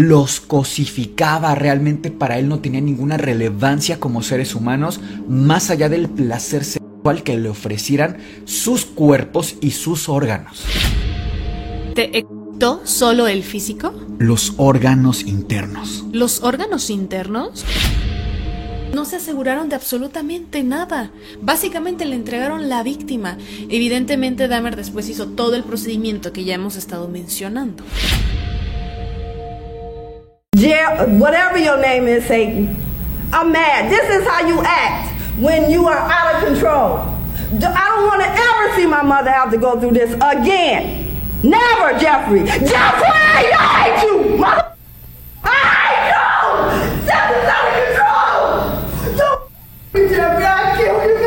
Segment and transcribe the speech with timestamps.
[0.00, 6.08] Los cosificaba, realmente para él no tenía ninguna relevancia como seres humanos, más allá del
[6.08, 10.64] placer sexual que le ofrecieran sus cuerpos y sus órganos.
[11.94, 13.92] ¿Te excitó solo el físico?
[14.18, 16.06] Los órganos internos.
[16.12, 17.66] ¿Los órganos internos?
[18.94, 21.10] No se aseguraron de absolutamente nada.
[21.42, 23.36] Básicamente le entregaron la víctima.
[23.68, 27.84] Evidentemente Dahmer después hizo todo el procedimiento que ya hemos estado mencionando.
[30.64, 32.76] Whatever your name is, Satan,
[33.32, 33.90] I'm mad.
[33.90, 36.98] This is how you act when you are out of control.
[37.52, 41.06] I don't want to ever see my mother have to go through this again.
[41.42, 42.40] Never, Jeffrey.
[42.44, 44.36] Jeffrey, I hate you.
[44.36, 44.66] Mother-
[45.42, 45.48] I
[45.86, 47.06] hate you.
[47.06, 49.16] Jeffrey's out of control.
[49.16, 51.19] Don't, Jeffrey, I killed you.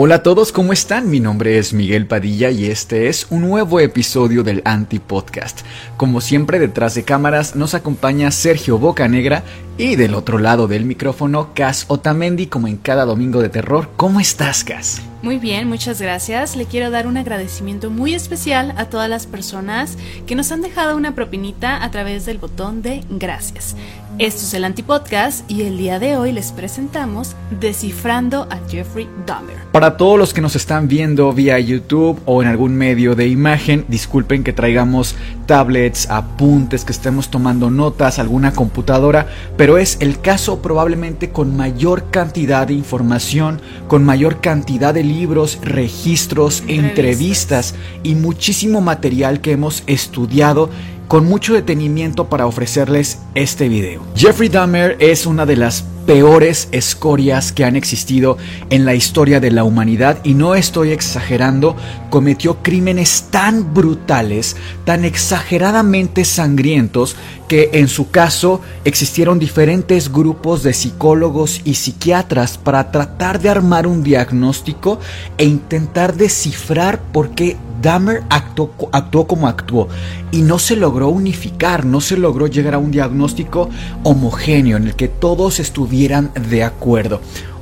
[0.00, 1.10] Hola a todos, ¿cómo están?
[1.10, 5.62] Mi nombre es Miguel Padilla y este es un nuevo episodio del Anti Podcast.
[5.96, 9.42] Como siempre, detrás de cámaras nos acompaña Sergio Bocanegra
[9.78, 13.88] y del otro lado del micrófono, Cas Otamendi, como en cada domingo de terror.
[13.96, 15.00] ¿Cómo estás, Cas?
[15.22, 16.54] Muy bien, muchas gracias.
[16.54, 19.96] Le quiero dar un agradecimiento muy especial a todas las personas
[20.26, 23.74] que nos han dejado una propinita a través del botón de gracias.
[24.18, 29.56] Esto es el Antipodcast y el día de hoy les presentamos Descifrando a Jeffrey Dahmer.
[29.70, 33.84] Para todos los que nos están viendo vía YouTube o en algún medio de imagen,
[33.86, 35.14] disculpen que traigamos
[35.46, 42.10] tablets, apuntes, que estemos tomando notas, alguna computadora, pero es el caso probablemente con mayor
[42.10, 49.82] cantidad de información, con mayor cantidad de libros, registros, entrevistas y muchísimo material que hemos
[49.86, 50.70] estudiado
[51.08, 54.02] con mucho detenimiento para ofrecerles este video.
[54.14, 58.38] Jeffrey Dahmer es una de las peores escorias que han existido
[58.70, 60.20] en la historia de la humanidad.
[60.24, 61.76] Y no estoy exagerando,
[62.08, 67.14] cometió crímenes tan brutales, tan exageradamente sangrientos
[67.46, 73.86] que en su caso existieron diferentes grupos de psicólogos y psiquiatras para tratar de armar
[73.86, 75.00] un diagnóstico
[75.36, 79.88] e intentar descifrar por qué Dahmer actuó, actuó, como actuó.
[80.32, 83.70] Y no se logró unificar, no se logró llegar a un diagnóstico
[84.02, 87.20] homogéneo en el que todos estuvieran de acuerdo.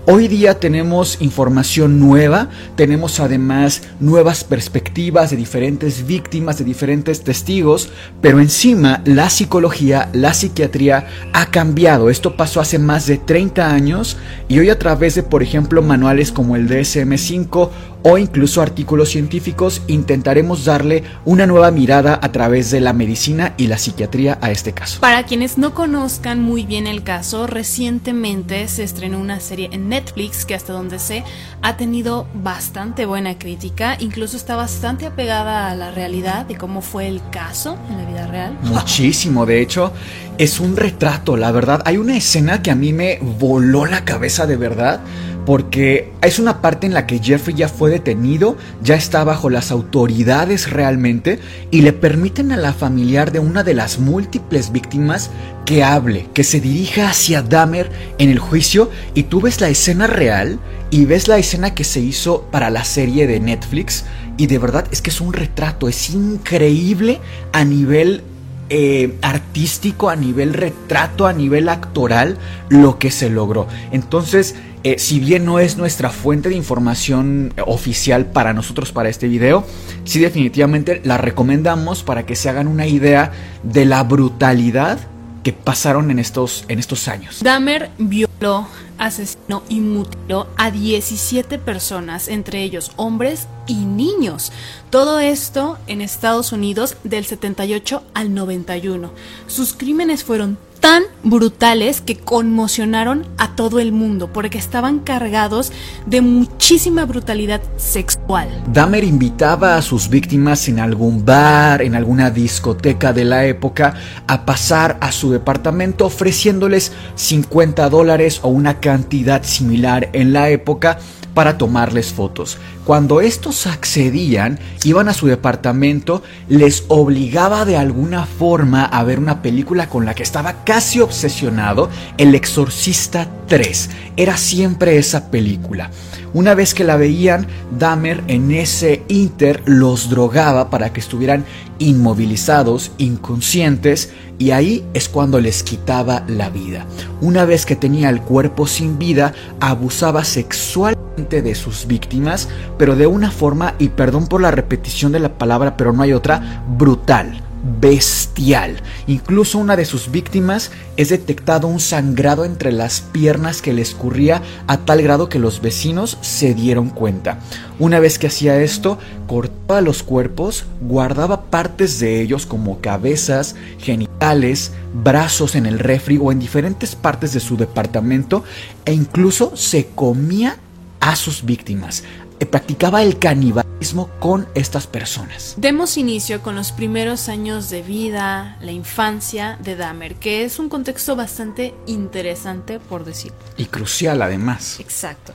[0.09, 7.89] Hoy día tenemos información nueva, tenemos además nuevas perspectivas de diferentes víctimas, de diferentes testigos,
[8.21, 12.11] pero encima la psicología, la psiquiatría ha cambiado.
[12.11, 16.31] Esto pasó hace más de 30 años y hoy a través de, por ejemplo, manuales
[16.31, 17.71] como el DSM5
[18.09, 23.67] o incluso artículos científicos intentaremos darle una nueva mirada a través de la medicina y
[23.67, 25.01] la psiquiatría a este caso.
[25.01, 30.45] Para quienes no conozcan muy bien el caso, recientemente se estrenó una serie en Netflix
[30.45, 31.25] que hasta donde sé
[31.63, 37.09] ha tenido bastante buena crítica, incluso está bastante apegada a la realidad de cómo fue
[37.09, 38.57] el caso en la vida real.
[38.63, 39.93] Muchísimo, de hecho,
[40.39, 41.83] es un retrato, la verdad.
[41.85, 45.01] Hay una escena que a mí me voló la cabeza de verdad
[45.47, 49.71] porque es una parte en la que Jeffrey ya fue detenido, ya está bajo las
[49.71, 51.39] autoridades realmente
[51.71, 55.31] y le permiten a la familiar de una de las múltiples víctimas
[55.65, 60.09] que hable, que se dirija hacia Dahmer en el juicio y tú ves la escena
[60.09, 60.59] real
[60.91, 64.05] y ves la escena que se hizo para la serie de Netflix
[64.37, 67.21] y de verdad es que es un retrato, es increíble
[67.53, 68.23] a nivel
[68.71, 73.67] eh, artístico, a nivel retrato, a nivel actoral, lo que se logró.
[73.93, 79.29] Entonces, eh, si bien no es nuestra fuente de información oficial para nosotros para este
[79.29, 79.65] video,
[80.05, 83.33] sí definitivamente la recomendamos para que se hagan una idea
[83.63, 84.99] de la brutalidad
[85.47, 87.39] que pasaron en estos, en estos años.
[87.41, 88.67] Dahmer violó,
[88.99, 94.51] asesinó y mutiló a 17 personas, entre ellos hombres y niños.
[94.91, 99.13] Todo esto en Estados Unidos del 78 al 91.
[99.47, 105.73] Sus crímenes fueron tan brutales que conmocionaron a todo el mundo porque estaban cargados
[106.07, 108.49] de muchísima brutalidad sexual.
[108.73, 113.95] Dahmer invitaba a sus víctimas en algún bar, en alguna discoteca de la época,
[114.29, 121.01] a pasar a su departamento ofreciéndoles 50 dólares o una cantidad similar en la época
[121.37, 122.57] para tomarles fotos.
[122.87, 129.43] Cuando estos accedían, iban a su departamento, les obligaba de alguna forma a ver una
[129.43, 133.91] película con la que estaba casi obsesionado, El Exorcista 3.
[134.17, 135.91] Era siempre esa película.
[136.33, 137.47] Una vez que la veían,
[137.79, 141.45] Dahmer en ese inter los drogaba para que estuvieran
[141.79, 146.87] inmovilizados, inconscientes, y ahí es cuando les quitaba la vida.
[147.21, 152.49] Una vez que tenía el cuerpo sin vida, abusaba sexualmente de sus víctimas,
[152.79, 156.13] pero de una forma, y perdón por la repetición de la palabra, pero no hay
[156.13, 157.43] otra, brutal
[157.81, 158.77] bestial.
[159.07, 164.43] Incluso una de sus víctimas es detectado un sangrado entre las piernas que le escurría
[164.67, 167.41] a tal grado que los vecinos se dieron cuenta.
[167.79, 174.73] Una vez que hacía esto, cortaba los cuerpos, guardaba partes de ellos como cabezas, genitales,
[174.95, 178.45] brazos en el refri o en diferentes partes de su departamento
[178.85, 180.59] e incluso se comía
[181.07, 182.03] a sus víctimas.
[182.41, 185.55] Eh, practicaba el canibalismo con estas personas.
[185.57, 190.69] Demos inicio con los primeros años de vida, la infancia de Dahmer, que es un
[190.69, 193.33] contexto bastante interesante por decir.
[193.57, 194.81] Y crucial además.
[194.81, 195.33] Exacto.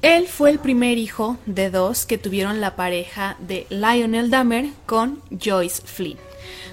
[0.00, 5.20] Él fue el primer hijo de dos que tuvieron la pareja de Lionel Dahmer con
[5.30, 6.18] Joyce Flynn.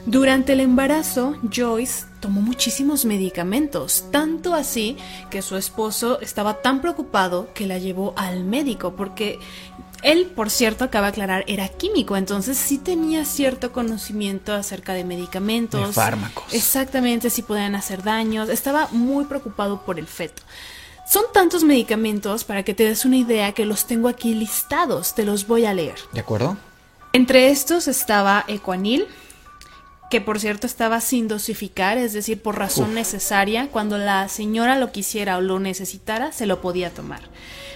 [0.06, 4.98] Durante el embarazo, Joyce tomó muchísimos medicamentos, tanto así
[5.30, 9.40] que su esposo estaba tan preocupado que la llevó al médico, porque
[10.02, 15.04] él, por cierto, acaba de aclarar, era químico, entonces sí tenía cierto conocimiento acerca de
[15.04, 15.88] medicamentos.
[15.88, 16.54] De fármacos.
[16.54, 18.50] Exactamente, si podían hacer daños.
[18.50, 20.42] Estaba muy preocupado por el feto.
[21.06, 25.26] Son tantos medicamentos, para que te des una idea, que los tengo aquí listados, te
[25.26, 25.96] los voy a leer.
[26.14, 26.56] ¿De acuerdo?
[27.12, 29.08] Entre estos estaba Equanil,
[30.10, 34.92] que por cierto estaba sin dosificar, es decir, por razón necesaria, cuando la señora lo
[34.92, 37.22] quisiera o lo necesitara, se lo podía tomar.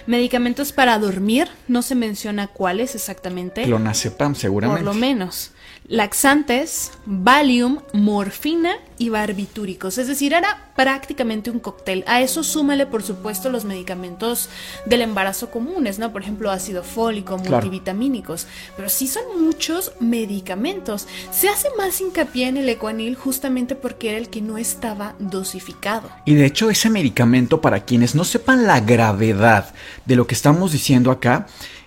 [0.06, 3.64] Medicamentos para dormir, no se menciona cuáles exactamente.
[3.64, 4.84] Clonazepam, seguramente.
[4.84, 5.52] Por lo menos
[5.86, 9.98] laxantes, Valium, morfina y barbitúricos.
[9.98, 12.04] Es decir, era prácticamente un cóctel.
[12.06, 14.48] A eso súmale, por supuesto, los medicamentos
[14.86, 16.12] del embarazo comunes, ¿no?
[16.12, 18.46] Por ejemplo, ácido fólico, multivitamínicos.
[18.76, 21.06] Pero sí son muchos medicamentos.
[21.30, 26.08] Se hace más hincapié en el ecuanil justamente porque era el que no estaba dosificado.
[26.24, 29.74] Y de hecho, ese medicamento, para quienes no sepan la gravedad
[30.06, 31.46] de lo que estamos diciendo acá,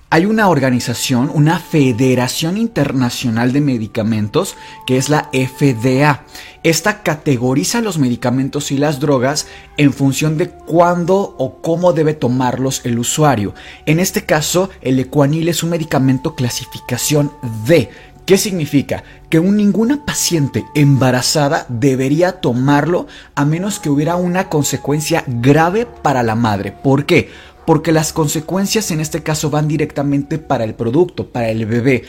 [0.09, 4.56] hay una organización, una Federación Internacional de Medicamentos,
[4.86, 6.24] que es la FDA.
[6.63, 12.81] Esta categoriza los medicamentos y las drogas en función de cuándo o cómo debe tomarlos
[12.86, 13.54] el usuario.
[13.86, 17.31] En este caso, el Equanil es un medicamento clasificación
[17.65, 17.89] D.
[18.25, 19.03] ¿Qué significa?
[19.30, 26.36] Que ninguna paciente embarazada debería tomarlo a menos que hubiera una consecuencia grave para la
[26.36, 26.71] madre.
[26.71, 27.30] ¿Por qué?
[27.67, 32.05] Porque las consecuencias en este caso van directamente para el producto, para el bebé.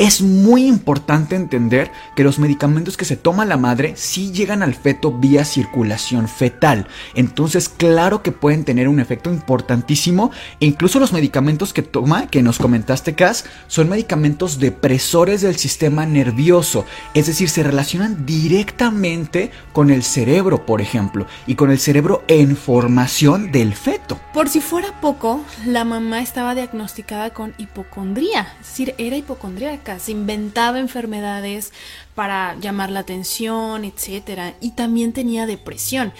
[0.00, 4.74] Es muy importante entender que los medicamentos que se toma la madre sí llegan al
[4.74, 6.86] feto vía circulación fetal.
[7.14, 10.30] Entonces, claro que pueden tener un efecto importantísimo.
[10.58, 16.86] Incluso los medicamentos que toma, que nos comentaste, Cas, son medicamentos depresores del sistema nervioso.
[17.12, 22.56] Es decir, se relacionan directamente con el cerebro, por ejemplo, y con el cerebro en
[22.56, 24.18] formación del feto.
[24.32, 28.54] Por si fuera poco, la mamá estaba diagnosticada con hipocondría.
[28.62, 31.72] Es decir, era hipocondríaca se inventaba enfermedades
[32.14, 36.12] para llamar la atención, etcétera, y también tenía depresión.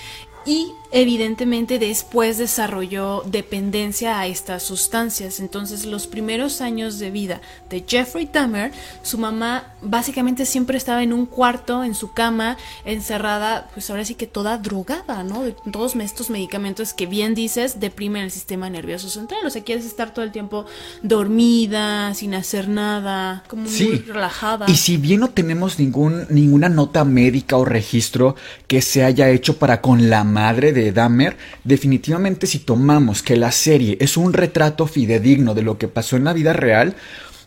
[0.47, 5.41] Y evidentemente después desarrolló dependencia a estas sustancias.
[5.41, 11.13] Entonces los primeros años de vida de Jeffrey Dahmer, su mamá básicamente siempre estaba en
[11.13, 15.43] un cuarto, en su cama, encerrada, pues ahora sí que toda drogada, ¿no?
[15.43, 19.41] De todos estos medicamentos que bien dices deprimen el sistema nervioso central.
[19.47, 20.67] O sea, quieres estar todo el tiempo
[21.03, 24.67] dormida, sin hacer nada, como muy relajada.
[24.69, 28.35] Y si bien no tenemos ningún, ninguna nota médica o registro
[28.67, 33.53] que se haya hecho para con la madre de Dahmer, definitivamente si tomamos que la
[33.53, 36.95] serie es un retrato fidedigno de lo que pasó en la vida real,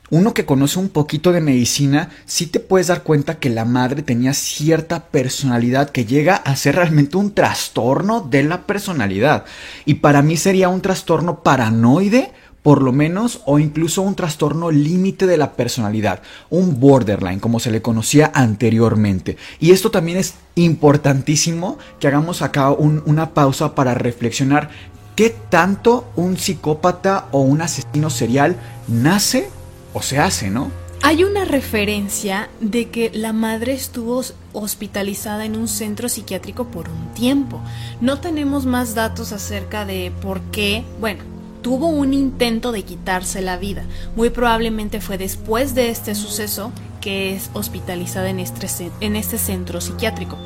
[0.10, 4.04] uno que conoce un poquito de medicina, sí te puedes dar cuenta que la madre
[4.04, 9.46] tenía cierta personalidad que llega a ser realmente un trastorno de la personalidad.
[9.86, 12.32] Y para mí sería un trastorno paranoide
[12.64, 17.72] por lo menos, o incluso un trastorno límite de la personalidad, un borderline, como se
[17.72, 19.38] le conocía anteriormente.
[19.60, 24.70] Y esto también es importantísimo que hagamos acá una pausa para reflexionar
[25.16, 28.56] qué tanto un psicópata o un asesino serial
[28.88, 29.50] nace
[29.94, 30.72] o se hace, ¿no?
[31.06, 37.14] Hay una referencia de que la madre estuvo hospitalizada en un centro psiquiátrico por un
[37.14, 37.60] tiempo.
[38.00, 41.33] No tenemos más datos acerca de por qué, bueno,
[41.64, 43.84] tuvo un intento de quitarse la vida.
[44.16, 48.68] Muy probablemente fue después de este suceso que es hospitalizada en este,
[49.02, 50.38] en este centro psiquiátrico.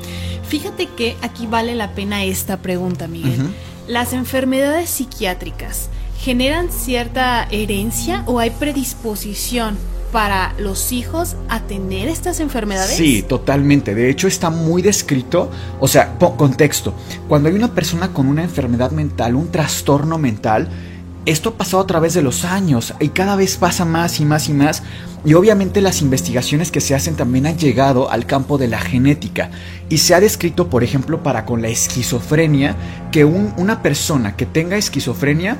[0.48, 3.50] Fíjate que aquí vale la pena esta pregunta, Miguel.
[3.86, 9.76] ¿Las enfermedades psiquiátricas generan cierta herencia o hay predisposición
[10.12, 12.96] para los hijos a tener estas enfermedades?
[12.96, 13.94] Sí, totalmente.
[13.94, 15.50] De hecho, está muy descrito.
[15.80, 16.94] O sea, contexto.
[17.28, 20.68] Cuando hay una persona con una enfermedad mental, un trastorno mental,
[21.28, 24.48] esto ha pasado a través de los años y cada vez pasa más y más
[24.48, 24.82] y más.
[25.26, 29.50] Y obviamente las investigaciones que se hacen también han llegado al campo de la genética.
[29.90, 32.76] Y se ha descrito, por ejemplo, para con la esquizofrenia,
[33.12, 35.58] que una persona que tenga esquizofrenia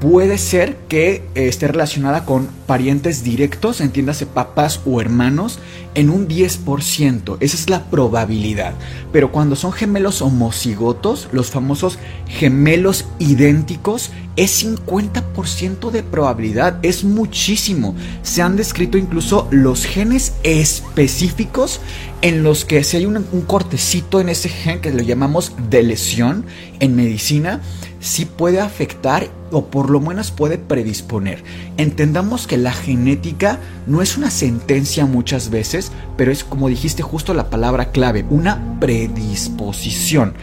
[0.00, 5.58] puede ser que eh, esté relacionada con parientes directos, entiéndase papás o hermanos,
[5.94, 7.36] en un 10%.
[7.40, 8.74] Esa es la probabilidad.
[9.12, 16.78] Pero cuando son gemelos homocigotos, los famosos gemelos idénticos, es 50% de probabilidad.
[16.82, 17.94] Es muchísimo.
[18.22, 21.80] Se han descrito incluso los genes específicos
[22.22, 26.46] en los que si hay un, cortecito en ese gen que lo llamamos de lesión
[26.80, 27.60] en medicina,
[28.04, 31.42] sí puede afectar o por lo menos puede predisponer.
[31.78, 37.32] Entendamos que la genética no es una sentencia muchas veces, pero es como dijiste justo
[37.32, 40.34] la palabra clave, una predisposición.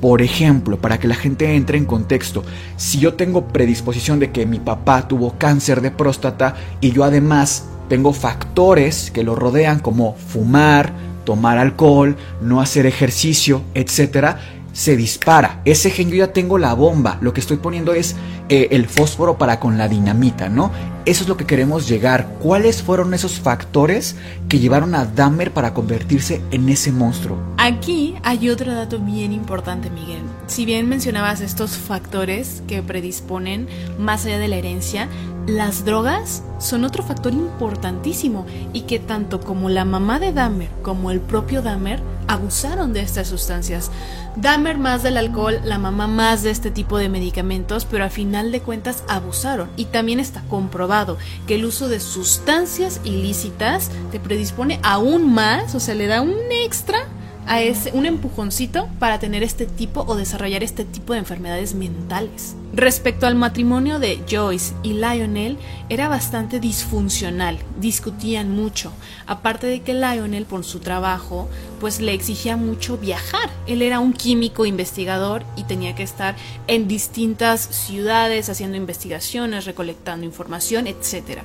[0.00, 2.44] Por ejemplo, para que la gente entre en contexto,
[2.76, 7.64] si yo tengo predisposición de que mi papá tuvo cáncer de próstata y yo además
[7.88, 10.92] tengo factores que lo rodean como fumar,
[11.24, 14.38] tomar alcohol, no hacer ejercicio, etcétera,
[14.78, 15.60] se dispara.
[15.64, 17.18] Ese gen yo ya tengo la bomba.
[17.20, 18.14] Lo que estoy poniendo es
[18.48, 20.70] eh, el fósforo para con la dinamita, ¿no?
[21.04, 22.28] Eso es lo que queremos llegar.
[22.40, 24.14] ¿Cuáles fueron esos factores
[24.48, 27.38] que llevaron a Dahmer para convertirse en ese monstruo?
[27.56, 30.22] Aquí hay otro dato bien importante, Miguel.
[30.48, 35.06] Si bien mencionabas estos factores que predisponen más allá de la herencia,
[35.46, 41.10] las drogas son otro factor importantísimo y que tanto como la mamá de Dahmer como
[41.10, 43.90] el propio Dahmer abusaron de estas sustancias.
[44.36, 48.50] Dahmer más del alcohol, la mamá más de este tipo de medicamentos, pero a final
[48.50, 49.68] de cuentas abusaron.
[49.76, 55.80] Y también está comprobado que el uso de sustancias ilícitas te predispone aún más, o
[55.80, 57.06] sea, le da un extra
[57.48, 62.54] a ese, un empujoncito para tener este tipo o desarrollar este tipo de enfermedades mentales.
[62.74, 65.56] Respecto al matrimonio de Joyce y Lionel,
[65.88, 68.92] era bastante disfuncional, discutían mucho,
[69.26, 73.50] aparte de que Lionel por su trabajo pues le exigía mucho viajar.
[73.66, 80.24] Él era un químico investigador y tenía que estar en distintas ciudades haciendo investigaciones, recolectando
[80.24, 81.40] información, etc.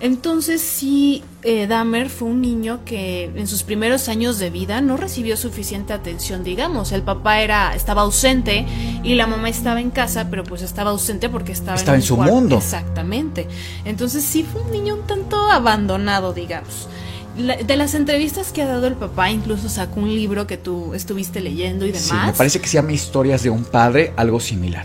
[0.00, 4.96] Entonces sí, eh, Dahmer fue un niño que en sus primeros años de vida no
[4.96, 6.92] recibió suficiente atención, digamos.
[6.92, 8.66] El papá era, estaba ausente
[9.02, 12.56] y la mamá estaba en casa, pero pues estaba ausente porque estaba, en, su mundo.
[12.56, 13.48] Exactamente.
[13.84, 16.88] Entonces sí fue un niño un tanto abandonado, digamos.
[17.36, 21.40] De las entrevistas que ha dado el papá, incluso sacó un libro que tú estuviste
[21.40, 22.08] leyendo y demás.
[22.08, 24.84] Sí, me parece que se llama Historias de un padre, algo similar.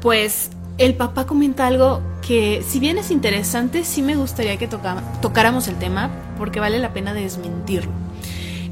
[0.00, 5.68] Pues el papá comenta algo que, si bien es interesante, sí me gustaría que tocáramos
[5.68, 7.92] el tema porque vale la pena desmentirlo.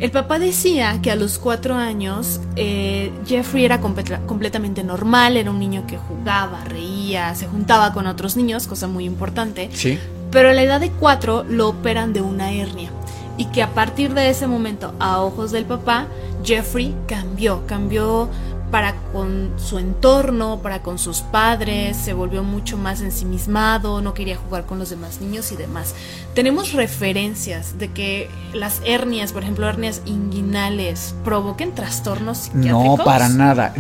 [0.01, 5.61] El papá decía que a los cuatro años eh, Jeffrey era completamente normal, era un
[5.61, 9.71] niño que jugaba, reía, se juntaba con otros niños, cosa muy importante.
[9.73, 9.99] Sí.
[10.35, 12.91] Pero a la edad de cuatro lo operan de una hernia
[13.37, 16.09] y que a partir de ese momento, a ojos del papá,
[16.45, 18.29] Jeffrey cambió, cambió
[18.75, 24.37] para con su entorno, para con sus padres, se volvió mucho más ensimismado, no quería
[24.37, 25.95] jugar con los demás niños y demás.
[26.35, 32.99] Tenemos referencias de que las hernias, por ejemplo, hernias inguinales, provoquen trastornos psiquiátricos.
[32.99, 33.73] No, para nada.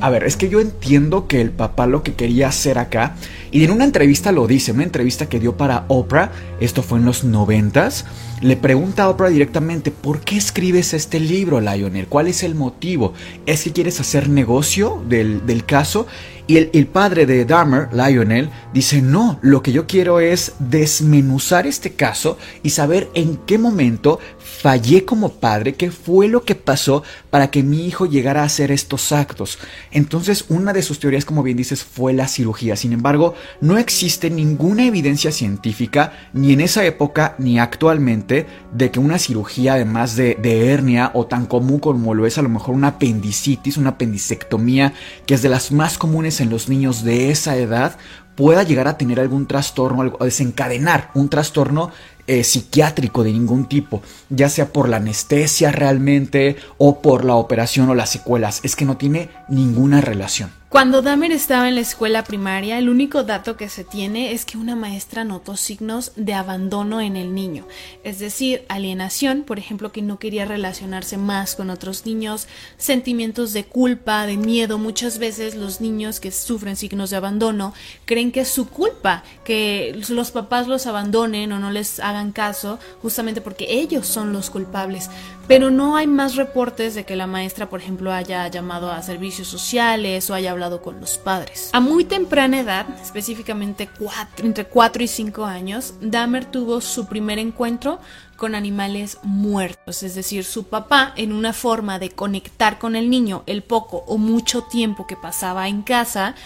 [0.00, 3.14] A ver, es que yo entiendo que el papá lo que quería hacer acá,
[3.52, 6.30] y en una entrevista lo dice, una entrevista que dio para Oprah,
[6.60, 8.04] esto fue en los noventas,
[8.40, 12.06] le pregunta a Oprah directamente, ¿por qué escribes este libro, Lionel?
[12.06, 13.12] ¿Cuál es el motivo?
[13.46, 16.06] ¿Es que quieres hacer negocio del, del caso?
[16.50, 21.92] Y el, padre de Dahmer, Lionel, dice, no, lo que yo quiero es desmenuzar este
[21.92, 27.52] caso y saber en qué momento fallé como padre, qué fue lo que pasó para
[27.52, 29.60] que mi hijo llegara a hacer estos actos.
[29.92, 32.74] Entonces, una de sus teorías, como bien dices, fue la cirugía.
[32.74, 38.98] Sin embargo, no existe ninguna evidencia científica, ni en esa época ni actualmente, de que
[38.98, 42.74] una cirugía, además de, de hernia o tan común como lo es a lo mejor
[42.74, 44.94] una apendicitis, una apendicectomía,
[45.26, 47.96] que es de las más comunes en los niños de esa edad,
[48.34, 51.90] pueda llegar a tener algún trastorno, a desencadenar un trastorno
[52.26, 57.88] eh, psiquiátrico de ningún tipo, ya sea por la anestesia realmente o por la operación
[57.88, 58.60] o las secuelas.
[58.62, 60.50] Es que no tiene ninguna relación.
[60.70, 64.56] Cuando Dahmer estaba en la escuela primaria, el único dato que se tiene es que
[64.56, 67.66] una maestra notó signos de abandono en el niño,
[68.04, 72.46] es decir, alienación, por ejemplo, que no quería relacionarse más con otros niños,
[72.78, 74.78] sentimientos de culpa, de miedo.
[74.78, 80.00] Muchas veces los niños que sufren signos de abandono creen que es su culpa que
[80.08, 85.10] los papás los abandonen o no les hagan caso, justamente porque ellos son los culpables.
[85.50, 89.48] Pero no hay más reportes de que la maestra, por ejemplo, haya llamado a servicios
[89.48, 91.70] sociales o haya hablado con los padres.
[91.72, 93.88] A muy temprana edad, específicamente
[94.36, 97.98] entre 4 y 5 años, Dahmer tuvo su primer encuentro
[98.36, 103.42] con animales muertos, es decir, su papá, en una forma de conectar con el niño
[103.46, 106.36] el poco o mucho tiempo que pasaba en casa,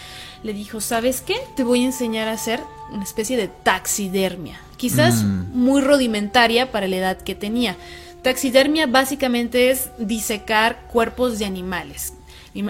[0.41, 1.35] le dijo, ¿sabes qué?
[1.55, 2.59] Te voy a enseñar a hacer
[2.91, 5.51] una especie de taxidermia, quizás mm.
[5.53, 7.77] muy rudimentaria para la edad que tenía.
[8.25, 12.13] Taxidermia básicamente es disecar cuerpos de animales.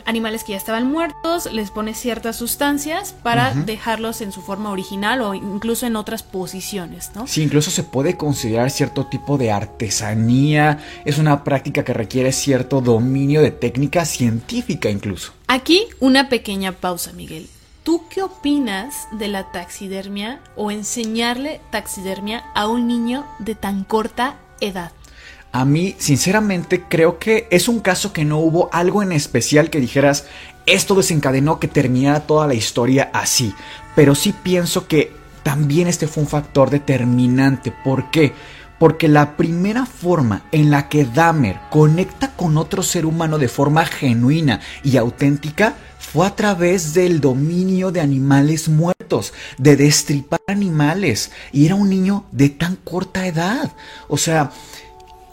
[0.03, 5.21] Animales que ya estaban muertos, les pone ciertas sustancias para dejarlos en su forma original
[5.21, 7.25] o incluso en otras posiciones, ¿no?
[7.25, 10.79] Sí, incluso se puede considerar cierto tipo de artesanía.
[11.05, 15.31] Es una práctica que requiere cierto dominio de técnica científica incluso.
[15.47, 17.47] Aquí una pequeña pausa, Miguel.
[17.83, 24.35] ¿Tú qué opinas de la taxidermia o enseñarle taxidermia a un niño de tan corta
[24.59, 24.91] edad?
[25.55, 29.79] A mí, sinceramente, creo que es un caso que no hubo algo en especial que
[29.79, 30.25] dijeras,
[30.65, 33.53] esto desencadenó que terminara toda la historia así.
[33.95, 37.71] Pero sí pienso que también este fue un factor determinante.
[37.71, 38.33] ¿Por qué?
[38.79, 43.85] Porque la primera forma en la que Dahmer conecta con otro ser humano de forma
[43.85, 51.31] genuina y auténtica fue a través del dominio de animales muertos, de destripar animales.
[51.53, 53.71] Y era un niño de tan corta edad.
[54.09, 54.51] O sea,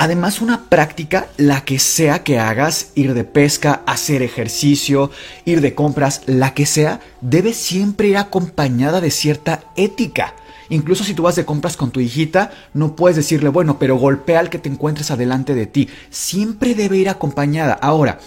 [0.02, 5.12] Además, una práctica, la que sea que hagas, ir de pesca, hacer ejercicio,
[5.44, 10.34] ir de compras, la que sea, debe siempre ir acompañada de cierta ética.
[10.70, 14.40] Incluso si tú vas de compras con tu hijita, no puedes decirle, bueno, pero golpea
[14.40, 15.88] al que te encuentres adelante de ti.
[16.10, 17.74] Siempre debe ir acompañada.
[17.74, 18.18] Ahora,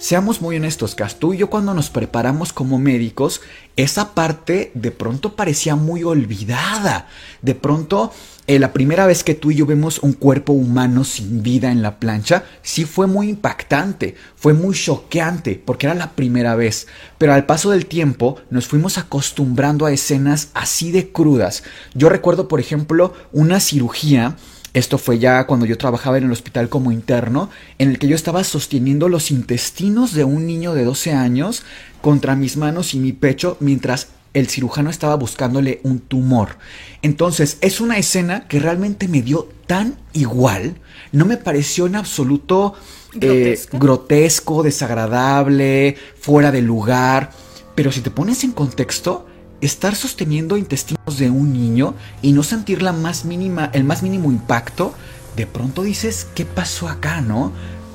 [0.00, 3.42] Seamos muy honestos, Cas, tú y yo cuando nos preparamos como médicos,
[3.76, 7.06] esa parte de pronto parecía muy olvidada.
[7.42, 8.10] De pronto,
[8.50, 11.82] eh, la primera vez que tú y yo vemos un cuerpo humano sin vida en
[11.82, 16.88] la plancha, sí fue muy impactante, fue muy choqueante, porque era la primera vez.
[17.16, 21.62] Pero al paso del tiempo nos fuimos acostumbrando a escenas así de crudas.
[21.94, 24.36] Yo recuerdo, por ejemplo, una cirugía
[24.72, 28.16] esto fue ya cuando yo trabajaba en el hospital como interno, en el que yo
[28.16, 31.62] estaba sosteniendo los intestinos de un niño de 12 años
[32.00, 36.58] contra mis manos y mi pecho mientras el cirujano estaba buscándole un tumor.
[37.02, 40.76] Entonces, es una escena que realmente me dio tan igual,
[41.12, 42.74] no me pareció en absoluto
[43.20, 47.30] eh, grotesco, desagradable, fuera de lugar,
[47.74, 49.26] pero si te pones en contexto,
[49.60, 54.30] estar sosteniendo intestinos de un niño y no sentir la más mínima, el más mínimo
[54.30, 54.94] impacto,
[55.36, 57.52] de pronto dices, ¿qué pasó acá, no?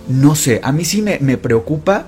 [0.07, 2.07] No sé, a mí sí me, me preocupa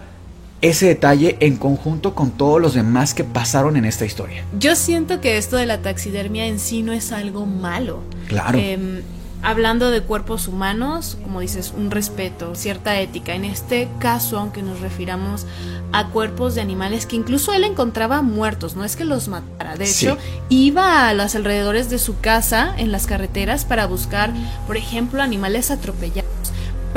[0.62, 4.44] ese detalle en conjunto con todos los demás que pasaron en esta historia.
[4.58, 8.02] Yo siento que esto de la taxidermia en sí no es algo malo.
[8.28, 8.58] Claro.
[8.58, 9.02] Em,
[9.44, 13.36] hablando de cuerpos humanos, como dices, un respeto, cierta ética.
[13.36, 15.46] En este caso, aunque nos refiramos
[15.94, 19.76] a cuerpos de animales que incluso él encontraba muertos, no es que los matara.
[19.76, 20.18] De hecho,
[20.50, 24.34] iba a los alrededores de su casa, en las carreteras, para buscar,
[24.66, 26.28] por ejemplo, animales atropellados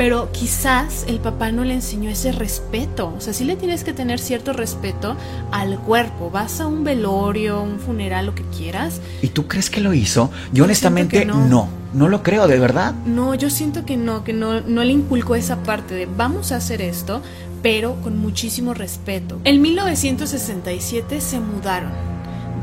[0.01, 3.13] pero quizás el papá no le enseñó ese respeto.
[3.15, 5.15] O sea, sí le tienes que tener cierto respeto
[5.51, 6.31] al cuerpo.
[6.31, 8.99] Vas a un velorio, un funeral, lo que quieras.
[9.21, 10.31] ¿Y tú crees que lo hizo?
[10.53, 11.45] Yo, honestamente no.
[11.45, 11.69] no.
[11.93, 12.09] no.
[12.09, 12.95] lo creo, de verdad.
[13.05, 16.55] No, yo siento que no, que no, no le inculcó esa parte de vamos a
[16.55, 17.21] hacer esto,
[17.61, 19.39] pero con muchísimo respeto.
[19.43, 21.91] En 1967 se mudaron.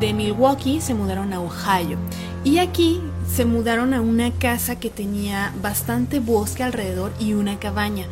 [0.00, 1.98] De Milwaukee se mudaron a Ohio.
[2.42, 3.00] Y aquí
[3.34, 8.06] se mudaron a una casa que tenía bastante bosque alrededor y una cabaña.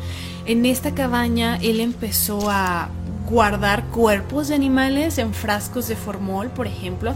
[0.45, 2.89] En esta cabaña él empezó a
[3.29, 7.13] guardar cuerpos de animales en frascos de formol, por ejemplo,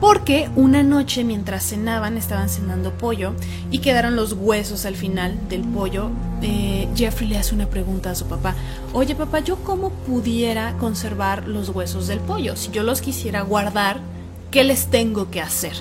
[0.00, 3.34] porque una noche mientras cenaban, estaban cenando pollo
[3.70, 6.10] y quedaron los huesos al final del pollo.
[6.42, 8.56] Eh, Jeffrey le hace una pregunta a su papá.
[8.92, 12.56] Oye papá, ¿yo cómo pudiera conservar los huesos del pollo?
[12.56, 14.00] Si yo los quisiera guardar,
[14.50, 15.74] ¿qué les tengo que hacer?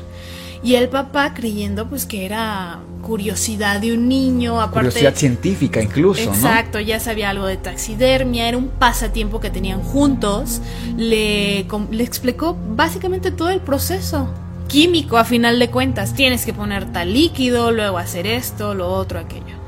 [0.63, 6.21] Y el papá creyendo pues que era curiosidad de un niño, aparte curiosidad científica incluso,
[6.21, 10.61] Exacto, ya sabía algo de taxidermia, era un pasatiempo que tenían juntos.
[10.97, 14.29] Le, le explicó básicamente todo el proceso
[14.67, 16.13] químico a final de cuentas.
[16.13, 19.61] Tienes que poner tal líquido, luego hacer esto, lo otro, aquello.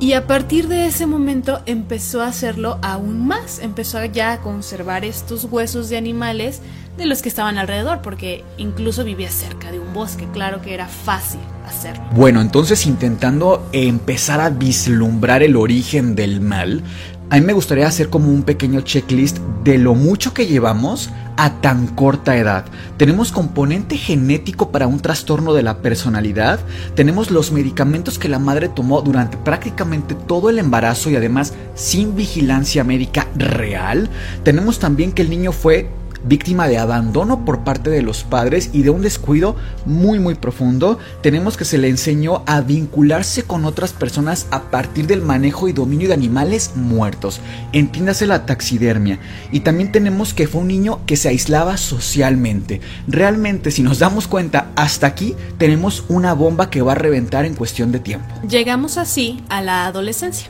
[0.00, 5.04] Y a partir de ese momento empezó a hacerlo aún más, empezó ya a conservar
[5.04, 6.60] estos huesos de animales
[6.96, 10.86] de los que estaban alrededor, porque incluso vivía cerca de un bosque, claro que era
[10.86, 12.04] fácil hacerlo.
[12.12, 16.82] Bueno, entonces intentando empezar a vislumbrar el origen del mal,
[17.30, 21.60] a mí me gustaría hacer como un pequeño checklist de lo mucho que llevamos a
[21.60, 22.66] tan corta edad.
[22.96, 26.60] Tenemos componente genético para un trastorno de la personalidad,
[26.94, 32.14] tenemos los medicamentos que la madre tomó durante prácticamente todo el embarazo y además sin
[32.14, 34.10] vigilancia médica real,
[34.44, 35.88] tenemos también que el niño fue
[36.24, 39.56] víctima de abandono por parte de los padres y de un descuido
[39.86, 40.98] muy muy profundo.
[41.22, 45.72] Tenemos que se le enseñó a vincularse con otras personas a partir del manejo y
[45.72, 47.40] dominio de animales muertos.
[47.72, 49.18] Entiéndase la taxidermia.
[49.52, 52.80] Y también tenemos que fue un niño que se aislaba socialmente.
[53.06, 57.54] Realmente, si nos damos cuenta, hasta aquí tenemos una bomba que va a reventar en
[57.54, 58.34] cuestión de tiempo.
[58.48, 60.48] Llegamos así a la adolescencia.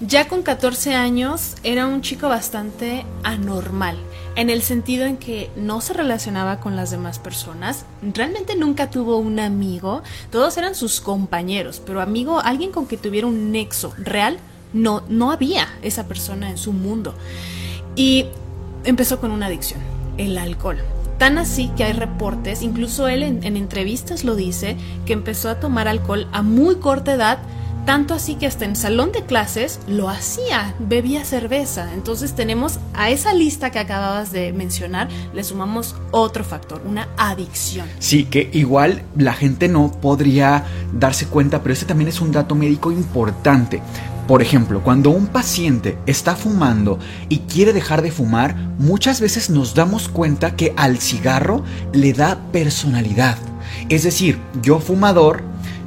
[0.00, 3.96] Ya con 14 años era un chico bastante anormal
[4.36, 9.16] en el sentido en que no se relacionaba con las demás personas, realmente nunca tuvo
[9.18, 14.38] un amigo, todos eran sus compañeros, pero amigo, alguien con que tuviera un nexo real,
[14.72, 17.14] no, no había esa persona en su mundo.
[17.94, 18.26] Y
[18.84, 19.80] empezó con una adicción,
[20.18, 20.78] el alcohol.
[21.18, 25.60] Tan así que hay reportes, incluso él en, en entrevistas lo dice, que empezó a
[25.60, 27.38] tomar alcohol a muy corta edad
[27.84, 31.92] tanto así que hasta en salón de clases lo hacía, bebía cerveza.
[31.94, 37.86] Entonces tenemos a esa lista que acababas de mencionar, le sumamos otro factor, una adicción.
[37.98, 42.54] Sí, que igual la gente no podría darse cuenta, pero ese también es un dato
[42.54, 43.82] médico importante.
[44.26, 49.74] Por ejemplo, cuando un paciente está fumando y quiere dejar de fumar, muchas veces nos
[49.74, 53.36] damos cuenta que al cigarro le da personalidad.
[53.90, 55.42] Es decir, yo fumador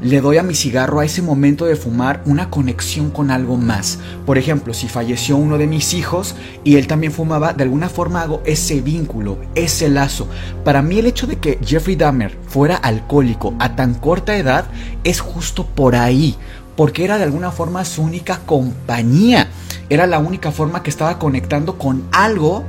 [0.07, 3.99] le doy a mi cigarro a ese momento de fumar una conexión con algo más.
[4.25, 8.21] Por ejemplo, si falleció uno de mis hijos y él también fumaba, de alguna forma
[8.21, 10.29] hago ese vínculo, ese lazo.
[10.63, 14.65] Para mí el hecho de que Jeffrey Dahmer fuera alcohólico a tan corta edad
[15.03, 16.37] es justo por ahí,
[16.77, 19.49] porque era de alguna forma su única compañía.
[19.89, 22.63] Era la única forma que estaba conectando con algo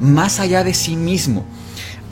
[0.00, 1.44] más allá de sí mismo.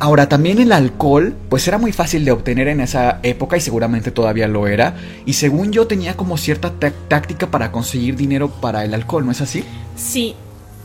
[0.01, 4.11] Ahora, también el alcohol, pues era muy fácil de obtener en esa época y seguramente
[4.11, 4.97] todavía lo era.
[5.27, 6.73] Y según yo tenía como cierta
[7.09, 9.63] táctica para conseguir dinero para el alcohol, ¿no es así?
[9.97, 10.35] Sí,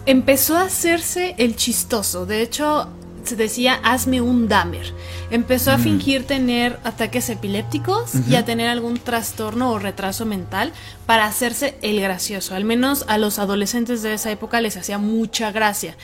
[0.06, 2.26] empezó a hacerse el chistoso.
[2.26, 2.90] De hecho,
[3.24, 4.94] se decía, hazme un damer.
[5.32, 5.82] Empezó a mm.
[5.82, 10.74] fingir tener ataques epilépticos y a tener algún trastorno o retraso mental
[11.06, 12.54] para hacerse el gracioso.
[12.54, 15.96] Al menos a los adolescentes de esa época les hacía mucha gracia.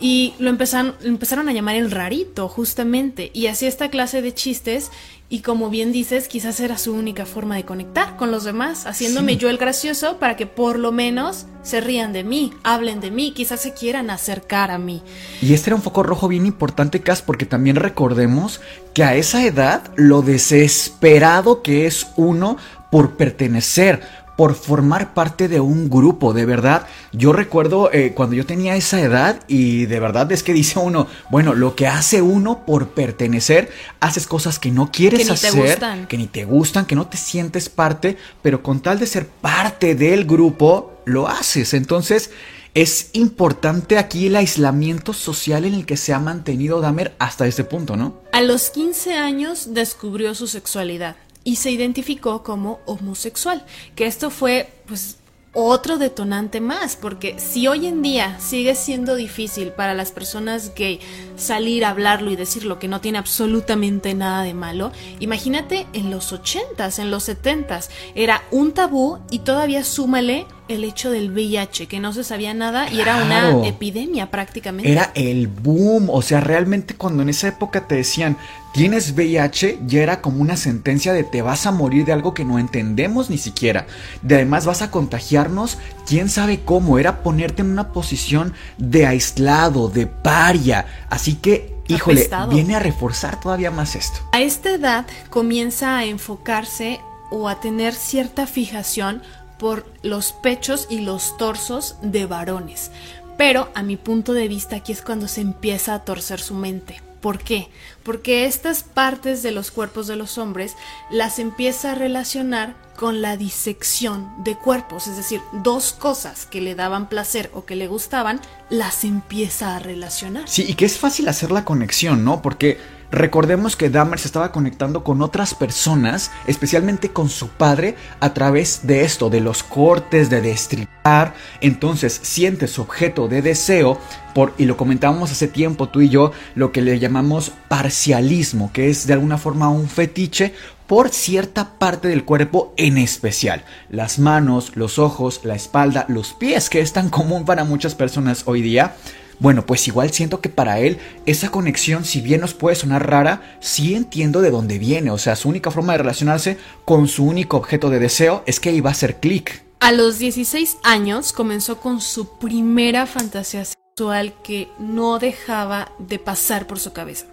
[0.00, 3.30] Y lo empezaron, empezaron a llamar el rarito, justamente.
[3.32, 4.90] Y hacía esta clase de chistes.
[5.30, 9.36] Y como bien dices, quizás era su única forma de conectar con los demás, haciéndome
[9.36, 13.32] yo el gracioso para que por lo menos se rían de mí, hablen de mí,
[13.32, 15.02] quizás se quieran acercar a mí.
[15.40, 18.60] Y este era un foco rojo bien importante, Cas, porque también recordemos
[18.92, 22.58] que a esa edad lo desesperado que es uno
[22.92, 24.02] por pertenecer,
[24.36, 26.86] por formar parte de un grupo, de verdad.
[27.12, 31.06] Yo recuerdo eh, cuando yo tenía esa edad y de verdad es que dice uno,
[31.30, 33.70] bueno, lo que hace uno por pertenecer,
[34.00, 38.16] haces cosas que no quieres hacer, que ni te gustan, que no te sientes parte,
[38.42, 41.74] pero con tal de ser parte del grupo, lo haces.
[41.74, 42.30] Entonces,
[42.74, 47.62] es importante aquí el aislamiento social en el que se ha mantenido Dahmer hasta este
[47.62, 48.20] punto, ¿no?
[48.32, 51.14] A los 15 años descubrió su sexualidad
[51.44, 55.18] y se identificó como homosexual, que esto fue pues
[55.54, 60.98] otro detonante más, porque si hoy en día sigue siendo difícil para las personas gay
[61.36, 66.32] salir a hablarlo y decirlo que no tiene absolutamente nada de malo, imagínate en los
[66.32, 72.00] 80s, en los 70s, era un tabú y todavía súmale el hecho del VIH, que
[72.00, 74.90] no se sabía nada y era una epidemia prácticamente.
[74.90, 78.38] Era el boom, o sea, realmente cuando en esa época te decían,
[78.72, 82.46] tienes VIH, ya era como una sentencia de te vas a morir de algo que
[82.46, 83.86] no entendemos ni siquiera.
[84.22, 89.90] De además vas a contagiarnos, quién sabe cómo, era ponerte en una posición de aislado,
[89.90, 90.86] de paria.
[91.10, 92.52] Así que, híjole, Apestado.
[92.52, 94.18] viene a reforzar todavía más esto.
[94.32, 97.00] A esta edad comienza a enfocarse
[97.30, 99.22] o a tener cierta fijación
[99.58, 102.90] por los pechos y los torsos de varones.
[103.36, 107.02] Pero a mi punto de vista aquí es cuando se empieza a torcer su mente.
[107.20, 107.70] ¿Por qué?
[108.02, 110.76] Porque estas partes de los cuerpos de los hombres
[111.10, 116.74] las empieza a relacionar con la disección de cuerpos, es decir, dos cosas que le
[116.74, 120.44] daban placer o que le gustaban, las empieza a relacionar.
[120.46, 122.42] Sí, y que es fácil hacer la conexión, ¿no?
[122.42, 122.78] Porque
[123.14, 128.86] recordemos que Dahmer se estaba conectando con otras personas, especialmente con su padre, a través
[128.86, 131.34] de esto, de los cortes, de destripar.
[131.60, 133.98] Entonces siente su objeto de deseo,
[134.34, 138.90] por, y lo comentábamos hace tiempo tú y yo, lo que le llamamos parcialismo, que
[138.90, 140.52] es de alguna forma un fetiche
[140.86, 143.64] por cierta parte del cuerpo en especial.
[143.90, 148.42] Las manos, los ojos, la espalda, los pies, que es tan común para muchas personas
[148.46, 148.96] hoy día.
[149.38, 153.58] Bueno, pues igual siento que para él esa conexión, si bien nos puede sonar rara,
[153.60, 155.10] sí entiendo de dónde viene.
[155.10, 158.72] O sea, su única forma de relacionarse con su único objeto de deseo es que
[158.72, 159.62] iba a hacer clic.
[159.80, 166.66] A los 16 años comenzó con su primera fantasía sexual que no dejaba de pasar
[166.66, 167.26] por su cabeza.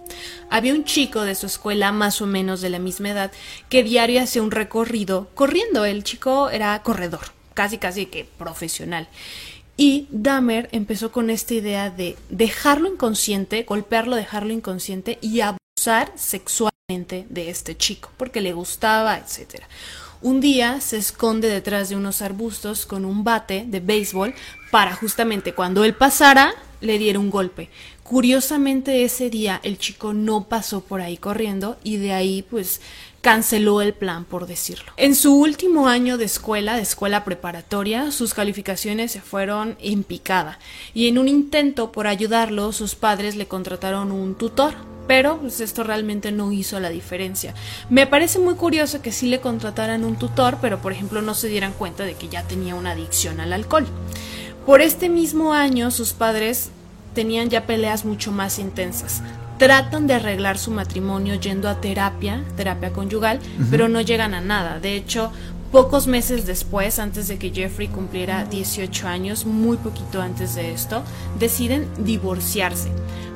[0.50, 3.32] Había un chico de su escuela, más o menos de la misma edad,
[3.68, 5.84] que diario hacía un recorrido corriendo.
[5.84, 9.08] El chico era corredor, casi casi que profesional.
[9.76, 17.26] Y Dahmer empezó con esta idea de dejarlo inconsciente, golpearlo, dejarlo inconsciente y abusar sexualmente
[17.28, 19.66] de este chico, porque le gustaba, etcétera.
[20.20, 24.34] Un día se esconde detrás de unos arbustos con un bate de béisbol
[24.70, 27.70] para justamente cuando él pasara le diera un golpe.
[28.02, 32.82] Curiosamente ese día el chico no pasó por ahí corriendo y de ahí pues
[33.22, 34.92] canceló el plan por decirlo.
[34.96, 40.58] En su último año de escuela, de escuela preparatoria, sus calificaciones se fueron en picada
[40.92, 44.74] y en un intento por ayudarlo sus padres le contrataron un tutor
[45.06, 47.54] pero pues, esto realmente no hizo la diferencia.
[47.90, 51.48] Me parece muy curioso que sí le contrataran un tutor, pero por ejemplo no se
[51.48, 53.86] dieran cuenta de que ya tenía una adicción al alcohol.
[54.66, 56.70] Por este mismo año sus padres
[57.14, 59.20] tenían ya peleas mucho más intensas.
[59.58, 64.78] Tratan de arreglar su matrimonio yendo a terapia, terapia conyugal, pero no llegan a nada.
[64.78, 65.32] De hecho,
[65.72, 71.02] pocos meses después, antes de que Jeffrey cumpliera 18 años, muy poquito antes de esto,
[71.40, 72.90] deciden divorciarse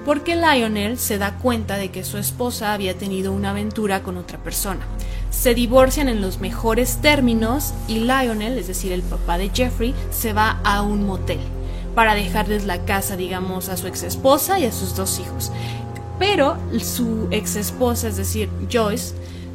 [0.07, 4.39] porque Lionel se da cuenta de que su esposa había tenido una aventura con otra
[4.39, 4.87] persona.
[5.31, 10.33] Se divorcian en los mejores términos y Lionel, es decir, el papá de Jeffrey, se
[10.33, 11.39] va a un motel
[11.95, 15.51] para dejarles la casa, digamos, a su ex esposa y a sus dos hijos.
[16.19, 19.15] Pero su ex esposa, es decir, Joyce,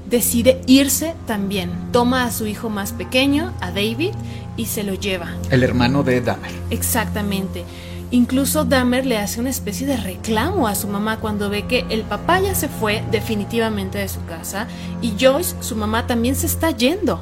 [0.09, 1.71] decide irse también.
[1.91, 4.13] Toma a su hijo más pequeño, a David,
[4.57, 5.29] y se lo lleva.
[5.49, 6.51] El hermano de Dahmer.
[6.69, 7.63] Exactamente.
[8.13, 12.01] Incluso Dahmer le hace una especie de reclamo a su mamá cuando ve que el
[12.03, 14.67] papá ya se fue definitivamente de su casa
[15.01, 17.21] y Joyce, su mamá, también se está yendo.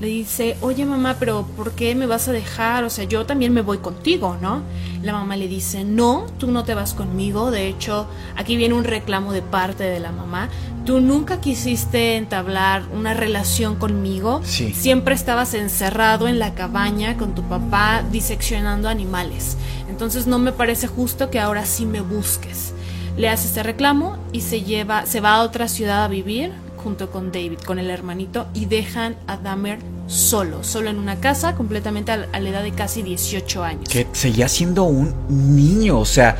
[0.00, 2.84] Le dice, oye mamá, pero ¿por qué me vas a dejar?
[2.84, 4.62] O sea, yo también me voy contigo, ¿no?
[5.02, 7.50] La mamá le dice, no, tú no te vas conmigo.
[7.50, 8.06] De hecho,
[8.36, 10.50] aquí viene un reclamo de parte de la mamá.
[10.86, 14.40] Tú nunca quisiste entablar una relación conmigo.
[14.44, 14.72] Sí.
[14.72, 19.56] Siempre estabas encerrado en la cabaña con tu papá diseccionando animales.
[19.88, 22.72] Entonces no me parece justo que ahora sí me busques.
[23.16, 27.10] Le hace este reclamo y se lleva, se va a otra ciudad a vivir junto
[27.10, 32.12] con David, con el hermanito, y dejan a Dahmer solo, solo en una casa, completamente
[32.12, 33.88] a la, edad de casi 18 años.
[33.88, 36.36] Que seguía siendo un niño, o sea,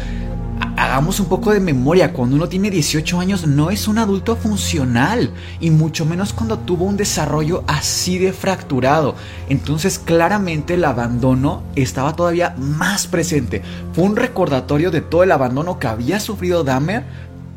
[0.61, 4.37] ha- hagamos un poco de memoria, cuando uno tiene 18 años no es un adulto
[4.37, 9.15] funcional, y mucho menos cuando tuvo un desarrollo así de fracturado.
[9.49, 13.63] Entonces claramente el abandono estaba todavía más presente.
[13.93, 17.05] Fue un recordatorio de todo el abandono que había sufrido Dahmer,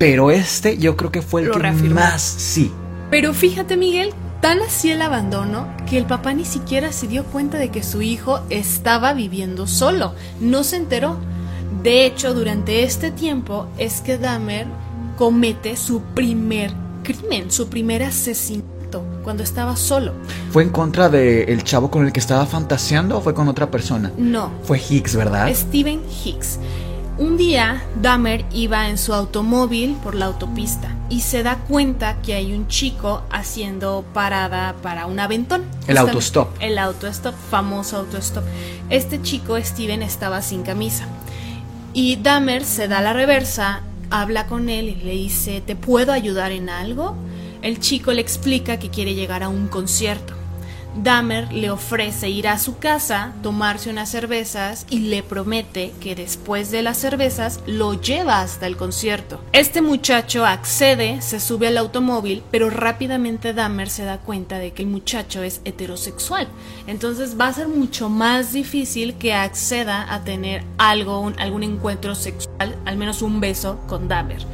[0.02, 1.94] pero este yo creo que fue el Lo que reafirmó.
[2.00, 2.72] más sí.
[3.12, 4.10] Pero fíjate, Miguel,
[4.42, 8.02] tan así el abandono que el papá ni siquiera se dio cuenta de que su
[8.02, 10.16] hijo estaba viviendo solo.
[10.40, 11.18] No se enteró.
[11.84, 14.66] De hecho, durante este tiempo es que Dahmer
[15.20, 16.72] comete su primer
[17.04, 20.14] crimen, su primer asesinato, cuando estaba solo.
[20.52, 24.12] ¿Fue en contra del chavo con el que estaba fantaseando o fue con otra persona?
[24.18, 25.54] No, Fue Hicks, ¿verdad?
[25.54, 26.58] Steven Hicks.
[27.22, 32.34] Un día, Dahmer iba en su automóvil por la autopista y se da cuenta que
[32.34, 35.62] hay un chico haciendo parada para un aventón.
[35.86, 36.50] El autostop.
[36.60, 38.44] El autostop, famoso autostop.
[38.90, 41.06] Este chico, Steven, estaba sin camisa.
[41.94, 46.52] Y Dahmer se da la reversa, habla con él y le dice, ¿te puedo ayudar
[46.52, 47.16] en algo?
[47.62, 50.41] El chico le explica que quiere llegar a un concierto.
[50.96, 56.72] Dahmer le ofrece ir a su casa, tomarse unas cervezas y le promete que después
[56.72, 59.42] de las cervezas lo lleva hasta el concierto.
[59.54, 64.84] Este muchacho accede, se sube al automóvil, pero rápidamente Dahmer se da cuenta de que
[64.84, 66.48] el muchacho es heterosexual.
[66.88, 72.76] Entonces va a ser mucho más difícil que acceda a tener algo, algún encuentro sexual,
[72.86, 74.46] al menos un beso con Dahmer.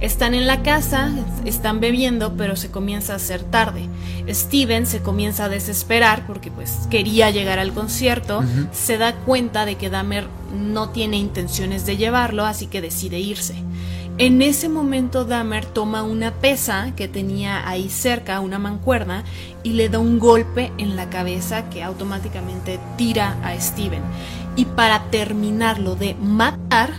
[0.00, 1.12] Están en la casa,
[1.44, 3.86] están bebiendo, pero se comienza a hacer tarde.
[4.28, 9.74] Steven se comienza a desesperar porque pues quería llegar al concierto, se da cuenta de
[9.76, 13.54] que Dahmer no tiene intenciones de llevarlo, así que decide irse.
[14.18, 19.24] En ese momento Dahmer toma una pesa que tenía ahí cerca, una mancuerna,
[19.62, 24.02] y le da un golpe en la cabeza que automáticamente tira a Steven.
[24.56, 26.90] Y para terminarlo de matar,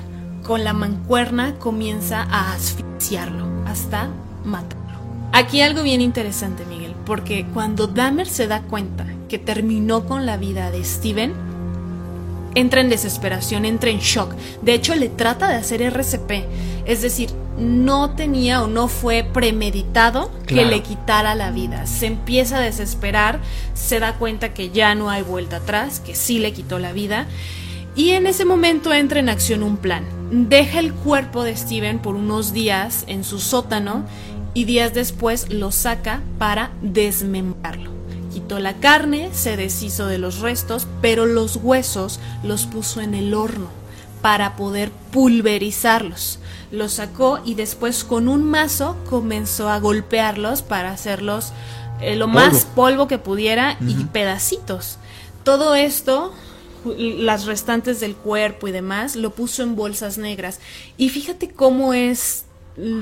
[0.51, 4.09] con la mancuerna comienza a asfixiarlo hasta
[4.43, 4.99] matarlo.
[5.31, 10.35] Aquí algo bien interesante, Miguel, porque cuando Dahmer se da cuenta que terminó con la
[10.35, 11.31] vida de Steven,
[12.53, 14.33] entra en desesperación, entra en shock.
[14.61, 16.43] De hecho, le trata de hacer RCP,
[16.83, 21.87] es decir, no tenía o no fue premeditado que le quitara la vida.
[21.87, 23.39] Se empieza a desesperar,
[23.73, 27.25] se da cuenta que ya no hay vuelta atrás, que sí le quitó la vida.
[27.95, 30.05] Y en ese momento entra en acción un plan.
[30.31, 34.05] Deja el cuerpo de Steven por unos días en su sótano
[34.53, 37.91] y días después lo saca para desmembrarlo.
[38.31, 43.33] Quitó la carne, se deshizo de los restos, pero los huesos los puso en el
[43.33, 43.67] horno
[44.21, 46.39] para poder pulverizarlos.
[46.71, 51.51] Los sacó y después con un mazo comenzó a golpearlos para hacerlos
[51.99, 54.97] eh, lo más polvo que pudiera y pedacitos.
[55.43, 56.33] Todo esto
[56.97, 60.59] las restantes del cuerpo y demás, lo puso en bolsas negras.
[60.97, 62.45] Y fíjate cómo es,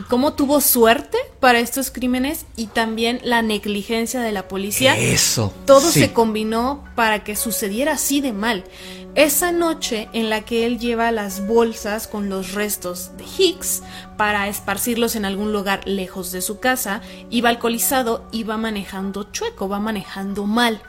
[0.08, 4.98] cómo tuvo suerte para estos crímenes y también la negligencia de la policía.
[4.98, 5.54] Eso.
[5.65, 8.63] Todo se combinó para que sucediera así de mal.
[9.15, 13.82] Esa noche en la que él lleva las bolsas con los restos de Hicks
[14.18, 19.68] para esparcirlos en algún lugar lejos de su casa, iba alcoholizado y va manejando chueco,
[19.68, 20.82] va manejando mal.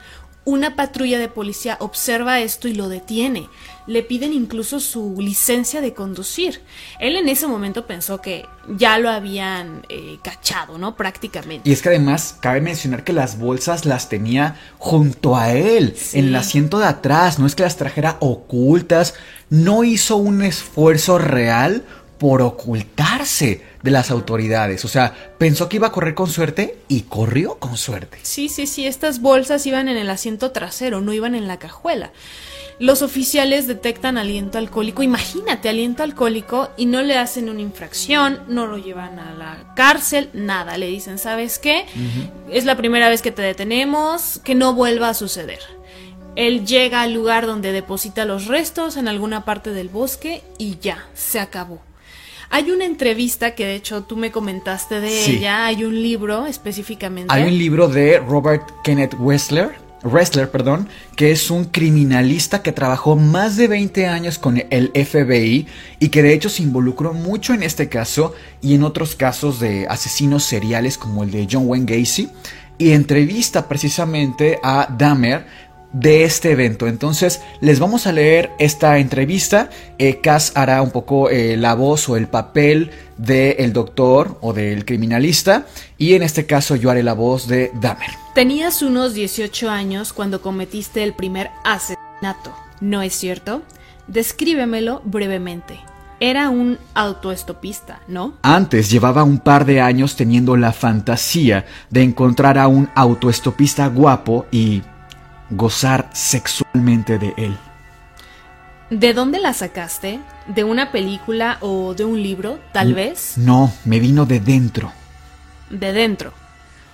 [0.43, 3.47] Una patrulla de policía observa esto y lo detiene.
[3.85, 6.61] Le piden incluso su licencia de conducir.
[6.99, 10.95] Él en ese momento pensó que ya lo habían eh, cachado, ¿no?
[10.95, 11.69] Prácticamente.
[11.69, 16.29] Y es que además cabe mencionar que las bolsas las tenía junto a él, en
[16.29, 17.37] el asiento de atrás.
[17.37, 19.13] No es que las trajera ocultas.
[19.51, 21.83] No hizo un esfuerzo real
[22.17, 24.85] por ocultarse de las autoridades.
[24.85, 28.19] O sea, pensó que iba a correr con suerte y corrió con suerte.
[28.23, 32.11] Sí, sí, sí, estas bolsas iban en el asiento trasero, no iban en la cajuela.
[32.79, 38.65] Los oficiales detectan aliento alcohólico, imagínate, aliento alcohólico, y no le hacen una infracción, no
[38.65, 41.85] lo llevan a la cárcel, nada, le dicen, ¿sabes qué?
[42.49, 45.59] Es la primera vez que te detenemos, que no vuelva a suceder.
[46.35, 51.05] Él llega al lugar donde deposita los restos en alguna parte del bosque y ya,
[51.13, 51.81] se acabó.
[52.53, 57.33] Hay una entrevista que de hecho tú me comentaste de ella, hay un libro específicamente.
[57.33, 59.71] Hay un libro de Robert Kenneth Wessler,
[60.03, 65.65] Wrestler, perdón, que es un criminalista que trabajó más de 20 años con el FBI
[65.99, 69.87] y que de hecho se involucró mucho en este caso y en otros casos de
[69.87, 72.29] asesinos seriales como el de John Wayne Gacy.
[72.77, 75.45] Y entrevista precisamente a Dahmer
[75.93, 76.87] de este evento.
[76.87, 79.69] Entonces les vamos a leer esta entrevista.
[79.97, 84.85] Eh, Cass hará un poco eh, la voz o el papel del doctor o del
[84.85, 88.09] criminalista y en este caso yo haré la voz de Dahmer.
[88.33, 93.61] Tenías unos 18 años cuando cometiste el primer asesinato, ¿no es cierto?
[94.07, 95.79] Descríbemelo brevemente.
[96.19, 98.35] Era un autoestopista, ¿no?
[98.43, 104.45] Antes llevaba un par de años teniendo la fantasía de encontrar a un autoestopista guapo
[104.51, 104.83] y
[105.51, 107.57] gozar sexualmente de él.
[108.89, 110.19] ¿De dónde la sacaste?
[110.47, 113.37] ¿De una película o de un libro, tal vez?
[113.37, 114.91] No, me vino de dentro.
[115.69, 116.33] De dentro.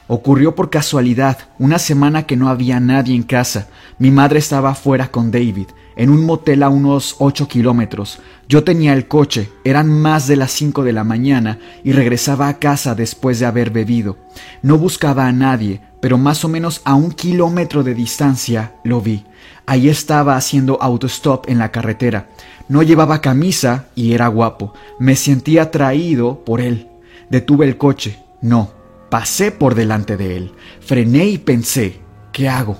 [0.09, 3.67] Ocurrió por casualidad, una semana que no había nadie en casa.
[3.97, 5.67] Mi madre estaba fuera con David,
[5.97, 8.19] en un motel a unos ocho kilómetros.
[8.47, 12.59] Yo tenía el coche, eran más de las cinco de la mañana y regresaba a
[12.59, 14.17] casa después de haber bebido.
[14.61, 19.25] No buscaba a nadie, pero más o menos a un kilómetro de distancia lo vi.
[19.65, 22.29] Ahí estaba haciendo autostop en la carretera.
[22.69, 24.73] No llevaba camisa y era guapo.
[24.99, 26.87] Me sentía atraído por él.
[27.29, 28.19] Detuve el coche.
[28.41, 28.71] No,
[29.09, 30.51] pasé por delante de él.
[30.79, 31.99] Frené y pensé,
[32.31, 32.77] ¿qué hago?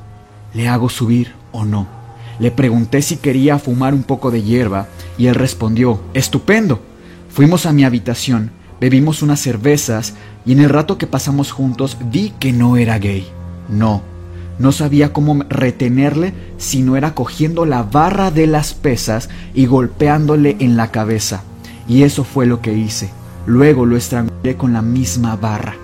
[0.53, 1.87] ¿Le hago subir o no?
[2.39, 4.87] Le pregunté si quería fumar un poco de hierba
[5.17, 6.79] y él respondió, estupendo.
[7.29, 10.13] Fuimos a mi habitación, bebimos unas cervezas
[10.47, 13.27] y en el rato que pasamos juntos vi que no era gay.
[13.67, 14.01] No,
[14.59, 20.55] no sabía cómo retenerle si no era cogiendo la barra de las pesas y golpeándole
[20.59, 21.43] en la cabeza.
[21.85, 23.09] Y eso fue lo que hice.
[23.45, 25.75] Luego lo estrangulé con la misma barra.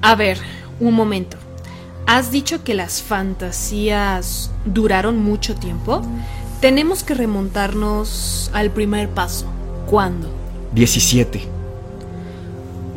[0.00, 0.38] A ver,
[0.78, 1.36] un momento.
[2.06, 6.02] ¿Has dicho que las fantasías duraron mucho tiempo?
[6.60, 9.46] Tenemos que remontarnos al primer paso.
[9.86, 10.28] ¿Cuándo?
[10.72, 11.55] 17.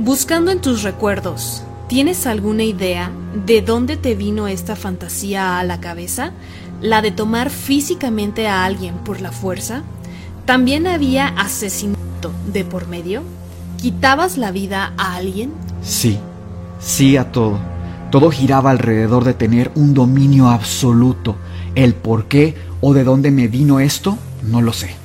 [0.01, 3.11] Buscando en tus recuerdos, ¿tienes alguna idea
[3.45, 6.31] de dónde te vino esta fantasía a la cabeza?
[6.81, 9.83] ¿La de tomar físicamente a alguien por la fuerza?
[10.45, 13.23] ¿También había asesinato de por medio?
[13.81, 15.51] ¿Quitabas la vida a alguien?
[15.81, 16.17] Sí,
[16.79, 17.59] sí a todo.
[18.09, 21.35] Todo giraba alrededor de tener un dominio absoluto.
[21.75, 24.95] El por qué o de dónde me vino esto, no lo sé.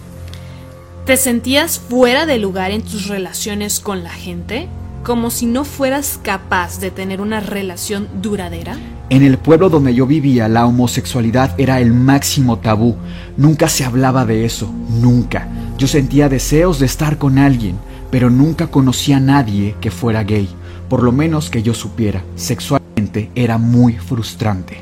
[1.05, 4.69] ¿Te sentías fuera de lugar en tus relaciones con la gente?
[5.05, 8.79] ¿Como si no fueras capaz de tener una relación duradera?
[9.11, 12.97] En el pueblo donde yo vivía, la homosexualidad era el máximo tabú.
[13.37, 15.47] Nunca se hablaba de eso, nunca.
[15.77, 17.77] Yo sentía deseos de estar con alguien,
[18.11, 20.49] pero nunca conocí a nadie que fuera gay.
[20.89, 22.25] Por lo menos que yo supiera.
[22.37, 24.79] Sexualmente era muy frustrante.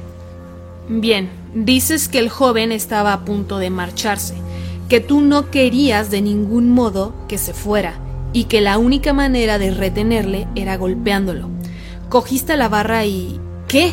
[0.89, 4.35] Bien, dices que el joven estaba a punto de marcharse,
[4.89, 7.99] que tú no querías de ningún modo que se fuera
[8.33, 11.49] y que la única manera de retenerle era golpeándolo.
[12.09, 13.41] Cogiste la barra y...
[13.69, 13.93] ¿Qué?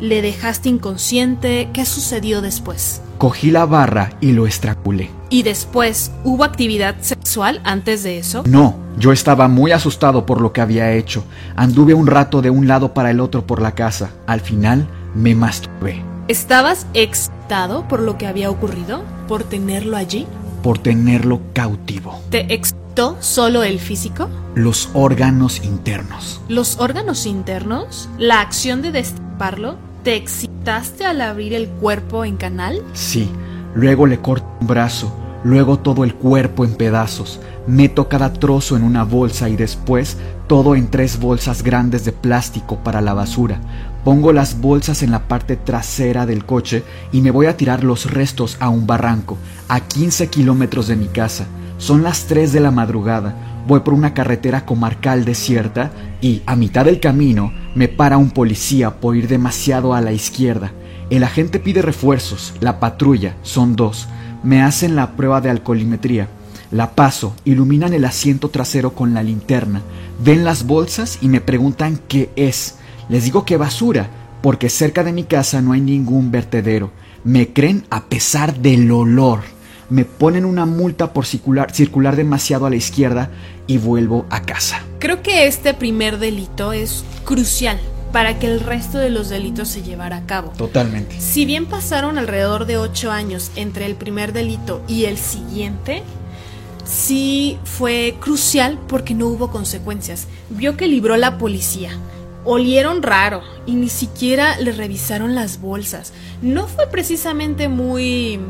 [0.00, 1.70] ¿Le dejaste inconsciente?
[1.72, 3.00] ¿Qué sucedió después?
[3.18, 5.10] Cogí la barra y lo estrangulé.
[5.30, 8.44] ¿Y después hubo actividad sexual antes de eso?
[8.46, 11.24] No, yo estaba muy asustado por lo que había hecho.
[11.56, 14.10] Anduve un rato de un lado para el otro por la casa.
[14.26, 16.04] Al final me masturbé.
[16.28, 19.02] ¿Estabas excitado por lo que había ocurrido?
[19.28, 20.26] ¿Por tenerlo allí?
[20.62, 22.20] Por tenerlo cautivo.
[22.30, 22.52] ¿Te
[23.20, 24.30] solo el físico?
[24.54, 26.40] Los órganos internos.
[26.48, 28.08] ¿Los órganos internos?
[28.18, 29.76] ¿La acción de destaparlo?
[30.02, 32.82] ¿Te excitaste al abrir el cuerpo en canal?
[32.94, 33.28] Sí.
[33.74, 35.12] Luego le corto un brazo,
[35.44, 37.38] luego todo el cuerpo en pedazos.
[37.66, 40.16] Meto cada trozo en una bolsa y después
[40.46, 43.60] todo en tres bolsas grandes de plástico para la basura.
[44.04, 46.82] Pongo las bolsas en la parte trasera del coche
[47.12, 49.36] y me voy a tirar los restos a un barranco,
[49.68, 51.46] a 15 kilómetros de mi casa.
[51.78, 53.34] Son las 3 de la madrugada.
[53.66, 58.98] Voy por una carretera comarcal desierta y, a mitad del camino, me para un policía
[59.00, 60.72] por ir demasiado a la izquierda.
[61.10, 64.08] El agente pide refuerzos, la patrulla, son dos.
[64.42, 66.28] Me hacen la prueba de alcoholimetría.
[66.70, 69.82] La paso, iluminan el asiento trasero con la linterna,
[70.24, 72.76] ven las bolsas y me preguntan qué es.
[73.08, 74.08] Les digo que basura,
[74.42, 76.90] porque cerca de mi casa no hay ningún vertedero.
[77.22, 79.40] Me creen a pesar del olor.
[79.88, 83.30] Me ponen una multa por circular, circular demasiado a la izquierda
[83.66, 84.82] y vuelvo a casa.
[84.98, 87.78] Creo que este primer delito es crucial
[88.12, 90.52] para que el resto de los delitos se llevara a cabo.
[90.56, 91.20] Totalmente.
[91.20, 96.02] Si bien pasaron alrededor de ocho años entre el primer delito y el siguiente,
[96.84, 100.28] sí fue crucial porque no hubo consecuencias.
[100.50, 101.90] Vio que libró la policía.
[102.44, 106.12] Olieron raro y ni siquiera le revisaron las bolsas.
[106.42, 108.40] No fue precisamente muy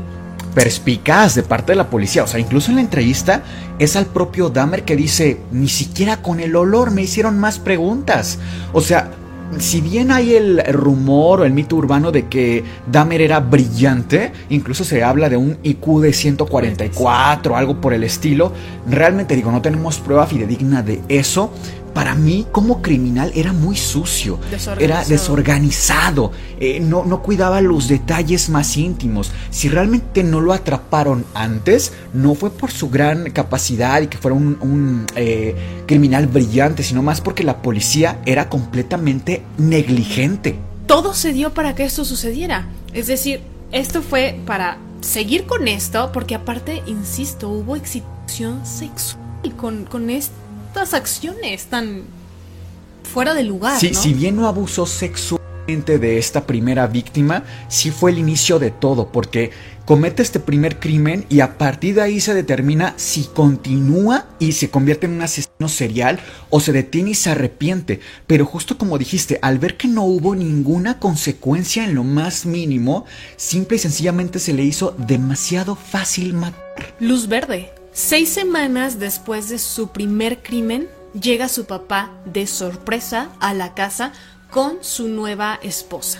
[0.57, 2.23] perspicaz de parte de la policía.
[2.23, 3.43] O sea, incluso en la entrevista
[3.77, 8.39] es al propio Dahmer que dice, ni siquiera con el olor me hicieron más preguntas.
[8.73, 9.11] O sea,
[9.59, 14.83] si bien hay el rumor o el mito urbano de que Dahmer era brillante, incluso
[14.83, 18.51] se habla de un IQ de 144, algo por el estilo,
[18.89, 21.51] realmente digo, no tenemos prueba fidedigna de eso.
[21.97, 24.39] Para mí, como criminal, era muy sucio,
[24.77, 29.31] era desorganizado, eh, no, no cuidaba los detalles más íntimos.
[29.49, 34.37] Si realmente no lo atraparon antes, no fue por su gran capacidad y que fuera
[34.37, 35.55] un, un eh,
[35.87, 40.55] criminal brillante, sino más porque la policía era completamente negligente.
[40.85, 42.67] Todo se dio para que esto sucediera.
[42.93, 43.41] Es decir,
[43.71, 49.25] esto fue para seguir con esto, porque aparte, insisto, hubo excitación sexual
[49.55, 50.09] con, con
[50.77, 52.03] estas acciones tan
[53.01, 53.79] fuera de lugar.
[53.79, 53.99] Sí, ¿no?
[53.99, 59.11] Si bien no abusó sexualmente de esta primera víctima sí fue el inicio de todo,
[59.11, 59.49] porque
[59.85, 64.69] comete este primer crimen y a partir de ahí se determina si continúa y se
[64.69, 66.19] convierte en un asesino serial
[66.51, 67.99] o se detiene y se arrepiente.
[68.27, 73.05] Pero justo como dijiste, al ver que no hubo ninguna consecuencia en lo más mínimo,
[73.35, 76.93] simple y sencillamente se le hizo demasiado fácil matar.
[76.99, 77.76] Luz verde.
[77.97, 80.87] Seis semanas después de su primer crimen,
[81.19, 84.13] llega su papá de sorpresa a la casa
[84.51, 86.19] con su nueva esposa.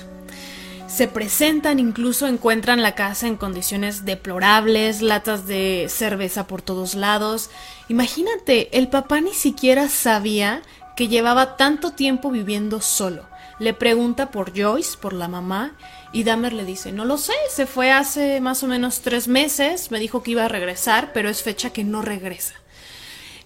[0.87, 7.51] Se presentan, incluso encuentran la casa en condiciones deplorables, latas de cerveza por todos lados.
[7.89, 10.63] Imagínate, el papá ni siquiera sabía
[10.95, 13.27] que llevaba tanto tiempo viviendo solo.
[13.59, 15.75] Le pregunta por Joyce, por la mamá,
[16.11, 19.91] y Dahmer le dice, no lo sé, se fue hace más o menos tres meses,
[19.91, 22.55] me dijo que iba a regresar, pero es fecha que no regresa.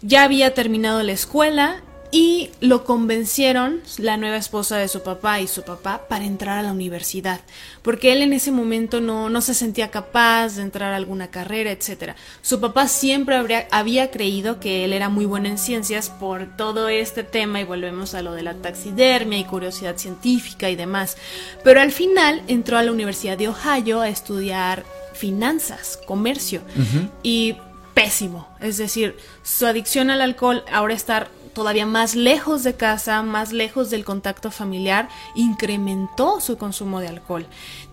[0.01, 5.47] Ya había terminado la escuela y lo convencieron la nueva esposa de su papá y
[5.47, 7.39] su papá para entrar a la universidad,
[7.81, 11.71] porque él en ese momento no, no se sentía capaz de entrar a alguna carrera,
[11.71, 12.15] etc.
[12.41, 16.89] Su papá siempre habría, había creído que él era muy bueno en ciencias por todo
[16.89, 21.15] este tema y volvemos a lo de la taxidermia y curiosidad científica y demás,
[21.63, 24.83] pero al final entró a la Universidad de Ohio a estudiar
[25.13, 26.61] finanzas, comercio
[27.23, 27.55] y
[27.93, 33.53] pésimo, es decir, su adicción al alcohol ahora está todavía más lejos de casa, más
[33.53, 37.45] lejos del contacto familiar, incrementó su consumo de alcohol.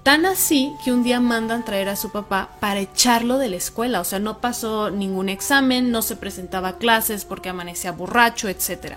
[0.03, 4.01] Tan así que un día mandan traer a su papá para echarlo de la escuela,
[4.01, 8.95] o sea, no pasó ningún examen, no se presentaba a clases porque amanecía borracho, etc.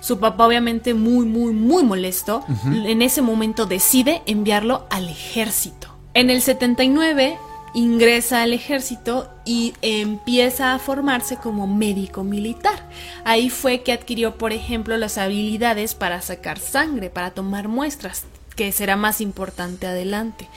[0.00, 5.88] Su papá obviamente muy, muy, muy molesto, en ese momento decide enviarlo al ejército.
[6.14, 7.38] En el 79
[7.74, 12.88] ingresa al ejército y empieza a formarse como médico militar.
[13.24, 18.24] Ahí fue que adquirió, por ejemplo, las habilidades para sacar sangre, para tomar muestras,
[18.56, 20.48] que será más importante adelante.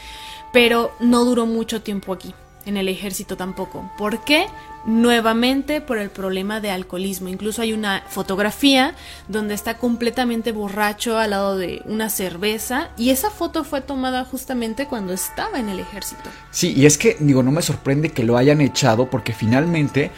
[0.54, 2.34] Pero no duró mucho tiempo aquí
[2.66, 3.90] en el ejército tampoco.
[3.98, 4.46] ¿Por qué?
[4.86, 7.28] Nuevamente por el problema de alcoholismo.
[7.28, 8.96] Incluso hay una fotografía
[9.28, 14.88] donde está completamente borracho al lado de una cerveza y esa foto fue tomada justamente
[14.88, 16.30] cuando estaba en el ejército.
[16.52, 20.12] Sí, y es que digo, no me sorprende que lo hayan echado porque finalmente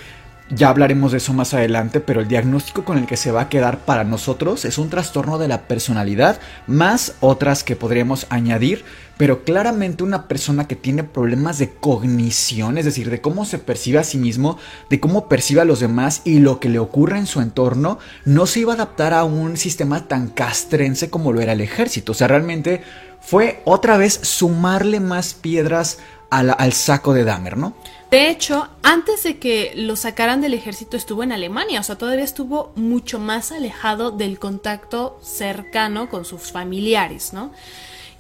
[0.50, 3.50] ya hablaremos de eso más adelante, pero el diagnóstico con el que se va a
[3.50, 8.84] quedar para nosotros es un trastorno de la personalidad, más otras que podríamos añadir,
[9.18, 14.00] pero claramente una persona que tiene problemas de cognición, es decir, de cómo se percibe
[14.00, 14.58] a sí mismo,
[14.90, 18.46] de cómo percibe a los demás y lo que le ocurre en su entorno, no
[18.46, 22.14] se iba a adaptar a un sistema tan castrense como lo era el ejército.
[22.14, 22.82] O sea, realmente
[23.22, 26.00] fue otra vez sumarle más piedras
[26.30, 27.74] al, al saco de Dahmer, ¿no?
[28.10, 32.24] De hecho, antes de que lo sacaran del ejército estuvo en Alemania, o sea, todavía
[32.24, 37.52] estuvo mucho más alejado del contacto cercano con sus familiares, ¿no?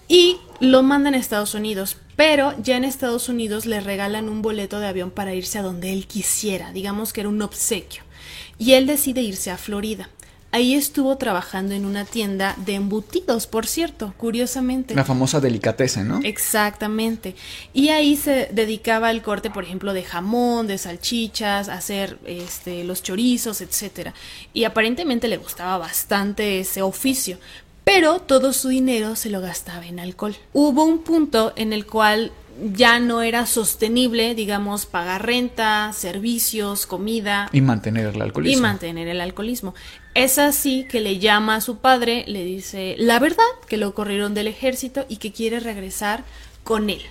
[0.07, 4.79] Y lo mandan a Estados Unidos, pero ya en Estados Unidos le regalan un boleto
[4.79, 8.03] de avión para irse a donde él quisiera, digamos que era un obsequio.
[8.57, 10.09] Y él decide irse a Florida.
[10.53, 14.93] Ahí estuvo trabajando en una tienda de embutidos, por cierto, curiosamente.
[14.93, 16.19] La famosa delicatessen, ¿no?
[16.23, 17.35] Exactamente.
[17.73, 23.01] Y ahí se dedicaba al corte, por ejemplo, de jamón, de salchichas, hacer este, los
[23.01, 24.13] chorizos, etcétera.
[24.53, 27.39] Y aparentemente le gustaba bastante ese oficio,
[27.83, 30.35] pero todo su dinero se lo gastaba en alcohol.
[30.53, 32.31] Hubo un punto en el cual
[32.73, 37.49] ya no era sostenible, digamos, pagar renta, servicios, comida.
[37.51, 38.57] Y mantener el alcoholismo.
[38.57, 39.73] Y mantener el alcoholismo.
[40.13, 44.33] Es así que le llama a su padre, le dice la verdad, que lo corrieron
[44.33, 46.23] del ejército y que quiere regresar
[46.63, 47.01] con él.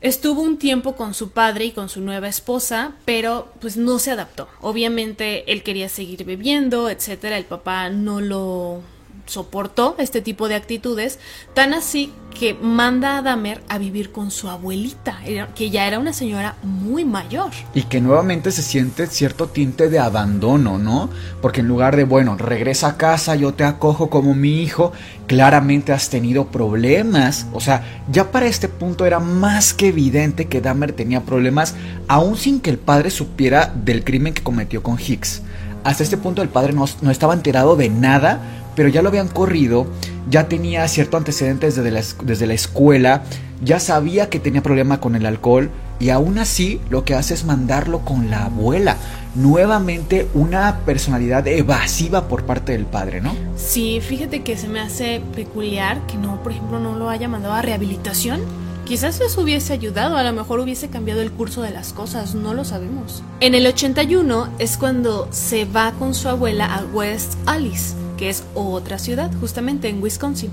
[0.00, 4.10] Estuvo un tiempo con su padre y con su nueva esposa, pero pues no se
[4.10, 4.48] adaptó.
[4.60, 7.38] Obviamente él quería seguir bebiendo, etcétera.
[7.38, 8.82] El papá no lo
[9.26, 11.18] soportó este tipo de actitudes,
[11.54, 15.18] tan así que manda a Damer a vivir con su abuelita,
[15.54, 17.50] que ya era una señora muy mayor.
[17.74, 21.10] Y que nuevamente se siente cierto tinte de abandono, ¿no?
[21.40, 24.92] Porque en lugar de, bueno, regresa a casa, yo te acojo como mi hijo,
[25.26, 27.46] claramente has tenido problemas.
[27.52, 31.74] O sea, ya para este punto era más que evidente que Dahmer tenía problemas,
[32.08, 35.42] aún sin que el padre supiera del crimen que cometió con Hicks.
[35.84, 39.28] Hasta este punto el padre no, no estaba enterado de nada pero ya lo habían
[39.28, 39.86] corrido,
[40.28, 43.22] ya tenía cierto antecedentes desde la, desde la escuela,
[43.62, 45.70] ya sabía que tenía problema con el alcohol
[46.00, 48.96] y aún así lo que hace es mandarlo con la abuela.
[49.36, 53.34] Nuevamente una personalidad evasiva por parte del padre, ¿no?
[53.56, 57.54] Sí, fíjate que se me hace peculiar que no, por ejemplo, no lo haya mandado
[57.54, 58.40] a rehabilitación.
[58.84, 62.52] Quizás eso hubiese ayudado, a lo mejor hubiese cambiado el curso de las cosas, no
[62.52, 63.22] lo sabemos.
[63.38, 68.44] En el 81 es cuando se va con su abuela a West Alice que es
[68.54, 70.52] otra ciudad, justamente en Wisconsin,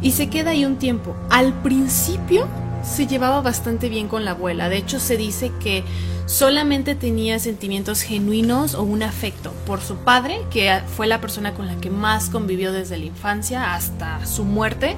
[0.00, 1.16] y se queda ahí un tiempo.
[1.30, 2.46] Al principio
[2.84, 5.82] se llevaba bastante bien con la abuela, de hecho se dice que
[6.26, 11.66] solamente tenía sentimientos genuinos o un afecto por su padre, que fue la persona con
[11.66, 14.94] la que más convivió desde la infancia hasta su muerte,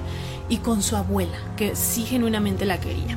[0.51, 3.17] y con su abuela, que sí genuinamente la quería.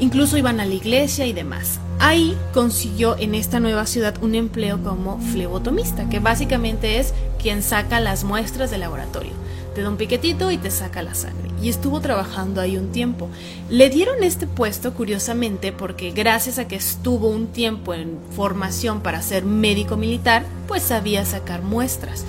[0.00, 1.78] Incluso iban a la iglesia y demás.
[1.98, 8.00] Ahí consiguió en esta nueva ciudad un empleo como flebotomista, que básicamente es quien saca
[8.00, 9.32] las muestras del laboratorio.
[9.74, 11.50] Te da un piquetito y te saca la sangre.
[11.62, 13.28] Y estuvo trabajando ahí un tiempo.
[13.68, 19.20] Le dieron este puesto, curiosamente, porque gracias a que estuvo un tiempo en formación para
[19.20, 22.24] ser médico militar, pues sabía sacar muestras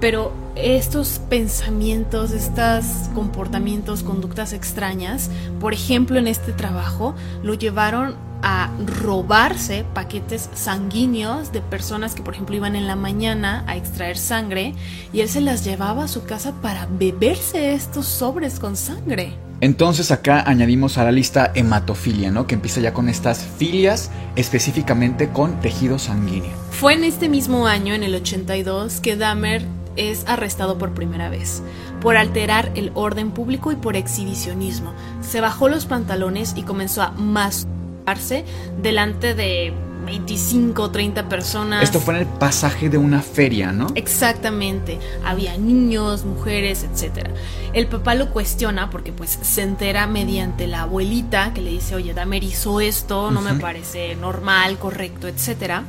[0.00, 2.84] pero estos pensamientos, estos
[3.14, 5.30] comportamientos, conductas extrañas,
[5.60, 8.70] por ejemplo en este trabajo, lo llevaron a
[9.02, 14.74] robarse paquetes sanguíneos de personas que por ejemplo iban en la mañana a extraer sangre
[15.12, 19.32] y él se las llevaba a su casa para beberse estos sobres con sangre.
[19.62, 22.46] Entonces acá añadimos a la lista hematofilia, ¿no?
[22.46, 26.52] Que empieza ya con estas filias específicamente con tejido sanguíneo.
[26.70, 29.64] Fue en este mismo año, en el 82, que Dahmer
[29.96, 31.62] es arrestado por primera vez,
[32.00, 34.94] por alterar el orden público y por exhibicionismo.
[35.20, 38.44] Se bajó los pantalones y comenzó a masturbarse
[38.80, 39.72] delante de
[40.06, 41.82] 25 o 30 personas.
[41.82, 43.88] Esto fue en el pasaje de una feria, ¿no?
[43.94, 44.98] Exactamente.
[45.24, 47.28] Había niños, mujeres, etc.
[47.72, 52.14] El papá lo cuestiona porque pues se entera mediante la abuelita que le dice, oye,
[52.14, 55.82] Damer hizo esto, no me parece normal, correcto, etc.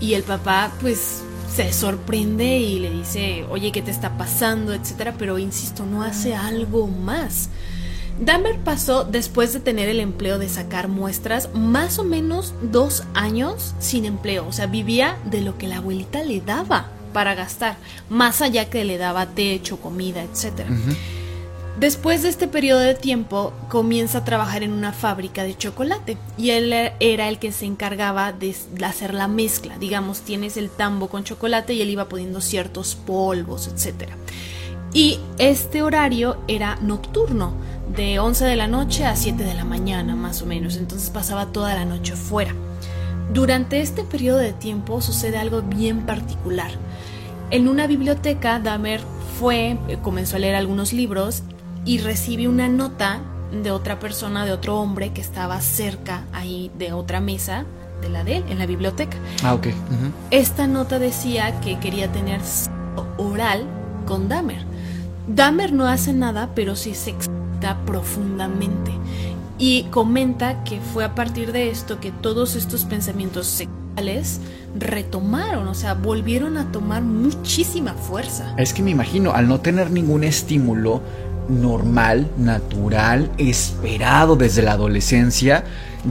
[0.00, 1.22] Y el papá pues
[1.54, 4.72] se sorprende y le dice, oye, ¿qué te está pasando?
[4.72, 7.50] etcétera, pero insisto, no hace algo más.
[8.20, 13.74] Dahmer pasó, después de tener el empleo de sacar muestras, más o menos dos años
[13.78, 14.46] sin empleo.
[14.46, 17.76] O sea, vivía de lo que la abuelita le daba para gastar,
[18.08, 20.68] más allá que le daba techo, comida, etcétera.
[21.78, 26.50] Después de este periodo de tiempo, comienza a trabajar en una fábrica de chocolate y
[26.50, 28.54] él era el que se encargaba de
[28.84, 29.78] hacer la mezcla.
[29.78, 34.10] Digamos, tienes el tambo con chocolate y él iba poniendo ciertos polvos, etc.
[34.92, 37.54] Y este horario era nocturno,
[37.96, 41.46] de 11 de la noche a 7 de la mañana más o menos, entonces pasaba
[41.46, 42.54] toda la noche fuera.
[43.32, 46.70] Durante este periodo de tiempo sucede algo bien particular.
[47.50, 49.00] En una biblioteca, Dahmer
[49.38, 51.42] fue, eh, comenzó a leer algunos libros
[51.84, 53.20] y recibe una nota
[53.62, 57.64] de otra persona, de otro hombre que estaba cerca ahí de otra mesa
[58.00, 59.16] de la de él, en la biblioteca.
[59.42, 59.68] Ah, ok.
[60.30, 62.40] Esta nota decía que quería tener
[63.18, 63.64] oral
[64.06, 64.64] con Dahmer.
[65.26, 68.92] Dahmer no hace nada, pero sí se excita profundamente.
[69.58, 74.40] Y comenta que fue a partir de esto que todos estos pensamientos sexuales
[74.78, 78.54] retomaron, o sea, volvieron a tomar muchísima fuerza.
[78.56, 81.02] Es que me imagino, al no tener ningún estímulo,
[81.50, 85.64] normal, natural, esperado desde la adolescencia.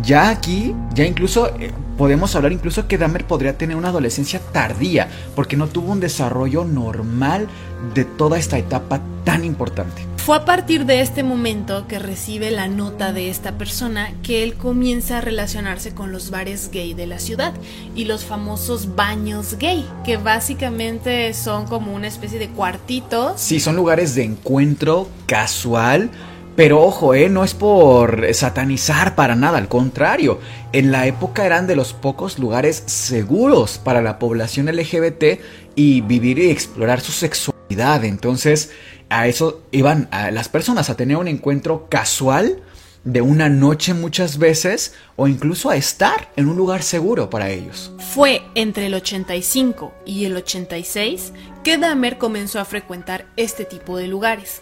[0.03, 5.09] Ya aquí, ya incluso eh, podemos hablar incluso que Dahmer podría tener una adolescencia tardía,
[5.35, 7.47] porque no tuvo un desarrollo normal
[7.95, 10.08] de toda esta etapa tan importante.
[10.25, 14.53] Fue a partir de este momento que recibe la nota de esta persona que él
[14.53, 17.53] comienza a relacionarse con los bares gay de la ciudad
[17.95, 23.41] y los famosos baños gay, que básicamente son como una especie de cuartitos.
[23.41, 26.11] Sí, son lugares de encuentro casual.
[26.55, 30.39] Pero ojo, eh, no es por satanizar para nada, al contrario,
[30.73, 35.39] en la época eran de los pocos lugares seguros para la población LGBT
[35.75, 38.03] y vivir y explorar su sexualidad.
[38.03, 38.71] Entonces,
[39.09, 42.61] a eso iban a las personas a tener un encuentro casual
[43.03, 47.91] de una noche muchas veces o incluso a estar en un lugar seguro para ellos.
[48.13, 51.33] Fue entre el 85 y el 86
[51.63, 54.61] que Dahmer comenzó a frecuentar este tipo de lugares.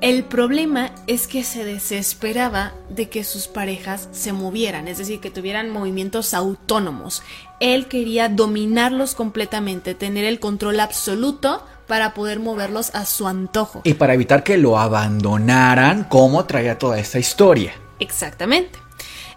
[0.00, 5.30] El problema es que se desesperaba de que sus parejas se movieran, es decir, que
[5.30, 7.22] tuvieran movimientos autónomos.
[7.60, 13.82] Él quería dominarlos completamente, tener el control absoluto para poder moverlos a su antojo.
[13.84, 17.74] Y para evitar que lo abandonaran, como traía toda esta historia.
[17.98, 18.78] Exactamente.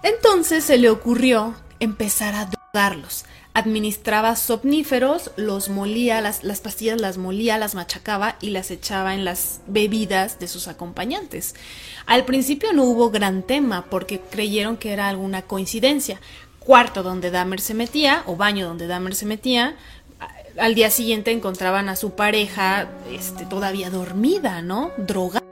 [0.01, 7.17] Entonces se le ocurrió empezar a drogarlos administraba somníferos, los molía, las, las, pastillas las
[7.17, 11.55] molía, las machacaba y las echaba en las bebidas de sus acompañantes.
[12.05, 16.19] Al principio no hubo gran tema porque creyeron que era alguna coincidencia.
[16.59, 19.77] Cuarto donde Dahmer se metía, o baño donde Dahmer se metía,
[20.57, 24.91] al día siguiente encontraban a su pareja este, todavía dormida, ¿no?
[24.97, 25.43] Drogada.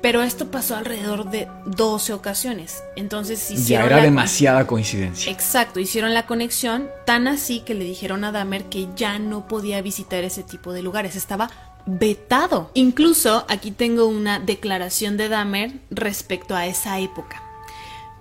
[0.00, 2.82] Pero esto pasó alrededor de 12 ocasiones.
[2.94, 3.88] Entonces hicieron.
[3.88, 5.32] Ya era demasiada coincidencia.
[5.32, 9.80] Exacto, hicieron la conexión tan así que le dijeron a Dahmer que ya no podía
[9.80, 11.16] visitar ese tipo de lugares.
[11.16, 11.50] Estaba
[11.86, 12.70] vetado.
[12.74, 17.42] Incluso aquí tengo una declaración de Dahmer respecto a esa época.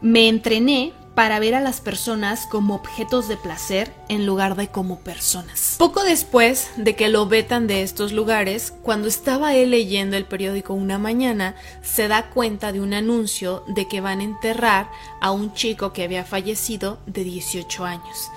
[0.02, 5.00] Me entrené para ver a las personas como objetos de placer en lugar de como
[5.00, 5.76] personas.
[5.78, 10.74] Poco después de que lo vetan de estos lugares, cuando estaba él leyendo el periódico
[10.74, 14.90] una mañana, se da cuenta de un anuncio de que van a enterrar
[15.22, 18.32] a un chico que había fallecido de 18 años.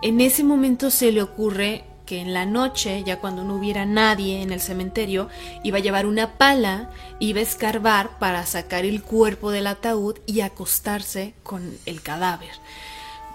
[0.00, 4.40] En ese momento se le ocurre que en la noche, ya cuando no hubiera nadie
[4.40, 5.28] en el cementerio,
[5.62, 6.88] iba a llevar una pala,
[7.18, 12.48] iba a escarbar para sacar el cuerpo del ataúd y acostarse con el cadáver.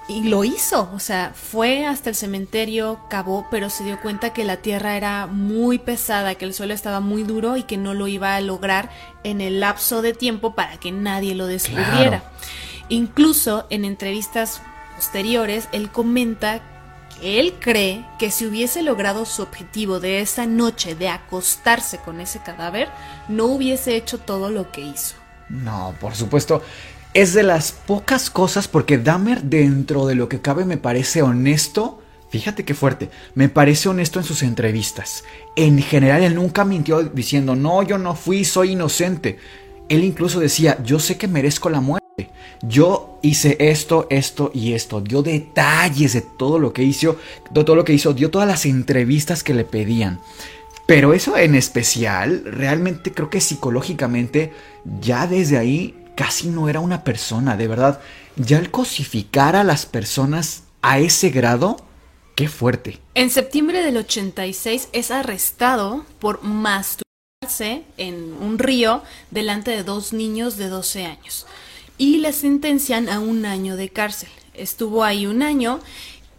[0.07, 4.43] Y lo hizo, o sea, fue hasta el cementerio, cavó, pero se dio cuenta que
[4.43, 8.07] la tierra era muy pesada, que el suelo estaba muy duro y que no lo
[8.07, 8.89] iba a lograr
[9.23, 12.23] en el lapso de tiempo para que nadie lo descubriera.
[12.89, 14.63] Incluso en entrevistas
[14.95, 16.72] posteriores, él comenta
[17.23, 22.39] él cree que si hubiese logrado su objetivo de esa noche de acostarse con ese
[22.39, 22.89] cadáver,
[23.29, 25.15] no hubiese hecho todo lo que hizo.
[25.49, 26.61] No, por supuesto.
[27.13, 32.01] Es de las pocas cosas porque Dahmer dentro de lo que cabe me parece honesto.
[32.29, 33.09] Fíjate qué fuerte.
[33.35, 35.23] Me parece honesto en sus entrevistas.
[35.55, 39.37] En general él nunca mintió diciendo, no, yo no fui, soy inocente.
[39.89, 42.02] Él incluso decía, yo sé que merezco la muerte.
[42.61, 45.01] Yo hice esto, esto y esto.
[45.01, 47.17] Dio detalles de todo lo que hizo,
[47.49, 50.19] de todo lo que hizo, dio todas las entrevistas que le pedían.
[50.85, 54.53] Pero eso en especial, realmente creo que psicológicamente,
[55.01, 57.99] ya desde ahí casi no era una persona, de verdad.
[58.35, 61.77] Ya el cosificar a las personas a ese grado,
[62.35, 62.99] qué fuerte.
[63.13, 70.57] En septiembre del 86 es arrestado por masturbarse en un río delante de dos niños
[70.57, 71.45] de 12 años
[71.97, 74.29] y le sentencian a un año de cárcel.
[74.53, 75.79] Estuvo ahí un año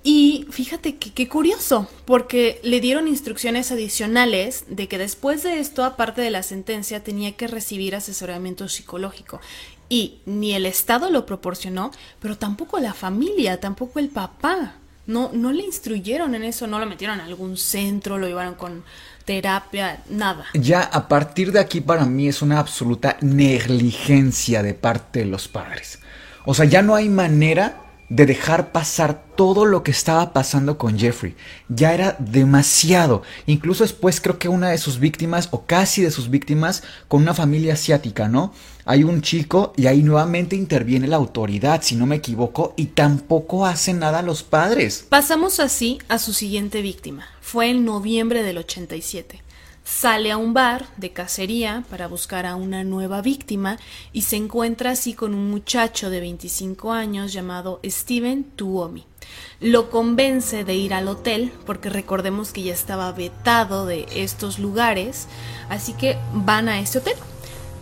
[0.06, 5.82] y fíjate que qué curioso, porque le dieron instrucciones adicionales de que después de esto,
[5.82, 9.40] aparte de la sentencia, tenía que recibir asesoramiento psicológico.
[9.88, 11.90] Y ni el Estado lo proporcionó,
[12.20, 14.74] pero tampoco la familia, tampoco el papá.
[15.06, 18.84] No, no le instruyeron en eso, no lo metieron a algún centro, lo llevaron con
[19.24, 20.46] terapia, nada.
[20.54, 25.48] Ya a partir de aquí para mí es una absoluta negligencia de parte de los
[25.48, 25.98] padres.
[26.44, 30.98] O sea, ya no hay manera de dejar pasar todo lo que estaba pasando con
[30.98, 31.34] Jeffrey.
[31.68, 33.22] Ya era demasiado.
[33.46, 37.34] Incluso después creo que una de sus víctimas, o casi de sus víctimas, con una
[37.34, 38.52] familia asiática, ¿no?
[38.84, 43.64] Hay un chico y ahí nuevamente interviene la autoridad, si no me equivoco, y tampoco
[43.66, 45.06] hacen nada los padres.
[45.08, 47.26] Pasamos así a su siguiente víctima.
[47.54, 49.40] Fue en noviembre del 87
[49.84, 53.78] sale a un bar de cacería para buscar a una nueva víctima
[54.12, 59.06] y se encuentra así con un muchacho de 25 años llamado Steven Tuomi.
[59.60, 65.28] Lo convence de ir al hotel porque recordemos que ya estaba vetado de estos lugares,
[65.68, 67.14] así que van a ese hotel.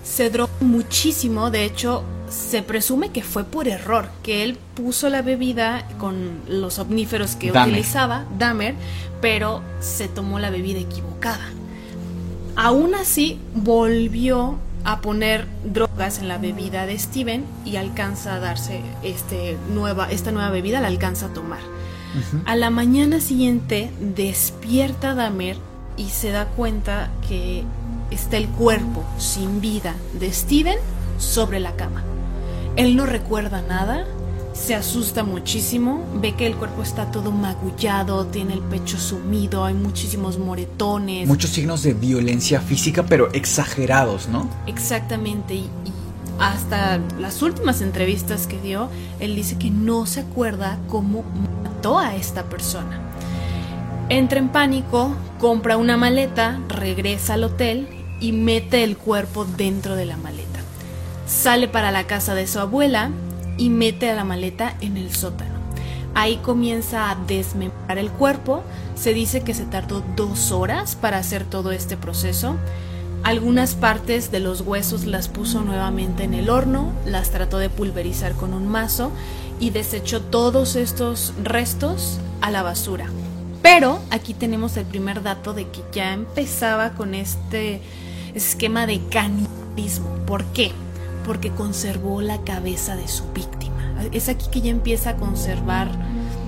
[0.05, 5.23] Se drogó muchísimo, de hecho se presume que fue por error, que él puso la
[5.23, 8.75] bebida con los omníferos que utilizaba, Dahmer,
[9.21, 11.45] pero se tomó la bebida equivocada.
[12.57, 18.81] Aún así, volvió a poner drogas en la bebida de Steven y alcanza a darse
[19.03, 21.61] este nueva, esta nueva bebida, la alcanza a tomar.
[22.45, 25.57] A la mañana siguiente despierta Dahmer
[25.97, 27.65] y se da cuenta que
[28.13, 30.79] está el cuerpo sin vida de Steven
[31.19, 32.05] sobre la cama.
[32.77, 34.07] Él no recuerda nada,
[34.53, 39.75] se asusta muchísimo, ve que el cuerpo está todo magullado, tiene el pecho sumido, hay
[39.75, 41.27] muchísimos moretones.
[41.27, 44.49] Muchos signos de violencia física, pero exagerados, ¿no?
[44.67, 45.71] Exactamente, y,
[46.39, 48.89] hasta las últimas entrevistas que dio,
[49.21, 51.25] él dice que no se acuerda cómo
[51.63, 53.01] mató a esta persona.
[54.09, 60.07] Entra en pánico, compra una maleta, regresa al hotel y mete el cuerpo dentro de
[60.07, 60.61] la maleta.
[61.27, 63.11] Sale para la casa de su abuela
[63.59, 65.53] y mete a la maleta en el sótano.
[66.15, 68.63] Ahí comienza a desmembrar el cuerpo.
[68.95, 72.57] Se dice que se tardó dos horas para hacer todo este proceso.
[73.25, 78.35] Algunas partes de los huesos las puso nuevamente en el horno, las trató de pulverizar
[78.35, 79.11] con un mazo
[79.59, 83.07] y desechó todos estos restos a la basura.
[83.63, 87.81] Pero aquí tenemos el primer dato de que ya empezaba con este
[88.35, 90.09] esquema de canibalismo.
[90.27, 90.73] ¿Por qué?
[91.27, 93.73] porque conservó la cabeza de su víctima.
[94.13, 95.89] Es aquí que ya empieza a conservar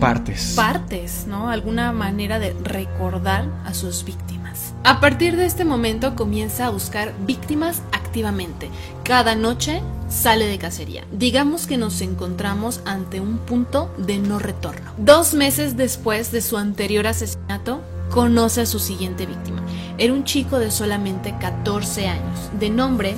[0.01, 0.55] partes.
[0.57, 1.49] Partes, ¿no?
[1.49, 4.75] Alguna manera de recordar a sus víctimas.
[4.83, 8.69] A partir de este momento comienza a buscar víctimas activamente.
[9.05, 11.05] Cada noche sale de cacería.
[11.13, 14.93] Digamos que nos encontramos ante un punto de no retorno.
[14.99, 17.81] Dos meses después de su anterior asesinato,
[18.15, 19.61] conoce a su siguiente víctima.
[19.99, 23.17] era un chico de solamente 14 años, de nombre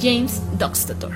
[0.00, 1.12] James Doxtator.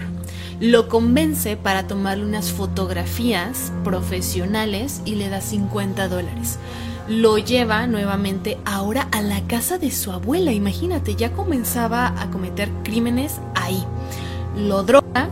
[0.61, 6.59] Lo convence para tomarle unas fotografías profesionales y le da 50 dólares.
[7.09, 10.53] Lo lleva nuevamente ahora a la casa de su abuela.
[10.53, 13.83] Imagínate, ya comenzaba a cometer crímenes ahí.
[14.57, 15.30] Lo droga,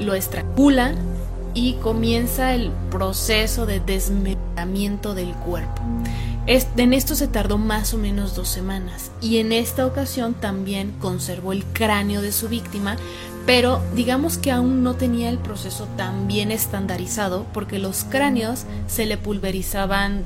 [0.00, 0.94] lo estrangula
[1.54, 5.80] y comienza el proceso de desmembramiento del cuerpo.
[6.46, 11.52] En esto se tardó más o menos dos semanas y en esta ocasión también conservó
[11.52, 12.96] el cráneo de su víctima,
[13.46, 19.06] pero digamos que aún no tenía el proceso tan bien estandarizado porque los cráneos se
[19.06, 20.22] le pulverizaban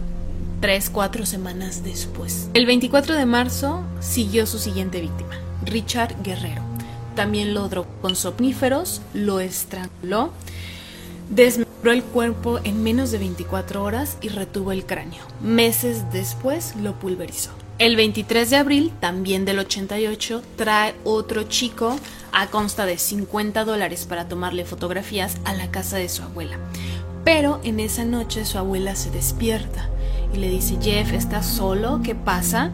[0.61, 2.49] tres, cuatro semanas después.
[2.55, 6.62] El 24 de marzo siguió su siguiente víctima, Richard Guerrero.
[7.15, 10.33] También lo drogó con somníferos, lo estranguló,
[11.93, 15.24] el cuerpo en menos de 24 horas y retuvo el cráneo.
[15.41, 17.51] Meses después lo pulverizó.
[17.78, 21.99] El 23 de abril, también del 88, trae otro chico
[22.30, 26.59] a consta de 50 dólares para tomarle fotografías a la casa de su abuela.
[27.24, 29.89] Pero en esa noche su abuela se despierta
[30.32, 32.01] y le dice, Jeff, ¿estás solo?
[32.05, 32.70] ¿Qué pasa?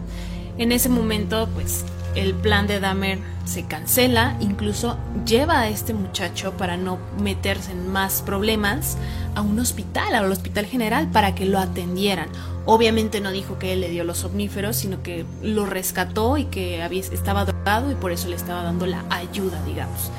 [0.57, 1.83] En ese momento, pues
[2.15, 7.87] el plan de Dahmer se cancela, incluso lleva a este muchacho para no meterse en
[7.87, 8.97] más problemas
[9.35, 12.29] a un hospital, al hospital general, para que lo atendieran.
[12.65, 16.83] Obviamente no dijo que él le dio los omníferos, sino que lo rescató y que
[16.83, 20.11] había, estaba drogado y por eso le estaba dando la ayuda, digamos.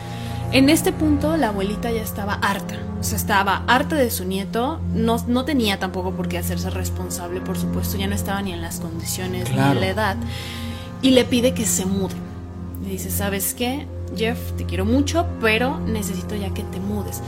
[0.51, 4.81] En este punto la abuelita ya estaba harta, o sea, estaba harta de su nieto,
[4.93, 8.61] no, no tenía tampoco por qué hacerse responsable, por supuesto, ya no estaba ni en
[8.61, 10.17] las condiciones ni en la edad,
[11.03, 12.15] y le pide que se mude.
[12.83, 13.87] Le dice, ¿sabes qué?
[14.17, 17.23] Jeff, te quiero mucho, pero necesito ya que te mudes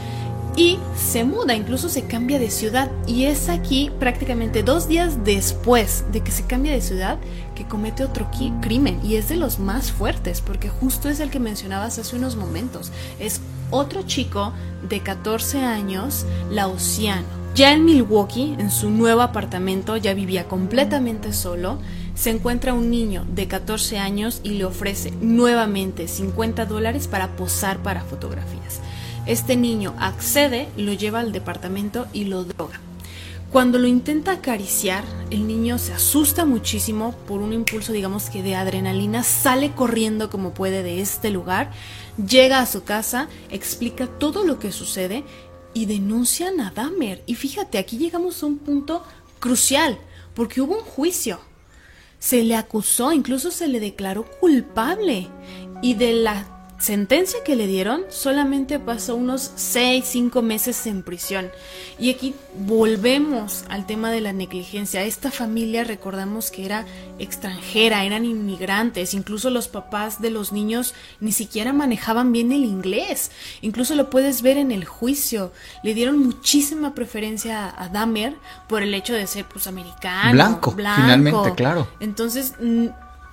[0.56, 2.90] y se muda, incluso se cambia de ciudad.
[3.06, 7.18] Y es aquí prácticamente dos días después de que se cambia de ciudad
[7.54, 8.28] que comete otro
[8.60, 9.00] crimen.
[9.02, 12.92] Y es de los más fuertes, porque justo es el que mencionabas hace unos momentos.
[13.18, 14.52] Es otro chico
[14.88, 17.44] de 14 años, Lausiano.
[17.54, 21.78] Ya en Milwaukee, en su nuevo apartamento, ya vivía completamente solo.
[22.14, 27.82] Se encuentra un niño de 14 años y le ofrece nuevamente 50 dólares para posar
[27.82, 28.80] para fotografías.
[29.26, 32.80] Este niño accede, lo lleva al departamento y lo droga.
[33.50, 38.56] Cuando lo intenta acariciar, el niño se asusta muchísimo por un impulso, digamos que de
[38.56, 41.70] adrenalina, sale corriendo como puede de este lugar,
[42.16, 45.24] llega a su casa, explica todo lo que sucede
[45.72, 47.22] y denuncian a Dahmer.
[47.26, 49.04] Y fíjate, aquí llegamos a un punto
[49.38, 49.98] crucial,
[50.34, 51.38] porque hubo un juicio.
[52.24, 55.28] Se le acusó, incluso se le declaró culpable.
[55.82, 61.50] Y de la sentencia que le dieron solamente pasó unos 6, 5 meses en prisión.
[61.98, 65.02] Y aquí volvemos al tema de la negligencia.
[65.02, 66.84] Esta familia recordamos que era
[67.18, 73.30] extranjera, eran inmigrantes, incluso los papás de los niños ni siquiera manejaban bien el inglés.
[73.62, 75.52] Incluso lo puedes ver en el juicio.
[75.82, 78.36] Le dieron muchísima preferencia a Dahmer
[78.68, 80.32] por el hecho de ser pues americano.
[80.32, 81.02] Blanco, blanco.
[81.02, 81.88] finalmente, claro.
[82.00, 82.54] Entonces,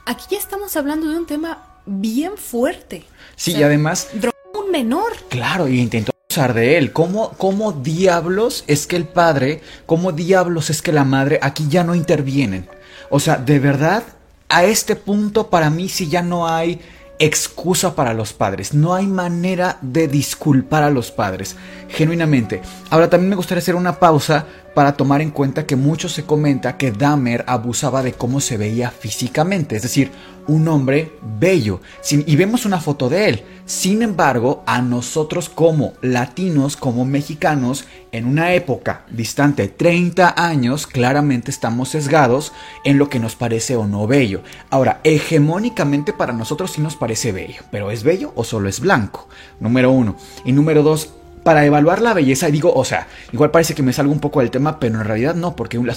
[0.06, 3.04] aquí ya estamos hablando de un tema bien fuerte.
[3.36, 4.10] Sí, y además...
[4.54, 5.14] un menor.
[5.30, 6.94] Claro, y intentó usar de él.
[6.94, 11.84] ¿Cómo, ¿Cómo diablos es que el padre, cómo diablos es que la madre aquí ya
[11.84, 12.68] no intervienen?
[13.10, 14.04] O sea, de verdad,
[14.48, 16.80] a este punto para mí sí ya no hay
[17.20, 18.74] excusa para los padres.
[18.74, 21.56] No hay manera de disculpar a los padres,
[21.88, 22.62] genuinamente.
[22.90, 26.78] Ahora también me gustaría hacer una pausa para tomar en cuenta que mucho se comenta
[26.78, 30.12] que Dahmer abusaba de cómo se veía físicamente, es decir,
[30.48, 33.44] un hombre bello, y vemos una foto de él.
[33.66, 41.52] Sin embargo, a nosotros como latinos, como mexicanos, en una época distante 30 años, claramente
[41.52, 42.52] estamos sesgados
[42.84, 44.42] en lo que nos parece o no bello.
[44.70, 49.30] Ahora, hegemónicamente para nosotros sí nos parece bello, pero ¿es bello o solo es blanco?
[49.60, 50.18] Número uno.
[50.44, 51.14] Y número dos,
[51.44, 54.52] para evaluar la belleza, digo, o sea, igual parece que me salgo un poco del
[54.52, 55.94] tema, pero en realidad no, porque una,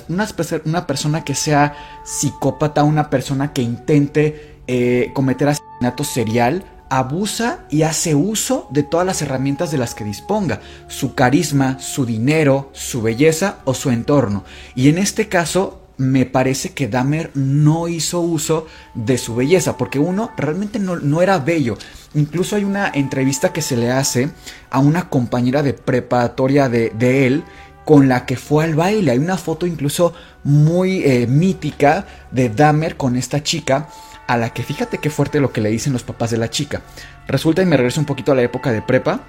[0.64, 1.74] una persona que sea
[2.04, 9.06] psicópata, una persona que intente eh, cometer asesinato serial, abusa y hace uso de todas
[9.06, 14.44] las herramientas de las que disponga, su carisma, su dinero, su belleza o su entorno.
[14.74, 19.98] Y en este caso, me parece que Dahmer no hizo uso de su belleza, porque
[19.98, 21.76] uno realmente no, no, era bello.
[22.14, 24.30] Incluso hay una entrevista que se le hace
[24.70, 27.44] a una compañera de preparatoria de, de él
[27.84, 29.12] con la que fue al baile.
[29.12, 33.88] Hay una foto incluso muy eh, mítica de Dahmer con esta chica,
[34.26, 36.82] a la que fíjate qué fuerte lo que le dicen los papás de la chica.
[37.28, 39.20] Resulta, y me regreso un poquito a la época de prepa,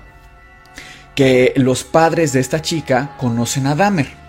[1.16, 4.25] que los padres de esta chica conocen a Dahmer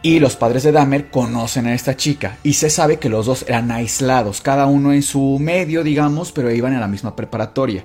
[0.00, 3.44] Y los padres de Dahmer conocen a esta chica y se sabe que los dos
[3.48, 7.84] eran aislados, cada uno en su medio, digamos, pero iban a la misma preparatoria.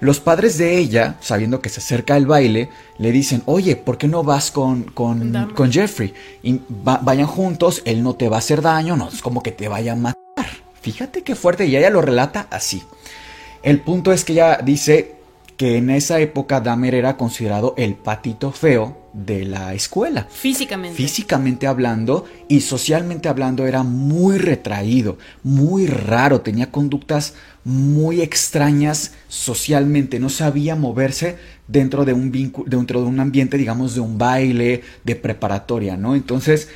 [0.00, 4.08] Los padres de ella, sabiendo que se acerca el baile, le dicen, oye, ¿por qué
[4.08, 6.12] no vas con, con, con Jeffrey?
[6.42, 9.68] Y vayan juntos, él no te va a hacer daño, no es como que te
[9.68, 10.16] vaya a matar.
[10.82, 12.82] Fíjate qué fuerte, y ella lo relata así.
[13.62, 15.14] El punto es que ella dice
[15.56, 20.26] que en esa época Dahmer era considerado el patito feo de la escuela.
[20.28, 20.96] Físicamente.
[20.96, 27.34] Físicamente hablando y socialmente hablando era muy retraído, muy raro, tenía conductas
[27.64, 31.38] muy extrañas socialmente, no sabía moverse
[31.68, 32.32] dentro de un
[32.66, 36.16] dentro de un ambiente, digamos, de un baile, de preparatoria, ¿no?
[36.16, 36.68] Entonces,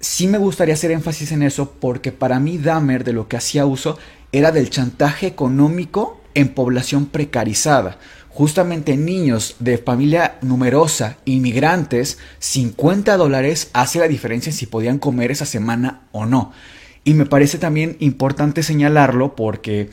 [0.00, 3.64] sí me gustaría hacer énfasis en eso porque para mí Dahmer de lo que hacía
[3.64, 3.96] uso
[4.32, 7.98] era del chantaje económico en población precarizada
[8.34, 15.30] justamente niños de familia numerosa, inmigrantes, 50 dólares hace la diferencia en si podían comer
[15.30, 16.52] esa semana o no.
[17.04, 19.88] Y me parece también importante señalarlo porque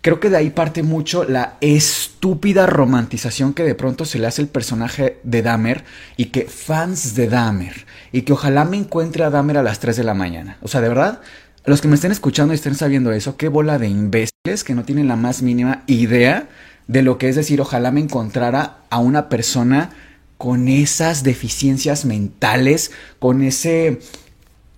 [0.00, 4.42] creo que de ahí parte mucho la estúpida romantización que de pronto se le hace
[4.42, 5.82] el personaje de Dahmer
[6.16, 9.96] y que fans de Dahmer y que ojalá me encuentre a Dahmer a las 3
[9.96, 10.56] de la mañana.
[10.62, 11.20] O sea, de verdad,
[11.64, 14.84] los que me estén escuchando y estén sabiendo eso, qué bola de imbéciles que no
[14.84, 16.48] tienen la más mínima idea
[16.86, 19.90] de lo que es decir, ojalá me encontrara a una persona
[20.38, 24.00] con esas deficiencias mentales, con ese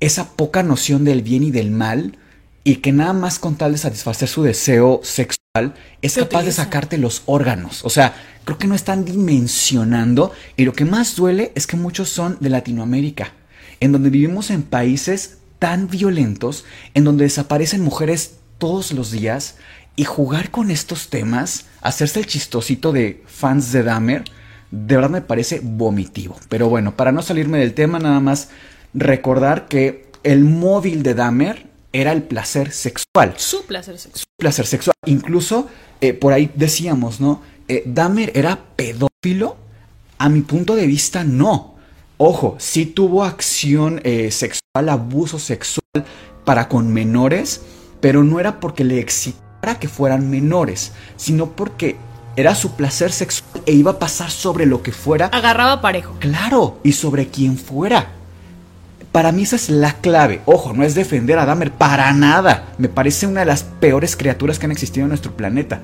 [0.01, 2.19] esa poca noción del bien y del mal
[2.63, 6.99] y que nada más con tal de satisfacer su deseo sexual es capaz de sacarte
[6.99, 7.85] los órganos.
[7.85, 12.09] O sea, creo que no están dimensionando y lo que más duele es que muchos
[12.09, 13.33] son de Latinoamérica,
[13.81, 19.57] en donde vivimos en países tan violentos, en donde desaparecen mujeres todos los días
[19.97, 24.25] y jugar con estos temas, hacerse el chistosito de fans de Dahmer,
[24.71, 26.37] de verdad me parece vomitivo.
[26.49, 28.49] Pero bueno, para no salirme del tema, nada más
[28.93, 33.35] recordar que el móvil de Dahmer era el placer sexual.
[33.37, 34.21] Su placer sexual.
[34.21, 34.95] Su placer sexual.
[35.07, 35.69] Incluso
[36.01, 37.43] eh, por ahí decíamos, ¿no?
[37.69, 39.57] Eh, Dahmer era pedófilo.
[40.19, 41.77] A mi punto de vista, no.
[42.17, 46.05] Ojo, sí tuvo acción eh, sexual, abuso sexual
[46.45, 47.63] para con menores,
[48.01, 49.44] pero no era porque le excitaba
[49.79, 51.97] que fueran menores, sino porque
[52.37, 55.27] era su placer sexual e iba a pasar sobre lo que fuera.
[55.27, 56.17] Agarraba parejo.
[56.19, 58.09] Claro, y sobre quien fuera.
[59.12, 60.41] Para mí esa es la clave.
[60.45, 62.67] Ojo, no es defender a Dahmer para nada.
[62.79, 65.81] Me parece una de las peores criaturas que han existido en nuestro planeta.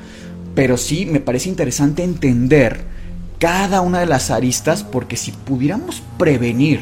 [0.55, 2.85] Pero sí me parece interesante entender
[3.39, 6.81] cada una de las aristas porque si pudiéramos prevenir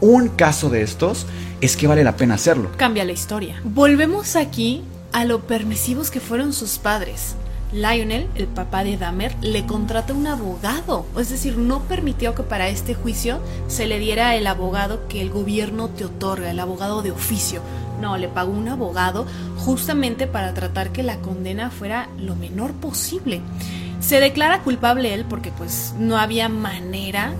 [0.00, 1.26] un caso de estos,
[1.60, 2.72] es que vale la pena hacerlo.
[2.76, 3.60] Cambia la historia.
[3.64, 4.82] Volvemos aquí
[5.14, 7.36] a lo permisivos que fueron sus padres.
[7.72, 12.68] Lionel, el papá de Dahmer, le contrata un abogado, es decir, no permitió que para
[12.68, 13.38] este juicio
[13.68, 17.62] se le diera el abogado que el gobierno te otorga, el abogado de oficio.
[18.00, 19.24] No, le pagó un abogado
[19.58, 23.40] justamente para tratar que la condena fuera lo menor posible.
[24.00, 27.32] Se declara culpable él porque pues no había manera,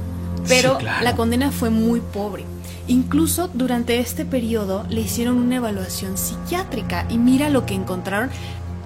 [0.47, 2.45] pero la condena fue muy pobre.
[2.87, 8.31] Incluso durante este periodo le hicieron una evaluación psiquiátrica y mira lo que encontraron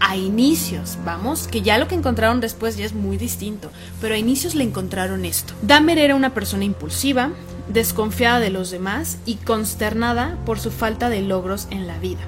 [0.01, 3.71] a inicios, vamos, que ya lo que encontraron después ya es muy distinto,
[4.01, 5.55] pero a inicios le encontraron esto.
[5.63, 7.31] Dahmer era una persona impulsiva,
[7.73, 12.21] desconfiada de los demás y consternada por su falta de logros en la vida.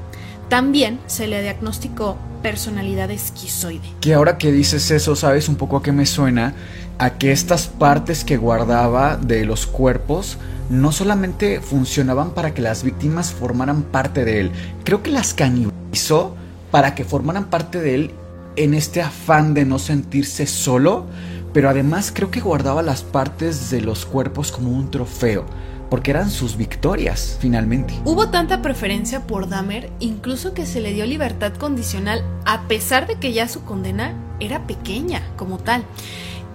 [0.48, 3.88] También se le diagnosticó personalidad esquizoide.
[4.00, 6.54] Que ahora que dices eso, ¿sabes un poco a qué me suena?
[7.00, 10.36] A que estas partes que guardaba de los cuerpos
[10.68, 14.52] no solamente funcionaban para que las víctimas formaran parte de él,
[14.84, 16.36] creo que las canibalizó
[16.70, 18.10] para que formaran parte de él
[18.56, 21.06] en este afán de no sentirse solo,
[21.54, 25.46] pero además creo que guardaba las partes de los cuerpos como un trofeo,
[25.88, 27.94] porque eran sus victorias finalmente.
[28.04, 33.14] Hubo tanta preferencia por Dahmer, incluso que se le dio libertad condicional, a pesar de
[33.14, 35.82] que ya su condena era pequeña como tal.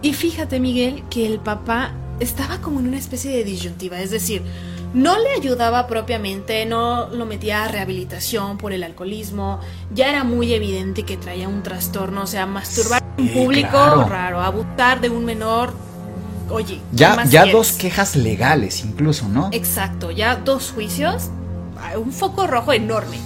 [0.01, 4.43] Y fíjate Miguel que el papá estaba como en una especie de disyuntiva, es decir,
[4.93, 9.59] no le ayudaba propiamente, no lo metía a rehabilitación por el alcoholismo,
[9.93, 15.01] ya era muy evidente que traía un trastorno, o sea, masturbar en público raro, abusar
[15.01, 15.73] de un menor,
[16.49, 19.49] oye, ya, ya dos quejas legales incluso, ¿no?
[19.51, 21.29] Exacto, ya dos juicios,
[21.97, 23.17] un foco rojo enorme.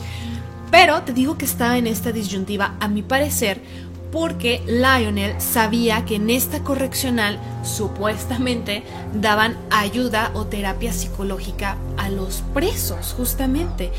[0.72, 3.62] Pero te digo que estaba en esta disyuntiva, a mi parecer,
[4.12, 8.84] porque Lionel sabía que en esta correccional supuestamente
[9.14, 13.92] daban ayuda o terapia psicológica a los presos, justamente.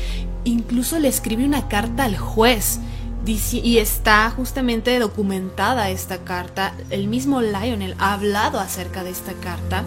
[0.43, 2.79] Incluso le escribe una carta al juez
[3.25, 6.73] y está justamente documentada esta carta.
[6.89, 9.83] El mismo Lionel ha hablado acerca de esta carta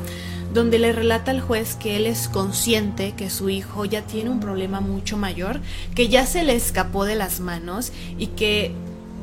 [0.55, 4.39] donde le relata al juez que él es consciente que su hijo ya tiene un
[4.39, 5.61] problema mucho mayor,
[5.97, 8.72] que ya se le escapó de las manos y que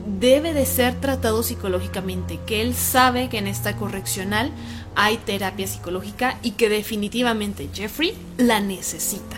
[0.05, 4.51] debe de ser tratado psicológicamente, que él sabe que en esta correccional
[4.95, 9.37] hay terapia psicológica y que definitivamente Jeffrey la necesita.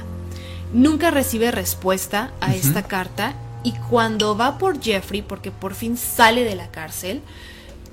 [0.73, 3.33] Nunca recibe respuesta a esta carta
[3.63, 7.21] y cuando va por Jeffrey, porque por fin sale de la cárcel,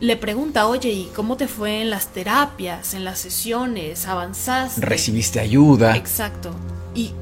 [0.01, 4.07] le pregunta, oye, ¿y cómo te fue en las terapias, en las sesiones?
[4.07, 4.81] ¿Avanzaste?
[4.81, 5.95] ¿Recibiste ayuda?
[5.97, 6.55] Exacto.
[6.95, 7.13] Y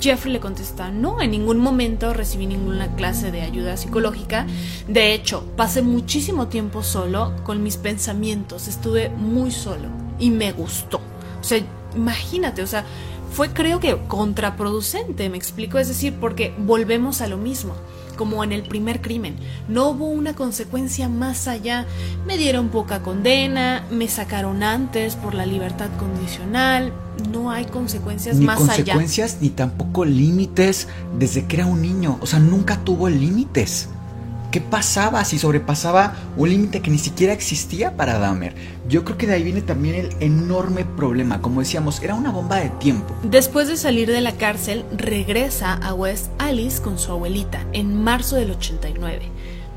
[0.00, 4.46] Jeffrey le contesta, no, en ningún momento recibí ninguna clase de ayuda psicológica.
[4.88, 9.88] De hecho, pasé muchísimo tiempo solo con mis pensamientos, estuve muy solo
[10.18, 11.00] y me gustó.
[11.40, 11.60] O sea,
[11.94, 12.84] imagínate, o sea,
[13.32, 17.74] fue creo que contraproducente, me explico, es decir, porque volvemos a lo mismo
[18.16, 19.36] como en el primer crimen.
[19.68, 21.86] No hubo una consecuencia más allá.
[22.26, 26.92] Me dieron poca condena, me sacaron antes por la libertad condicional.
[27.30, 30.88] No hay consecuencias ni más consecuencias, Ni tampoco límites
[31.18, 32.18] desde que era un niño.
[32.20, 33.88] O sea, nunca tuvo límites.
[34.50, 38.54] ¿Qué pasaba si sobrepasaba un límite que ni siquiera existía para Dahmer?
[38.86, 41.40] Yo creo que de ahí viene también el enorme problema.
[41.40, 43.14] Como decíamos, era una bomba de tiempo.
[43.22, 48.36] Después de salir de la cárcel, regresa a West Alice con su abuelita en marzo
[48.36, 49.30] del 89.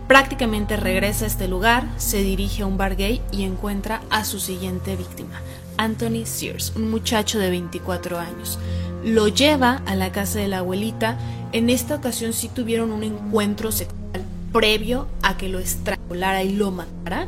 [0.09, 4.39] Prácticamente regresa a este lugar, se dirige a un bar gay y encuentra a su
[4.39, 5.41] siguiente víctima,
[5.77, 8.59] Anthony Sears, un muchacho de 24 años.
[9.03, 11.17] Lo lleva a la casa de la abuelita.
[11.51, 16.71] En esta ocasión sí tuvieron un encuentro sexual previo a que lo estrangulara y lo
[16.71, 17.27] matara.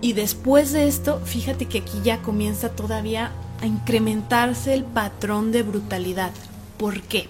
[0.00, 5.62] Y después de esto, fíjate que aquí ya comienza todavía a incrementarse el patrón de
[5.62, 6.30] brutalidad.
[6.78, 7.28] ¿Por qué?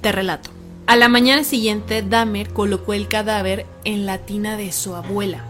[0.00, 0.50] Te relato.
[0.86, 5.44] A la mañana siguiente, Dahmer colocó el cadáver en la tina de su abuela.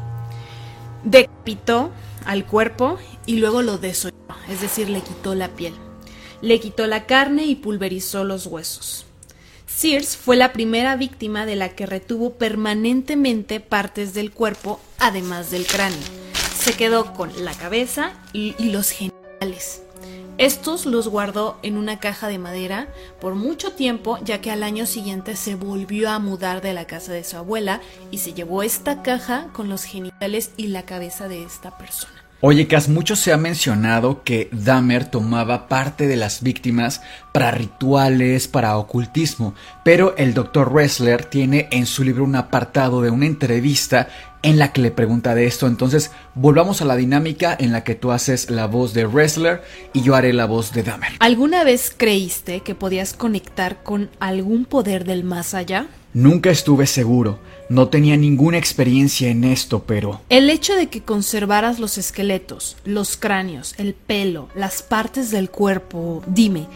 [1.03, 1.91] Decapitó
[2.25, 4.15] al cuerpo y luego lo desolló,
[4.49, 5.75] es decir, le quitó la piel.
[6.41, 9.07] Le quitó la carne y pulverizó los huesos.
[9.67, 15.67] Sears fue la primera víctima de la que retuvo permanentemente partes del cuerpo, además del
[15.67, 15.99] cráneo.
[16.57, 19.83] Se quedó con la cabeza y, los genitales.
[20.37, 22.89] Estos los guardó en una caja de madera
[23.21, 27.13] por mucho tiempo, ya que al año siguiente se volvió a mudar de la casa
[27.13, 27.81] de su abuela
[28.11, 32.25] y se llevó esta caja con los genitales y la cabeza de esta persona.
[32.41, 37.01] Oye, Cas, mucho se ha mencionado que Dahmer tomaba parte de las víctimas
[37.33, 40.71] para rituales, para ocultismo, pero el Dr.
[40.71, 44.09] Wrestler tiene en su libro un apartado de una entrevista
[44.45, 45.67] en la que le pregunta de esto.
[45.67, 50.03] Entonces, volvamos a la dinámica en la que tú haces la voz de Wrestler y
[50.03, 51.13] yo haré la voz de Dahmer.
[51.19, 55.89] ¿Alguna vez creíste que podías conectar con algún poder del más allá?
[56.13, 57.41] Nunca estuve seguro.
[57.71, 60.21] No tenía ninguna experiencia en esto, pero...
[60.29, 66.23] El hecho de que conservaras los esqueletos, los cráneos, el pelo, las partes del cuerpo,
[66.27, 66.67] dime,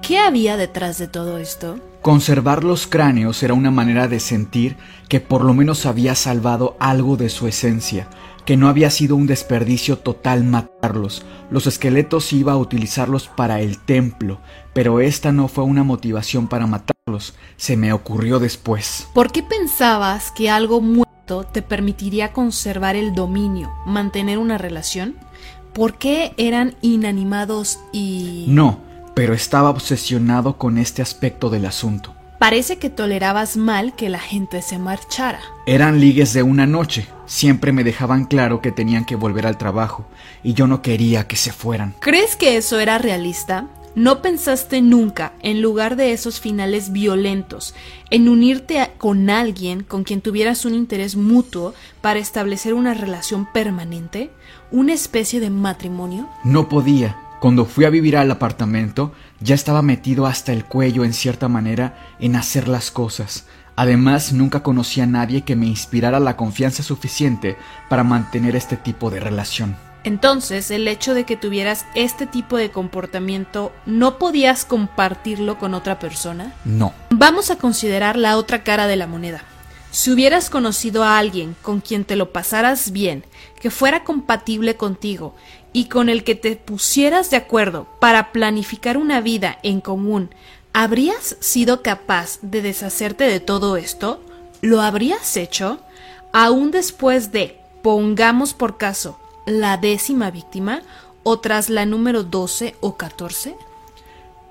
[0.00, 1.80] ¿qué había detrás de todo esto?
[2.06, 4.76] Conservar los cráneos era una manera de sentir
[5.08, 8.08] que por lo menos había salvado algo de su esencia,
[8.44, 11.26] que no había sido un desperdicio total matarlos.
[11.50, 14.38] Los esqueletos iba a utilizarlos para el templo,
[14.72, 19.08] pero esta no fue una motivación para matarlos, se me ocurrió después.
[19.12, 25.16] ¿Por qué pensabas que algo muerto te permitiría conservar el dominio, mantener una relación?
[25.72, 28.44] ¿Por qué eran inanimados y...
[28.46, 28.85] No,
[29.16, 32.14] pero estaba obsesionado con este aspecto del asunto.
[32.38, 35.40] Parece que tolerabas mal que la gente se marchara.
[35.64, 37.08] Eran ligues de una noche.
[37.24, 40.04] Siempre me dejaban claro que tenían que volver al trabajo,
[40.42, 41.94] y yo no quería que se fueran.
[42.00, 43.68] ¿Crees que eso era realista?
[43.94, 47.74] ¿No pensaste nunca, en lugar de esos finales violentos,
[48.10, 54.30] en unirte con alguien con quien tuvieras un interés mutuo para establecer una relación permanente?
[54.70, 56.28] ¿Una especie de matrimonio?
[56.44, 57.16] No podía.
[57.46, 61.96] Cuando fui a vivir al apartamento, ya estaba metido hasta el cuello en cierta manera
[62.18, 63.46] en hacer las cosas.
[63.76, 67.56] Además, nunca conocí a nadie que me inspirara la confianza suficiente
[67.88, 69.76] para mantener este tipo de relación.
[70.02, 76.00] Entonces, el hecho de que tuvieras este tipo de comportamiento, ¿no podías compartirlo con otra
[76.00, 76.52] persona?
[76.64, 76.94] No.
[77.10, 79.44] Vamos a considerar la otra cara de la moneda.
[79.92, 83.24] Si hubieras conocido a alguien con quien te lo pasaras bien,
[83.60, 85.34] que fuera compatible contigo
[85.76, 90.30] y con el que te pusieras de acuerdo para planificar una vida en común,
[90.72, 94.24] ¿habrías sido capaz de deshacerte de todo esto?
[94.62, 95.80] ¿Lo habrías hecho?
[96.32, 100.80] Aún después de, pongamos por caso, la décima víctima
[101.24, 103.54] o tras la número 12 o 14?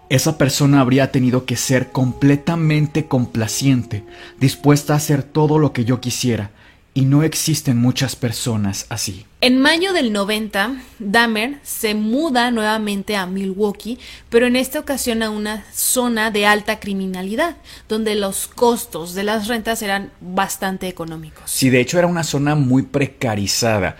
[0.10, 4.06] Esa persona habría tenido que ser completamente complaciente,
[4.40, 6.52] dispuesta a hacer todo lo que yo quisiera,
[6.94, 9.26] y no existen muchas personas así.
[9.46, 14.00] En mayo del 90, Dahmer se muda nuevamente a Milwaukee,
[14.32, 17.56] pero en esta ocasión a una zona de alta criminalidad,
[17.88, 21.44] donde los costos de las rentas eran bastante económicos.
[21.46, 23.98] Sí, de hecho era una zona muy precarizada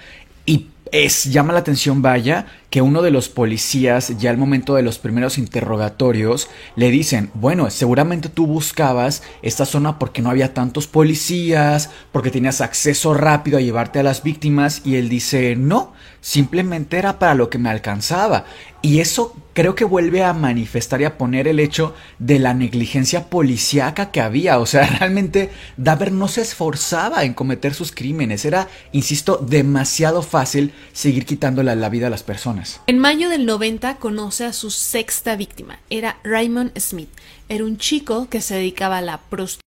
[0.48, 4.84] y es llama la atención, vaya, que uno de los policías, ya al momento de
[4.84, 10.88] los primeros interrogatorios, le dicen, bueno, seguramente tú buscabas esta zona porque no había tantos
[10.88, 15.94] policías, porque tenías acceso rápido a llevarte a las víctimas, y él dice, no,
[16.26, 18.46] simplemente era para lo que me alcanzaba.
[18.82, 23.30] Y eso creo que vuelve a manifestar y a poner el hecho de la negligencia
[23.30, 24.58] policíaca que había.
[24.58, 28.44] O sea, realmente Daver no se esforzaba en cometer sus crímenes.
[28.44, 32.82] Era, insisto, demasiado fácil seguir quitándole la vida a las personas.
[32.88, 35.78] En mayo del 90 conoce a su sexta víctima.
[35.92, 37.10] Era Raymond Smith.
[37.50, 39.65] Era un chico que se dedicaba a la prostitución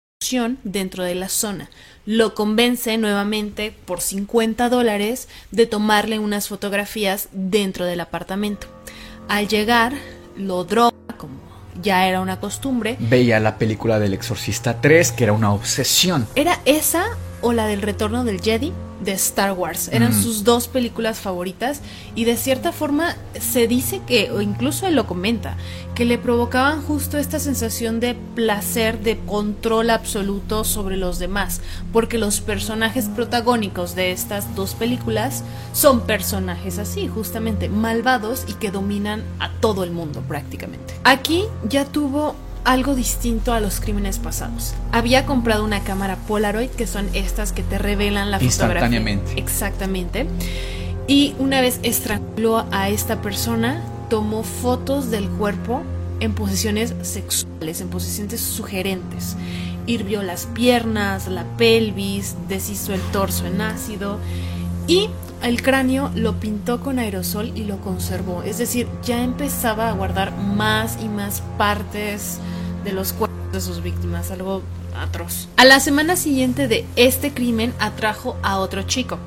[0.63, 1.69] dentro de la zona.
[2.07, 8.67] Lo convence nuevamente por 50 dólares de tomarle unas fotografías dentro del apartamento.
[9.29, 9.93] Al llegar,
[10.37, 11.35] lo droga como
[11.83, 12.97] ya era una costumbre.
[13.01, 16.27] Veía la película del Exorcista 3, que era una obsesión.
[16.35, 17.05] ¿Era esa
[17.45, 18.73] o la del Retorno del Jedi?
[19.05, 19.89] de Star Wars.
[19.93, 21.81] Eran sus dos películas favoritas
[22.15, 25.57] y de cierta forma se dice que, o incluso él lo comenta,
[25.95, 31.61] que le provocaban justo esta sensación de placer, de control absoluto sobre los demás,
[31.93, 38.71] porque los personajes protagónicos de estas dos películas son personajes así, justamente malvados y que
[38.71, 40.95] dominan a todo el mundo prácticamente.
[41.05, 42.35] Aquí ya tuvo
[42.65, 44.75] algo distinto a los crímenes pasados.
[44.91, 49.21] Había comprado una cámara Polaroid, que son estas que te revelan la Instantáneamente.
[49.27, 49.45] fotografía.
[49.45, 50.27] Exactamente.
[51.07, 55.83] Y una vez estranguló a esta persona, tomó fotos del cuerpo
[56.21, 59.37] en posiciones sexuales, en posiciones sugerentes.
[59.87, 64.19] Hirvió las piernas, la pelvis, deshizo el torso en ácido
[64.87, 65.11] y
[65.45, 68.43] el cráneo lo pintó con aerosol y lo conservó.
[68.43, 72.39] Es decir, ya empezaba a guardar más y más partes
[72.83, 74.63] de los cuerpos de sus víctimas, algo
[74.97, 75.49] atroz.
[75.57, 79.19] A la semana siguiente de este crimen atrajo a otro chico,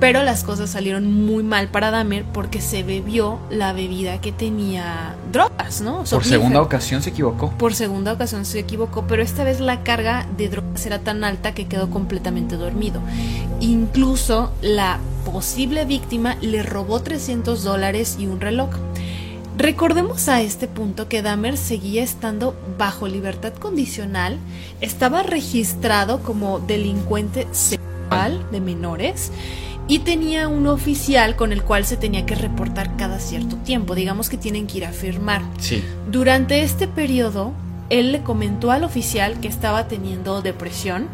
[0.00, 5.14] pero las cosas salieron muy mal para Dahmer porque se bebió la bebida que tenía
[5.30, 6.04] drogas, ¿no?
[6.04, 7.50] Por segunda ocasión se equivocó.
[7.50, 11.52] Por segunda ocasión se equivocó, pero esta vez la carga de drogas era tan alta
[11.52, 13.02] que quedó completamente dormido.
[13.60, 18.70] Incluso la posible víctima le robó 300 dólares y un reloj.
[19.58, 24.38] Recordemos a este punto que Dahmer seguía estando bajo libertad condicional,
[24.80, 29.30] estaba registrado como delincuente sexual de menores
[29.90, 34.28] y tenía un oficial con el cual se tenía que reportar cada cierto tiempo, digamos
[34.28, 35.42] que tienen que ir a firmar.
[35.58, 35.82] Sí.
[36.08, 37.52] Durante este periodo,
[37.88, 41.08] él le comentó al oficial que estaba teniendo depresión,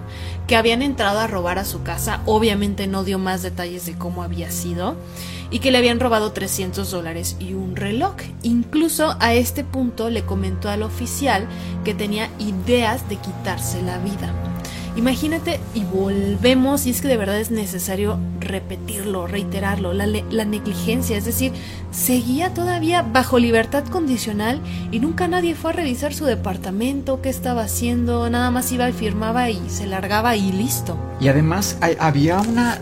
[0.47, 4.23] que habían entrado a robar a su casa, obviamente no dio más detalles de cómo
[4.23, 4.95] había sido
[5.51, 8.17] y que le habían robado 300 dólares y un reloj.
[8.43, 11.49] Incluso a este punto le comentó al oficial
[11.83, 14.35] que tenía ideas de quitarse la vida.
[14.97, 21.19] Imagínate y volvemos, y es que de verdad es necesario repetirlo, reiterarlo, la, la, negligencia,
[21.19, 21.53] es decir,
[21.91, 24.61] seguía todavía bajo libertad condicional
[24.91, 28.93] y nunca nadie fue a revisar su departamento, qué estaba haciendo, nada más iba y
[28.93, 30.97] firmaba y se largaba y listo.
[31.21, 32.79] Y además había una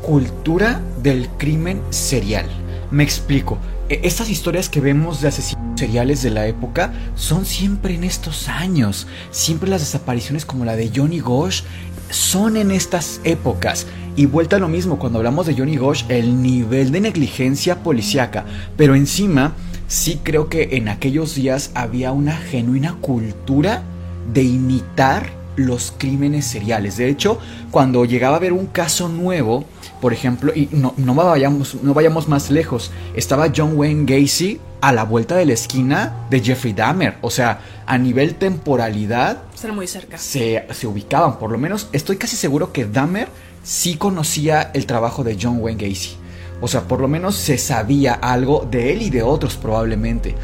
[0.00, 2.46] cultura del crimen serial.
[2.90, 3.58] Me explico.
[3.88, 8.48] E, estas historias que vemos de asesinos seriales de la época son siempre en estos
[8.48, 9.06] años.
[9.30, 11.62] Siempre las desapariciones como la de Johnny Gosh
[12.10, 13.86] son en estas épocas.
[14.16, 18.44] Y vuelta a lo mismo, cuando hablamos de Johnny Gosh, el nivel de negligencia policíaca.
[18.76, 19.54] Pero encima,
[19.86, 23.84] sí creo que en aquellos días había una genuina cultura
[24.32, 26.96] de imitar los crímenes seriales.
[26.96, 27.38] De hecho,
[27.70, 29.64] cuando llegaba a haber un caso nuevo,
[30.00, 34.92] por ejemplo, y no, no, vayamos, no vayamos más lejos, estaba John Wayne Gacy a
[34.92, 37.16] la vuelta de la esquina de Jeffrey Dahmer.
[37.20, 39.42] O sea, a nivel temporalidad...
[39.74, 40.18] muy cerca.
[40.18, 43.28] Se, se ubicaban, por lo menos estoy casi seguro que Dahmer
[43.62, 46.16] sí conocía el trabajo de John Wayne Gacy.
[46.60, 50.34] O sea, por lo menos se sabía algo de él y de otros probablemente.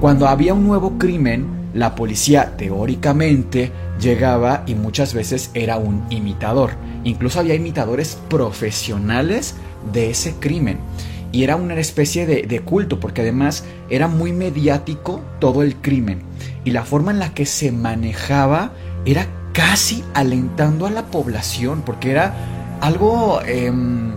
[0.00, 6.72] Cuando había un nuevo crimen, la policía teóricamente llegaba y muchas veces era un imitador.
[7.04, 9.54] Incluso había imitadores profesionales
[9.92, 10.78] de ese crimen.
[11.32, 16.22] Y era una especie de, culto, porque además era muy mediático todo el crimen.
[16.64, 18.72] Y la forma en la que se manejaba
[19.04, 22.34] era casi alentando a la población, porque era
[22.80, 24.12] algo em,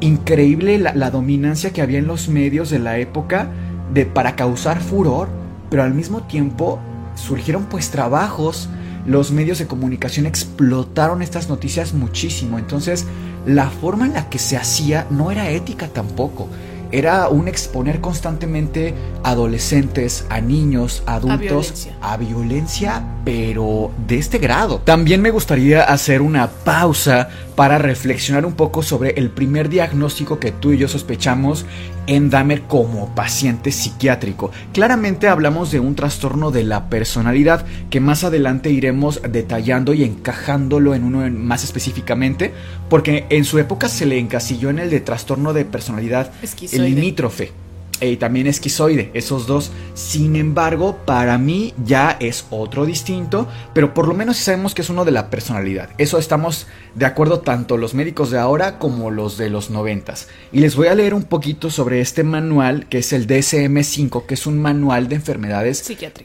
[0.00, 3.50] increíble la, la, dominancia que había en los medios de la época
[3.92, 5.28] de, para causar furor,
[5.70, 6.80] pero al mismo tiempo
[7.14, 8.68] surgieron pues trabajos
[9.08, 12.58] los medios de comunicación explotaron estas noticias muchísimo.
[12.58, 13.06] Entonces,
[13.46, 16.48] la forma en la que se hacía no era ética tampoco
[16.90, 23.04] era un exponer constantemente adolescentes, a niños, adultos a violencia.
[23.24, 24.80] pero de este grado.
[24.84, 30.52] También me gustaría hacer una pausa para reflexionar un poco sobre el primer diagnóstico que
[30.52, 31.66] tú y yo sospechamos
[32.08, 34.50] en Dahmer como paciente psiquiátrico.
[34.72, 40.94] Claramente hablamos de un trastorno de la personalidad que más adelante iremos detallando y encajándolo
[40.94, 42.52] en uno más específicamente,
[42.88, 46.32] porque en su época se le encasilló en el de trastorno de personalidad
[46.72, 47.52] limítrofe
[48.00, 49.70] y también esquizoide, esos dos.
[49.94, 54.90] Sin embargo, para mí ya es otro distinto, pero por lo menos sabemos que es
[54.90, 55.90] uno de la personalidad.
[55.98, 60.28] Eso estamos de acuerdo tanto los médicos de ahora como los de los noventas.
[60.52, 64.34] Y les voy a leer un poquito sobre este manual que es el DSM-5, que
[64.34, 65.78] es un manual de enfermedades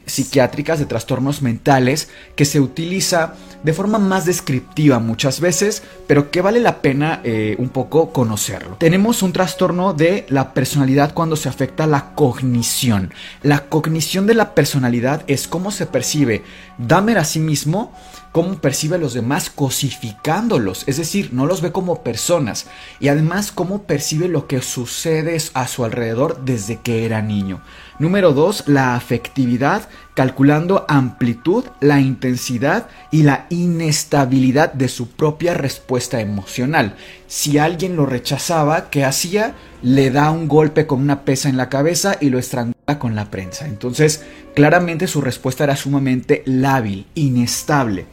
[0.06, 0.80] psiquiátricas.
[0.80, 6.60] de trastornos mentales que se utiliza de forma más descriptiva muchas veces, pero que vale
[6.60, 8.76] la pena eh, un poco conocerlo.
[8.78, 13.14] Tenemos un trastorno de la personalidad cuando se afecta la cognición.
[13.42, 16.44] La cognición de la personalidad es cómo se percibe
[16.78, 17.94] Dahmer a sí mismo,
[18.32, 22.66] cómo percibe a los demás cosificándolos, es decir, no los ve como personas
[23.00, 27.62] y además cómo percibe lo que sucede a su alrededor desde que era niño.
[28.00, 36.20] Número 2, la afectividad, calculando amplitud, la intensidad y la inestabilidad de su propia respuesta
[36.20, 36.96] emocional.
[37.28, 39.54] Si alguien lo rechazaba, ¿qué hacía?
[39.84, 43.30] Le da un golpe con una pesa en la cabeza y lo estrangula con la
[43.30, 43.68] prensa.
[43.68, 44.24] Entonces,
[44.56, 48.06] claramente su respuesta era sumamente lábil, inestable.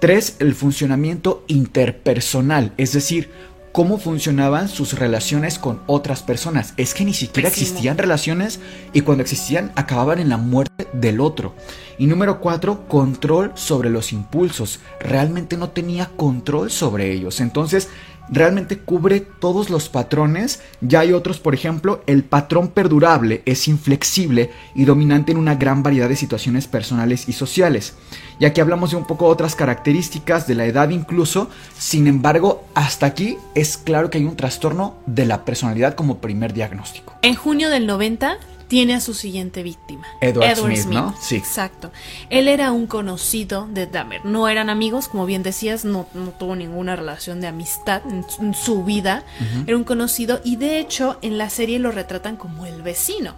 [0.00, 0.36] 3.
[0.40, 3.30] El funcionamiento interpersonal, es decir,
[3.76, 6.72] cómo funcionaban sus relaciones con otras personas.
[6.78, 8.58] Es que ni siquiera existían relaciones
[8.94, 11.54] y cuando existían acababan en la muerte del otro.
[11.98, 14.80] Y número cuatro, control sobre los impulsos.
[14.98, 17.38] Realmente no tenía control sobre ellos.
[17.38, 17.90] Entonces,
[18.28, 20.60] realmente cubre todos los patrones.
[20.80, 25.82] Ya hay otros, por ejemplo, el patrón perdurable es inflexible y dominante en una gran
[25.82, 27.94] variedad de situaciones personales y sociales.
[28.38, 31.48] Y aquí hablamos de un poco otras características de la edad incluso,
[31.78, 36.52] sin embargo, hasta aquí es claro que hay un trastorno de la personalidad como primer
[36.52, 37.14] diagnóstico.
[37.22, 40.06] En junio del 90 tiene a su siguiente víctima.
[40.20, 41.14] Edward, Smith, ¿no?
[41.20, 41.36] Sí.
[41.36, 41.92] Exacto.
[42.30, 44.24] Él era un conocido de Dahmer.
[44.24, 46.06] No eran amigos, como bien decías, no,
[46.38, 49.24] tuvo ninguna relación de amistad en, su vida.
[49.66, 53.34] Era un conocido y de hecho en la serie lo retratan como el vecino.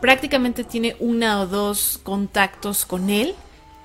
[0.00, 3.34] Prácticamente tiene una o dos contactos con él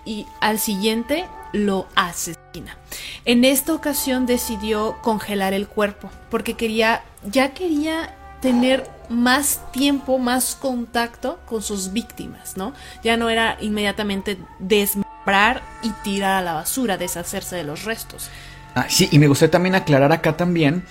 [0.05, 2.77] y al siguiente lo asesina.
[3.25, 10.55] En esta ocasión decidió congelar el cuerpo porque quería, ya quería tener más tiempo, más
[10.55, 12.73] contacto con sus víctimas, ¿no?
[13.03, 18.29] Ya no era inmediatamente desmembrar y tirar a la basura, deshacerse de los restos.
[18.75, 20.83] Ah, sí, y me gustaría también aclarar acá también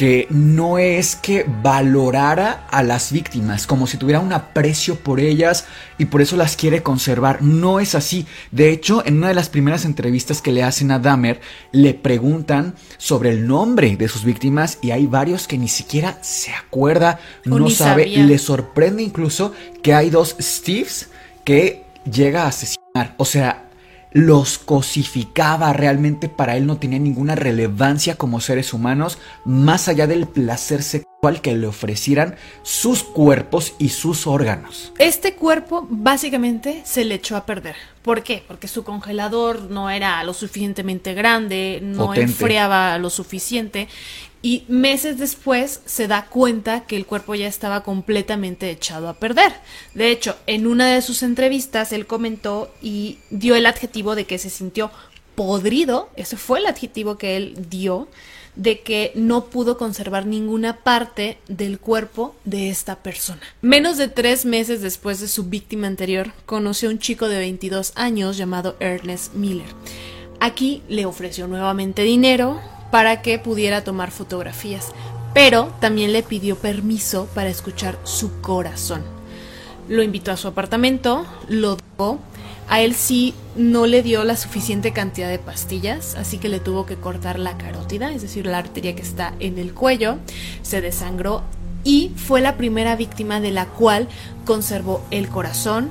[0.00, 5.66] que no es que valorara a las víctimas como si tuviera un aprecio por ellas
[5.98, 7.42] y por eso las quiere conservar.
[7.42, 8.24] No es así.
[8.50, 12.76] De hecho, en una de las primeras entrevistas que le hacen a Dahmer, le preguntan
[12.96, 17.68] sobre el nombre de sus víctimas y hay varios que ni siquiera se acuerda, no
[17.68, 18.08] sabe.
[18.08, 19.52] y Le sorprende incluso
[19.82, 21.10] que hay dos Steves
[21.44, 23.16] que llega a asesinar.
[23.18, 23.69] O sea,
[24.12, 30.26] los cosificaba, realmente para él no tenía ninguna relevancia como seres humanos, más allá del
[30.26, 34.92] placer sexual que le ofrecieran sus cuerpos y sus órganos.
[34.98, 37.76] Este cuerpo básicamente se le echó a perder.
[38.02, 38.42] ¿Por qué?
[38.48, 43.88] Porque su congelador no era lo suficientemente grande, no enfriaba lo suficiente
[44.42, 49.52] y meses después se da cuenta que el cuerpo ya estaba completamente echado a perder.
[49.94, 54.38] De hecho, en una de sus entrevistas él comentó y dio el adjetivo de que
[54.38, 54.90] se sintió
[55.34, 58.08] podrido, ese fue el adjetivo que él dio,
[58.56, 63.40] de que no pudo conservar ninguna parte del cuerpo de esta persona.
[63.62, 67.92] Menos de tres meses después de su víctima anterior, conoció a un chico de 22
[67.94, 69.68] años llamado Ernest Miller.
[70.40, 72.60] Aquí le ofreció nuevamente dinero,
[72.90, 74.88] para que pudiera tomar fotografías,
[75.34, 79.02] pero también le pidió permiso para escuchar su corazón.
[79.88, 82.18] Lo invitó a su apartamento, lo dio,
[82.68, 86.86] a él sí no le dio la suficiente cantidad de pastillas, así que le tuvo
[86.86, 90.18] que cortar la carótida, es decir, la arteria que está en el cuello,
[90.62, 91.42] se desangró
[91.82, 94.06] y fue la primera víctima de la cual
[94.44, 95.90] conservó el corazón,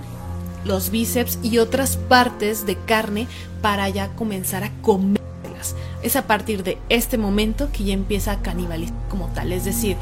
[0.64, 3.28] los bíceps y otras partes de carne
[3.62, 5.29] para ya comenzar a comer
[6.04, 9.52] es a partir de este momento que ya empieza a canibalizar como tal.
[9.52, 9.98] Es decir,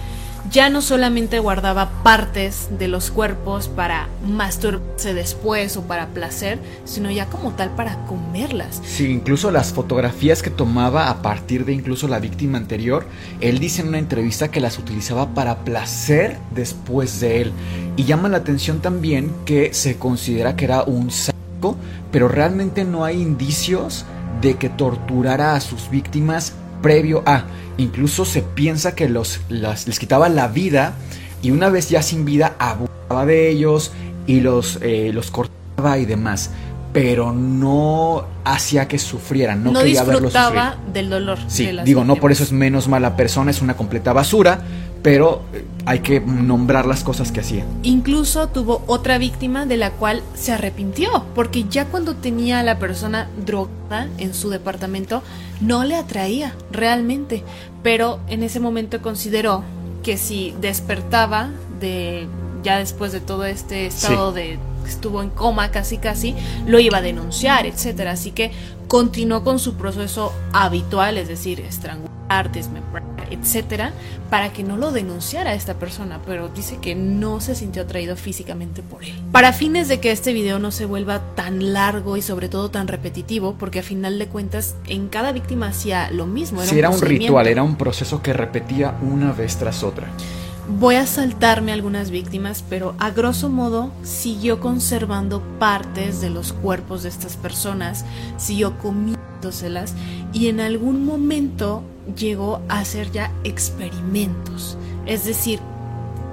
[0.52, 7.12] ya no solamente guardaba partes de los cuerpos para masturbarse después o para placer, sino
[7.12, 8.82] ya como tal para comerlas.
[8.86, 13.06] Sí, incluso las fotografías que tomaba a partir de incluso la víctima anterior,
[13.42, 17.52] él dice en una entrevista que las utilizaba para placer después de él.
[17.98, 21.76] Y llama la atención también que se considera que era un sádico,
[22.12, 24.06] pero realmente no hay indicios
[24.42, 27.44] de que torturara a sus víctimas previo a.
[27.78, 30.94] Incluso se piensa que los, les quitaba la vida
[31.42, 33.92] y una vez ya sin vida abusaba de ellos
[34.26, 36.52] y los, eh, los cortaba y demás.
[36.94, 40.62] Pero no hacía que sufrieran, no, quería verlos sufrir.
[40.92, 41.38] del dolor.
[41.48, 44.62] Sí, digo, no por eso es menos mala persona, es una completa basura,
[45.04, 47.66] pero eh, hay que nombrar las cosas que hacía.
[47.82, 52.78] Incluso tuvo otra víctima de la cual se arrepintió, porque ya cuando tenía a la
[52.78, 55.24] persona drogada en su departamento,
[55.62, 57.42] no le atraía realmente,
[57.84, 59.64] pero en ese momento consideró
[60.04, 62.28] que si despertaba de
[62.64, 66.36] ya después de todo este estado de estuvo en coma casi casi,
[66.66, 68.12] lo iba a denunciar, etcétera.
[68.12, 68.52] Así que
[68.90, 73.94] continuó con su proceso habitual, es decir, estrangular, desmembrar, etcétera,
[74.30, 78.16] para que no lo denunciara a esta persona, pero dice que no se sintió atraído
[78.16, 79.14] físicamente por él.
[79.32, 82.88] Para fines de que este video no se vuelva tan largo y sobre todo tan
[82.88, 86.62] repetitivo, porque a final de cuentas en cada víctima hacía lo mismo.
[86.62, 90.08] Era, era un ritual, era un proceso que repetía una vez tras otra.
[90.70, 97.04] Voy a saltarme algunas víctimas, pero a grosso modo siguió conservando partes de los cuerpos
[97.04, 98.04] de estas personas,
[98.36, 99.94] siguió comiéndoselas
[100.34, 101.84] y en algún momento
[102.16, 104.78] llegó a hacer ya experimentos.
[105.06, 105.60] Es decir,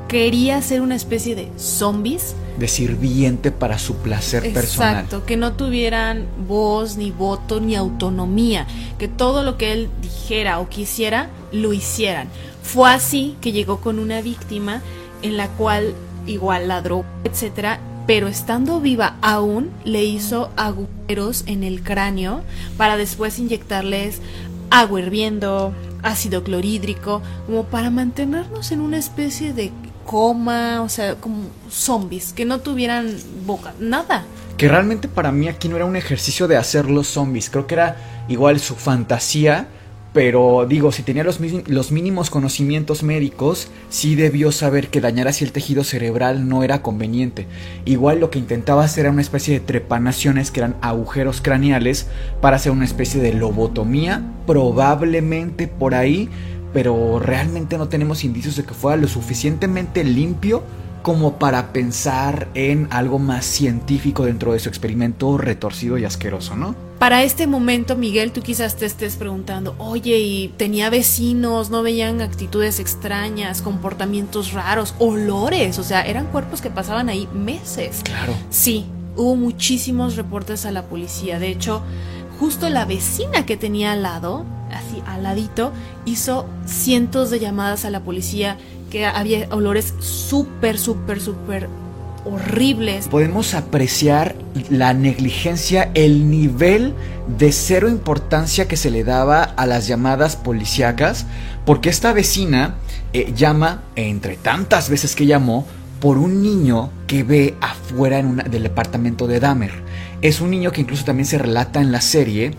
[0.09, 2.35] quería ser una especie de zombies.
[2.59, 4.95] De sirviente para su placer personal.
[4.95, 8.67] Exacto, que no tuvieran voz, ni voto, ni autonomía.
[8.99, 12.29] Que todo lo que él dijera o quisiera, lo hicieran.
[12.63, 14.83] Fue así que llegó con una víctima
[15.23, 15.95] en la cual
[16.27, 22.43] igual ladró, etcétera, pero estando viva aún le hizo agujeros en el cráneo
[22.77, 24.21] para después inyectarles
[24.71, 25.73] agua hirviendo,
[26.03, 29.73] ácido clorhídrico, como para mantenernos en una especie de
[30.05, 33.17] coma, o sea, como zombies, que no tuvieran
[33.47, 34.25] boca, nada.
[34.57, 37.75] Que realmente para mí aquí no era un ejercicio de hacer los zombies, creo que
[37.75, 37.97] era
[38.29, 39.69] igual su fantasía
[40.15, 41.41] pero digo, si tenía los,
[41.91, 47.49] mínimos conocimientos médicos, sí debió saber que dañar así el tejido cerebral no era conveniente.
[47.85, 52.07] Igual lo que intentaba hacer era una especie de trepanaciones que eran agujeros craneales
[52.41, 56.29] para hacer una especie de lobotomía, probablemente por ahí,
[56.73, 60.63] pero realmente no tenemos indicios de que fuera lo suficientemente limpio
[61.05, 66.75] como para pensar en algo más científico dentro de su experimento retorcido y asqueroso, ¿no?
[66.99, 71.69] Para este momento, Miguel, tú quizás te estés preguntando, oye, ¿y tenía vecinos?
[71.69, 75.79] ¿No veían actitudes extrañas, comportamientos raros, olores?
[75.79, 78.01] O sea, eran cuerpos que pasaban ahí meses.
[78.03, 78.33] Claro.
[78.49, 81.39] Sí, hubo muchísimos reportes a la policía.
[81.39, 81.83] De hecho,
[82.41, 85.71] justo la vecina que tenía al lado, así al ladito,
[86.07, 88.57] hizo cientos de llamadas a la policía
[88.95, 91.69] que había olores súper, súper, súper
[92.25, 93.09] horribles.
[93.09, 94.37] Podemos apreciar
[94.71, 96.95] la negligencia, el nivel
[97.27, 101.27] de cero importancia que se le daba a las llamadas policíacas,
[101.67, 102.77] porque esta vecina
[103.13, 105.67] eh, llama, entre tantas veces que llamó,
[106.01, 109.73] por un niño que ve afuera en del departamento de Dahmer.
[110.23, 112.53] Es un niño que incluso también se relata en la serie,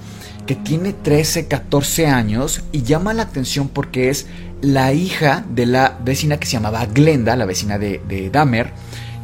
[0.46, 4.28] que tiene 13, 14 años y llama la atención porque es
[4.62, 8.74] la hija de la vecina que se llamaba Glenda, la vecina de, de Dahmer,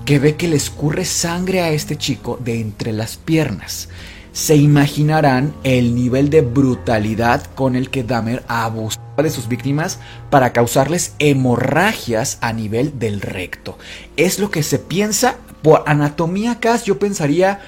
[0.06, 3.90] que ve que le escurre sangre a este chico de entre las piernas.
[4.34, 10.00] Se imaginarán el nivel de brutalidad con el que Dahmer abusaba de sus víctimas
[10.30, 13.78] para causarles hemorragias a nivel del recto.
[14.16, 17.60] Es lo que se piensa, por anatomía cas yo pensaría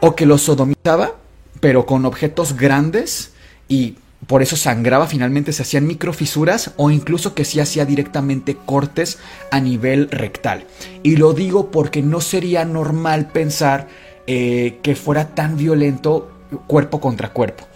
[0.00, 1.16] o que lo sodomizaba,
[1.60, 3.32] pero con objetos grandes
[3.68, 3.96] y
[4.26, 9.18] por eso sangraba, finalmente se hacían microfisuras o incluso que se hacía directamente cortes
[9.50, 10.64] a nivel rectal.
[11.02, 13.88] Y lo digo porque no sería normal pensar
[14.26, 16.30] eh, que fuera tan violento
[16.66, 17.66] cuerpo contra cuerpo.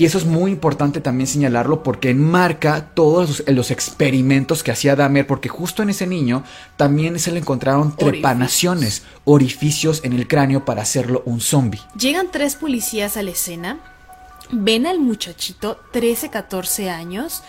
[0.00, 5.26] Y eso es muy importante también señalarlo porque enmarca todos los, experimentos que hacía Dahmer,
[5.26, 6.44] porque justo en ese niño
[6.76, 11.80] también se le encontraron trepanaciones, orificios en el cráneo para hacerlo un zombie.
[11.98, 13.80] Llegan tres policías a la escena
[14.50, 17.42] ven al muchachito 13, 14 años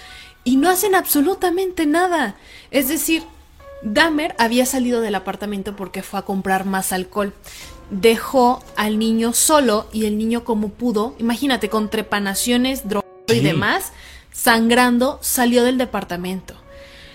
[0.43, 2.35] y no hacen absolutamente nada.
[2.71, 3.23] Es decir,
[3.81, 7.33] Dahmer había salido del apartamento porque fue a comprar más alcohol.
[7.89, 13.91] Dejó al niño solo y el niño como pudo, imagínate, con trepanaciones, drogas y demás,
[14.31, 16.55] sangrando, salió del departamento.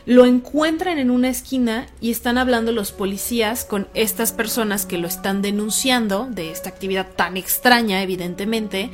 [0.06, 5.08] lo encuentran en una esquina y están hablando los policías con estas personas que lo
[5.08, 8.90] están denunciando de esta actividad tan extraña, evidentemente.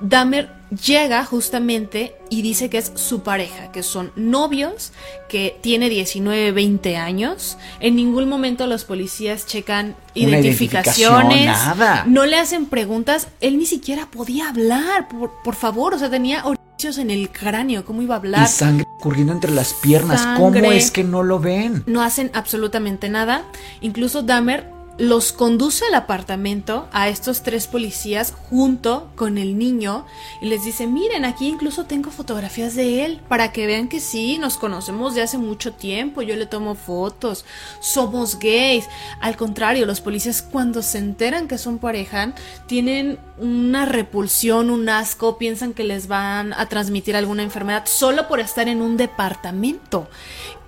[0.00, 4.92] Dahmer llega justamente y dice que es su pareja, que son novios,
[5.28, 7.56] que tiene 19, 20 años.
[7.80, 12.04] En ningún momento los policías checan identificaciones, nada.
[12.06, 13.28] no le hacen preguntas.
[13.40, 17.84] Él ni siquiera podía hablar, por, por favor, o sea, tenía orificios en el cráneo,
[17.84, 18.44] ¿cómo iba a hablar?
[18.44, 20.26] Y sangre corriendo entre las piernas.
[20.36, 21.82] ¿Cómo es que no lo ven?
[21.86, 23.42] no hacen absolutamente nada.
[23.80, 30.04] Incluso Dahmer los conduce al apartamento a estos tres policías junto con el niño
[30.42, 34.38] y les dice, miren, aquí incluso tengo fotografías de él para que vean que sí,
[34.38, 37.44] nos conocemos de hace mucho tiempo, yo le tomo fotos,
[37.80, 38.86] somos gays.
[39.20, 42.34] Al contrario, los policías cuando se enteran que son pareja
[42.66, 48.40] tienen una repulsión, un asco, piensan que les van a transmitir alguna enfermedad solo por
[48.40, 50.08] estar en un departamento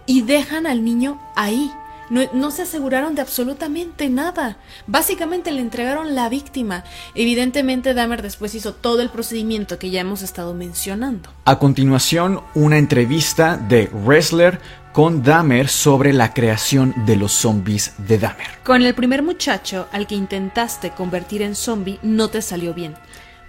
[0.07, 1.71] y dejan al niño ahí.
[2.11, 4.59] No, no se aseguraron de absolutamente nada.
[4.87, 6.85] Básicamente le entregaron la víctima.
[7.15, 11.31] Evidentemente Dahmer después hizo todo el procedimiento que ya hemos estado mencionando.
[11.45, 14.61] A continuación, una entrevista de Wrestler
[14.93, 18.49] con Dahmer sobre la creación de los zombies de Dahmer.
[18.65, 22.95] Con el primer muchacho al que intentaste convertir en zombie no te salió bien.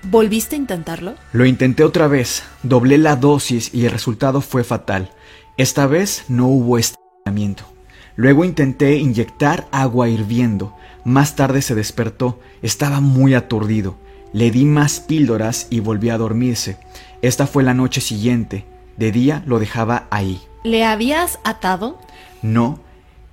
[0.03, 1.15] ¿Volviste a intentarlo?
[1.31, 5.11] Lo intenté otra vez, doblé la dosis y el resultado fue fatal.
[5.57, 7.70] Esta vez no hubo estreñimiento.
[8.15, 10.75] Luego intenté inyectar agua hirviendo.
[11.03, 13.97] Más tarde se despertó, estaba muy aturdido.
[14.33, 16.77] Le di más píldoras y volvió a dormirse.
[17.21, 18.65] Esta fue la noche siguiente.
[18.97, 20.41] De día lo dejaba ahí.
[20.63, 21.99] ¿Le habías atado?
[22.41, 22.79] No,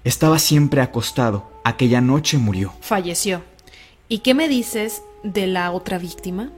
[0.05, 1.51] estaba siempre acostado.
[1.65, 2.73] Aquella noche murió.
[2.81, 3.43] Falleció.
[4.09, 6.51] ¿Y qué me dices de la otra víctima?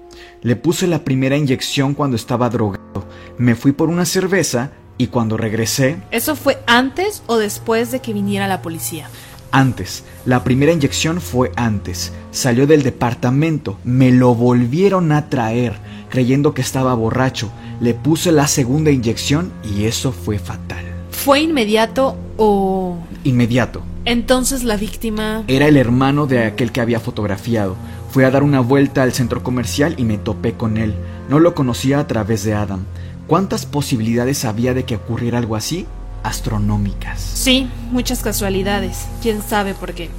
[0.43, 3.09] Le puse la primera inyección cuando estaba drogado.
[3.39, 8.13] Me fui por una cerveza y cuando regresé, ¿Eso fue antes o después de que
[8.13, 9.09] viniera la policía?
[9.51, 12.13] antes, la primera inyección fue antes.
[12.33, 15.73] Salió del departamento, me lo volvieron a traer,
[16.11, 17.51] creyendo que estaba borracho.
[17.81, 20.85] Le puse la segunda inyección y eso fue fatal.
[21.11, 22.99] ¿Fue inmediato o...
[23.25, 23.83] Inmediato.
[24.05, 25.45] Entonces la víctima...
[25.49, 27.75] Era el hermano de aquel que había fotografiado.
[28.11, 30.95] Fui a dar una vuelta al centro comercial y me topé con él.
[31.31, 32.85] No lo conocía a través de Adam.
[33.31, 35.87] ¿Cuántas posibilidades había de que ocurriera algo así?
[36.25, 37.21] Astronómicas.
[37.21, 39.07] Sí, muchas casualidades.
[39.23, 40.11] ¿Quién sabe por qué?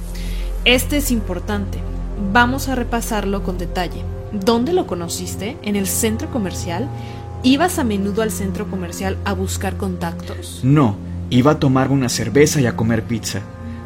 [0.64, 1.76] Este es importante.
[2.32, 4.02] Vamos a repasarlo con detalle.
[4.32, 5.58] ¿Dónde lo conociste?
[5.60, 6.88] ¿En el centro comercial?
[7.42, 10.60] ¿Ibas a menudo al centro comercial a buscar contactos?
[10.62, 10.96] No,
[11.28, 13.42] iba a tomar una cerveza y a comer pizza.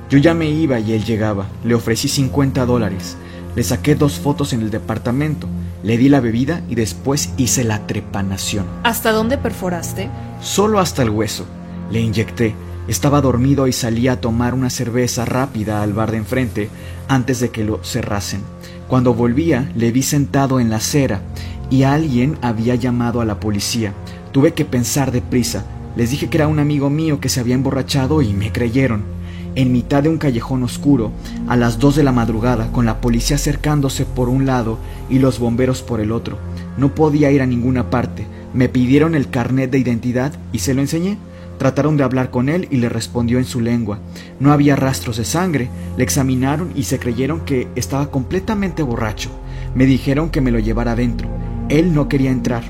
[0.08, 1.48] Yo ya me iba y él llegaba.
[1.64, 3.16] Le ofrecí 50 dólares.
[3.56, 5.48] Le saqué dos fotos en el departamento.
[5.82, 8.66] Le di la bebida y después hice la trepanación.
[8.82, 10.08] ¿Hasta dónde perforaste?
[10.40, 11.46] Solo hasta el hueso.
[11.90, 12.54] Le inyecté.
[12.88, 16.68] Estaba dormido y salí a tomar una cerveza rápida al bar de enfrente
[17.08, 18.42] antes de que lo cerrasen.
[18.88, 21.20] Cuando volvía, le vi sentado en la acera
[21.68, 23.92] y alguien había llamado a la policía.
[24.32, 25.64] Tuve que pensar deprisa.
[25.96, 29.15] Les dije que era un amigo mío que se había emborrachado y me creyeron.
[29.56, 31.12] En mitad de un callejón oscuro,
[31.48, 34.78] a las dos de la madrugada, con la policía acercándose por un lado
[35.08, 36.36] y los bomberos por el otro.
[36.76, 38.26] No podía ir a ninguna parte.
[38.52, 41.16] Me pidieron el carnet de identidad y se lo enseñé.
[41.56, 43.98] Trataron de hablar con él y le respondió en su lengua.
[44.40, 45.70] No había rastros de sangre.
[45.96, 49.30] Le examinaron y se creyeron que estaba completamente borracho.
[49.74, 51.30] Me dijeron que me lo llevara adentro.
[51.70, 52.64] Él no quería entrar,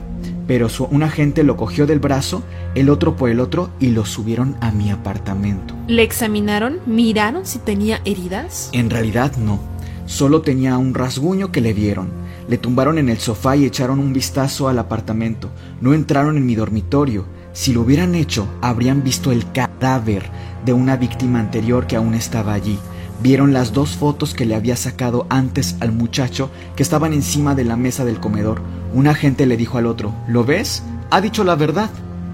[0.47, 2.43] pero su- un agente lo cogió del brazo,
[2.74, 5.74] el otro por el otro y lo subieron a mi apartamento.
[5.89, 6.78] ¿Le examinaron?
[6.86, 8.70] ¿Miraron si tenía heridas?
[8.73, 9.59] En realidad no,
[10.06, 12.09] solo tenía un rasguño que le vieron.
[12.48, 15.51] Le tumbaron en el sofá y echaron un vistazo al apartamento.
[15.81, 17.24] No entraron en mi dormitorio.
[17.52, 20.31] Si lo hubieran hecho, habrían visto el cadáver
[20.64, 22.78] de una víctima anterior que aún estaba allí.
[23.20, 27.64] Vieron las dos fotos que le había sacado antes al muchacho que estaban encima de
[27.64, 28.60] la mesa del comedor.
[28.97, 30.82] Un agente le dijo al otro, ¿lo ves?
[31.10, 31.90] Ha dicho la verdad.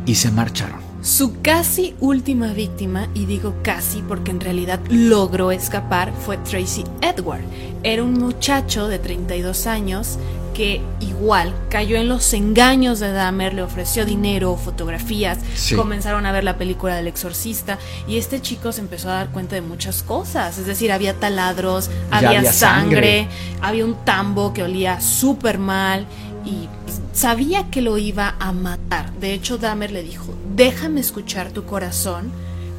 [0.07, 0.79] Y se marcharon.
[1.03, 7.43] Su casi última víctima, y digo casi porque en realidad logró escapar, fue Tracy Edward.
[7.83, 10.21] Era un muchacho de 32 años
[10.55, 15.75] que igual cayó en los engaños de Dahmer, le ofreció dinero, fotografías, Sí.
[15.75, 19.57] comenzaron a ver la película del exorcista y este chico se empezó a dar cuenta
[19.57, 23.29] de muchas cosas, es decir, había taladros, había sangre, sangre.
[23.63, 26.07] había un tambo que olía súper mal
[26.45, 26.69] y
[27.13, 29.13] sabía que lo iba a matar.
[29.15, 32.31] De hecho, Dahmer le dijo, déjame escuchar tu corazón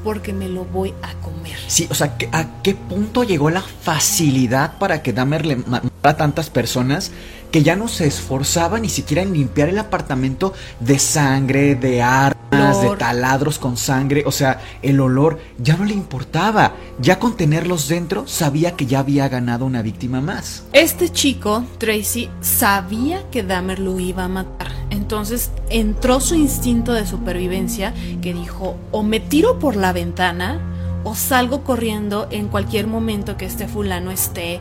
[0.03, 1.55] porque me lo voy a comer.
[1.67, 5.81] Sí, o sea, ¿qué- ¿a qué punto llegó la facilidad para que Dahmer le ma-
[5.81, 7.11] matara a tantas personas
[7.53, 12.81] que ya no se esforzaba ni siquiera en limpiar el apartamento de sangre, de armas,
[12.81, 16.73] de taladros con sangre, o sea, el olor ya no le importaba.
[16.99, 20.63] Ya con tenerlos dentro sabía que ya había ganado una víctima más.
[20.73, 24.71] Este chico, Tracy, sabía que Dahmer lo iba a matar.
[24.89, 27.93] Entonces entró su instinto de supervivencia
[28.23, 30.59] que dijo, o me tiro por la ventana
[31.03, 34.59] o salgo corriendo en cualquier momento que este fulano esté...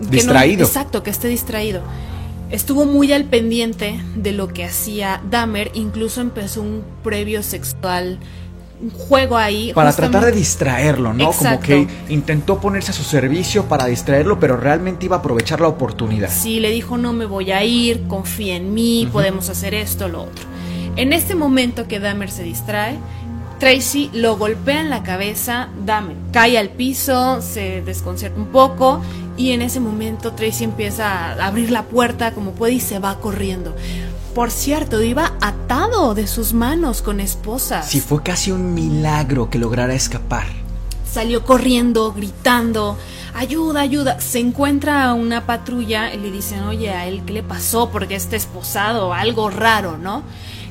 [0.00, 0.66] no- Distraído.
[0.66, 1.80] exacto, que esté distraído.
[2.50, 8.18] Estuvo muy al pendiente de lo que hacía Dahmer, incluso empezó un previo sexual,
[8.80, 9.72] un juego ahí.
[9.74, 11.32] Para tratar de distraerlo, ¿no?
[11.32, 15.68] Como que intentó ponerse a su servicio para distraerlo, pero realmente iba a aprovechar la
[15.68, 16.30] oportunidad.
[16.30, 20.22] Sí, le dijo no me voy a ir, confía en mí, podemos hacer esto, lo
[20.22, 20.44] otro.
[20.96, 22.96] En este momento que Dahmer se distrae,
[23.58, 29.02] Tracy lo golpea en la cabeza, Dahmer cae al piso, se desconcierta un poco
[29.38, 33.20] y en ese momento Tracy empieza a abrir la puerta como puede y se va
[33.20, 33.74] corriendo.
[34.34, 37.88] Por cierto, iba atado de sus manos con esposas.
[37.88, 40.46] Sí, fue casi un milagro que lograra escapar.
[41.10, 42.98] Salió corriendo, gritando,
[43.34, 44.20] ayuda, ayuda.
[44.20, 47.90] Se encuentra a una patrulla y le dicen, oye, a él, ¿qué le pasó?
[47.90, 50.22] Porque está esposado, algo raro, ¿no?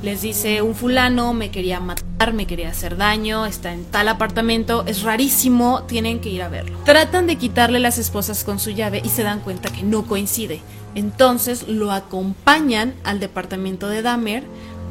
[0.03, 4.83] Les dice, un fulano me quería matar, me quería hacer daño, está en tal apartamento,
[4.85, 6.77] es rarísimo, tienen que ir a verlo.
[6.85, 10.61] Tratan de quitarle las esposas con su llave y se dan cuenta que no coincide.
[10.95, 14.43] Entonces lo acompañan al departamento de Dahmer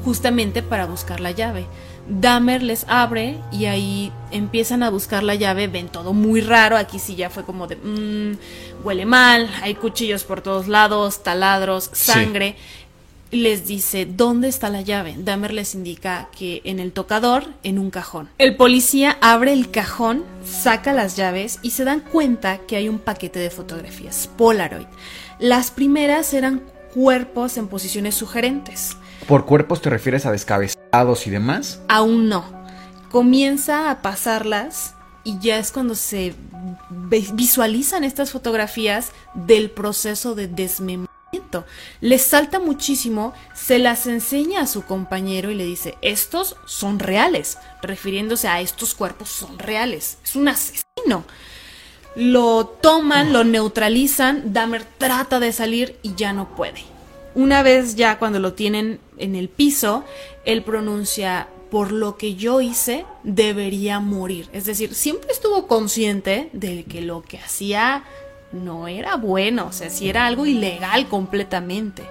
[0.05, 1.67] justamente para buscar la llave.
[2.09, 7.01] Dahmer les abre y ahí empiezan a buscar la llave, ven todo muy raro, aquí
[7.01, 12.13] sí ya fue como de, "Mm, huele mal, hay cuchillos por todos lados, taladros, Sí.
[13.33, 15.17] Les dice, ¿dónde está la llave?
[15.19, 18.29] Dahmer les indica que en el tocador, en un cajón.
[18.39, 23.01] El policía abre el cajón, saca las llaves y se dan cuenta que hay un
[23.01, 24.87] paquete de fotografías Polaroid.
[25.41, 26.63] Las primeras eran
[26.95, 28.97] cuerpos en posiciones sugerentes.
[29.27, 31.81] ¿Por cuerpos te refieres a descabezados y demás?
[31.89, 32.45] Aún no.
[33.11, 34.95] Comienza a pasarlas
[35.25, 36.35] y ya es cuando se
[37.35, 41.16] visualizan estas fotografías del proceso de desmembramiento.
[42.01, 47.59] Les salta muchísimo, se las enseña a su compañero y le dice, estos son reales,
[47.83, 51.25] refiriéndose a estos cuerpos son reales, es un asesino.
[52.15, 56.83] Lo toman, lo neutralizan, Dahmer trata de salir y ya no puede.
[57.35, 60.05] Una vez ya cuando lo tienen en el piso,
[60.45, 64.49] él pronuncia, por lo que yo hice, debería morir.
[64.53, 68.05] Es decir, siempre estuvo consciente de que lo que hacía
[68.57, 72.03] no era bueno, o sea, si era algo ilegal completamente.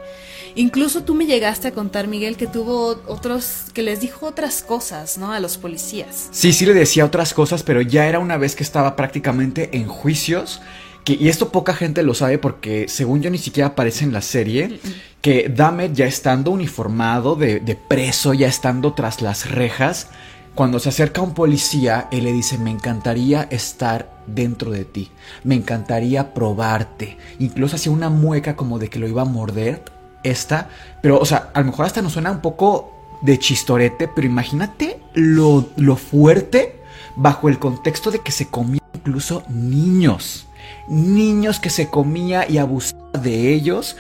[0.56, 5.18] Incluso tú me llegaste a contar, Miguel, que tuvo otros, que les dijo otras cosas,
[5.18, 5.34] ¿no?
[5.34, 6.30] A los policías.
[6.32, 9.88] Sí, sí le decía otras cosas, pero ya era una vez que estaba prácticamente en
[9.88, 10.62] juicios.
[11.04, 14.22] Que, y esto poca gente lo sabe porque según yo ni siquiera aparece en la
[14.22, 14.80] serie,
[15.22, 20.08] que Dahmer ya estando uniformado de, de preso, ya estando tras las rejas,
[20.56, 25.12] cuando se acerca un policía, él le dice, me encantaría estar dentro de ti,
[25.44, 27.18] me encantaría probarte.
[27.40, 29.84] Incluso hacía una mueca como de que lo iba a morder,
[30.24, 30.70] esta,
[31.02, 32.92] pero o sea, a lo mejor hasta nos suena un poco
[33.22, 36.80] de chistorete, pero imagínate lo, lo fuerte
[37.16, 40.48] bajo el contexto de que se comía incluso niños.
[40.88, 43.98] Niños que se comía y abusaba de ellos.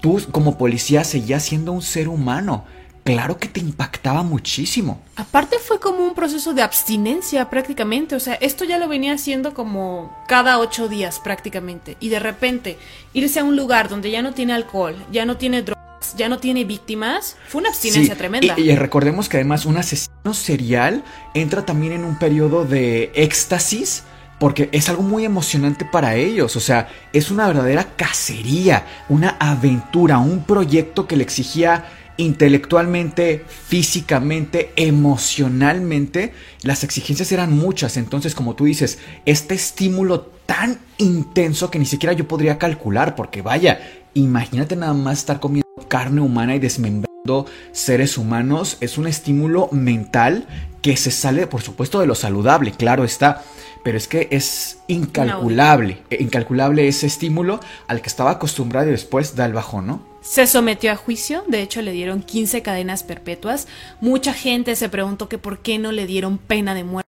[0.00, 2.64] Tú como policía seguías siendo un ser humano.
[3.04, 5.02] Claro que te impactaba muchísimo.
[5.16, 9.54] Aparte fue como un proceso de abstinencia prácticamente, o sea, esto ya lo venía haciendo
[9.54, 12.78] como cada ocho días prácticamente, y de repente
[13.12, 16.38] irse a un lugar donde ya no tiene alcohol, ya no tiene drogas, ya no
[16.38, 18.54] tiene víctimas, fue una abstinencia Sí, tremenda.
[18.56, 21.02] Y, y recordemos que además un asesino serial
[21.34, 24.04] entra también en un periodo de éxtasis.
[24.38, 30.18] Porque es algo muy emocionante para ellos, o sea, es una verdadera cacería, una aventura,
[30.18, 31.84] un proyecto que le exigía
[32.16, 36.32] intelectualmente, físicamente, emocionalmente,
[36.62, 37.96] las exigencias eran muchas.
[37.96, 43.42] Entonces, como tú dices, este estímulo tan intenso que ni siquiera yo podría calcular, porque
[43.42, 43.80] vaya,
[44.14, 50.46] imagínate nada más estar comiendo carne humana y desmembrando seres humanos, es un estímulo mental
[50.82, 53.42] que se sale, por supuesto, de lo saludable, claro está.
[53.84, 57.58] Pero es que es incalculable, eh, incalculable ese estímulo
[57.88, 60.11] al que estaba acostumbrado y después da el bajón, ¿no?
[60.22, 63.66] Se sometió a juicio, de hecho le dieron 15 cadenas perpetuas.
[64.00, 67.08] Mucha gente se preguntó que por qué no le dieron pena de muerte.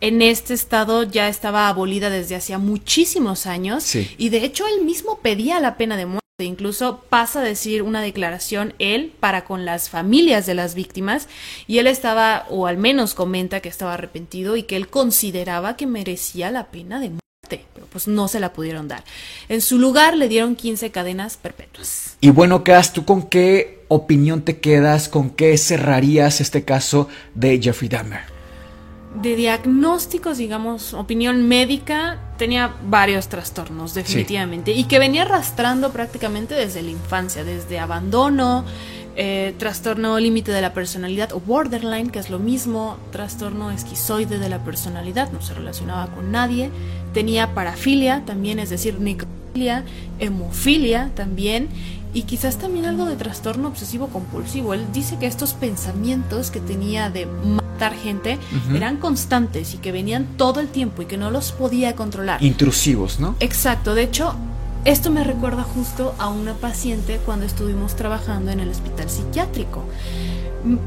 [0.00, 4.10] En este estado ya estaba abolida desde hacía muchísimos años Sí.
[4.18, 6.20] y de hecho él mismo pedía la pena de muerte.
[6.40, 11.28] Incluso pasa a decir una declaración él para con las familias de las víctimas
[11.68, 15.86] y él estaba, o al menos comenta que estaba arrepentido y que él consideraba que
[15.86, 17.23] merecía la pena de muerte.
[17.94, 19.04] Pues no se la pudieron dar.
[19.48, 22.16] En su lugar le dieron 15 cadenas perpetuas.
[22.20, 25.08] Y bueno, Cass, ¿tú con qué opinión te quedas?
[25.08, 28.34] ¿Con qué cerrarías este caso de Jeffrey Dahmer?
[29.14, 36.82] de diagnósticos, digamos, opinión médica, tenía varios trastornos, definitivamente, y que venía arrastrando prácticamente desde
[36.82, 38.64] la infancia, desde abandono,
[39.16, 44.48] eh, trastorno límite de la personalidad o borderline, que es lo mismo, trastorno esquizoide de
[44.48, 46.70] la personalidad, no se relacionaba con nadie,
[47.12, 49.84] tenía parafilia también, es decir, necrofilia,
[50.18, 51.68] hemofilia también,
[52.12, 54.72] y quizás también algo de trastorno obsesivo compulsivo.
[54.72, 58.38] Él dice que estos pensamientos que tenía de matar gente
[58.72, 62.42] eran constantes y que venían todo el tiempo y que no los podía controlar.
[62.42, 63.34] Intrusivos, ¿no?
[63.40, 64.34] Exacto, de hecho,
[64.84, 69.84] esto me recuerda justo a una paciente cuando estuvimos trabajando en el hospital psiquiátrico.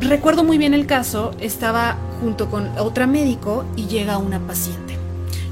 [0.02, 4.98] Recuerdo muy bien el caso, estaba junto con otra médico y llega una paciente.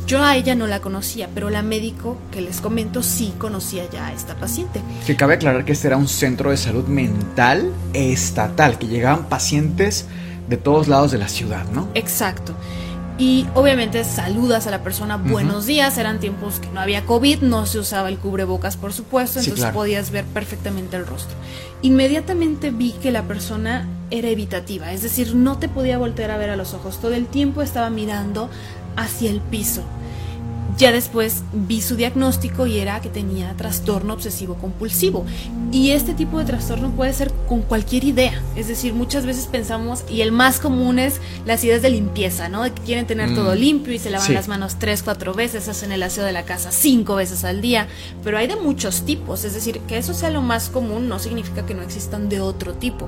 [0.07, 4.07] Yo a ella no la conocía, pero la médico que les comento sí conocía ya
[4.07, 4.81] a esta paciente.
[5.07, 10.05] Que cabe aclarar que este era un centro de salud mental estatal, que llegaban pacientes
[10.47, 11.87] de todos lados de la ciudad, ¿no?
[11.95, 12.53] Exacto.
[13.17, 17.65] Y obviamente saludas a la persona, buenos días, eran tiempos que no había COVID, no
[17.65, 21.33] se usaba el cubrebocas, por supuesto, entonces podías ver perfectamente el rostro.
[21.81, 26.49] Inmediatamente vi que la persona era evitativa, es decir, no te podía voltear a ver
[26.49, 28.49] a los ojos, todo el tiempo estaba mirando
[28.97, 29.83] hacia el piso.
[30.77, 35.25] Ya después vi su diagnóstico y era que tenía trastorno obsesivo compulsivo.
[35.71, 38.41] Y este tipo de trastorno puede ser con cualquier idea.
[38.55, 42.63] Es decir, muchas veces pensamos, y el más común es las ideas de limpieza, ¿no?
[42.63, 43.57] De que quieren tener todo mm.
[43.57, 46.71] limpio y se lavan las manos tres, cuatro veces, hacen el aseo de la casa
[46.71, 47.87] cinco veces al día.
[48.23, 49.45] Pero hay de muchos tipos.
[49.45, 52.73] Es decir, que eso sea lo más común no significa que no existan de otro
[52.73, 53.07] tipo.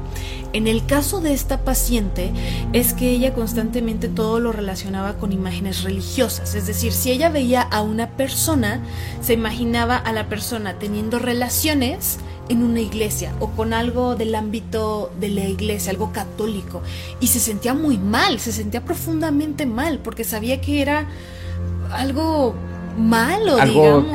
[0.53, 2.31] En el caso de esta paciente,
[2.73, 6.55] es que ella constantemente todo lo relacionaba con imágenes religiosas.
[6.55, 8.81] Es decir, si ella veía a una persona,
[9.21, 12.19] se imaginaba a la persona teniendo relaciones
[12.49, 16.81] en una iglesia o con algo del ámbito de la iglesia, algo católico.
[17.19, 21.07] Y se sentía muy mal, se sentía profundamente mal porque sabía que era
[21.91, 22.55] algo
[22.97, 24.05] malo, algo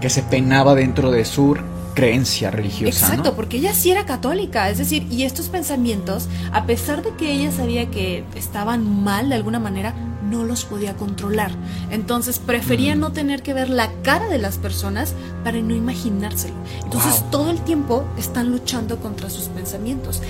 [0.00, 1.56] que se penaba dentro de su
[1.94, 3.06] creencia religiosa.
[3.06, 7.32] Exacto, porque ella sí era católica, es decir, y estos pensamientos, a pesar de que
[7.32, 9.94] ella sabía que estaban mal de alguna manera,
[10.28, 11.52] no los podía controlar.
[11.90, 13.00] Entonces prefería mm.
[13.00, 15.14] no tener que ver la cara de las personas
[15.44, 16.54] para no imaginárselo.
[16.84, 20.22] Entonces todo el tiempo están luchando contra sus pensamientos.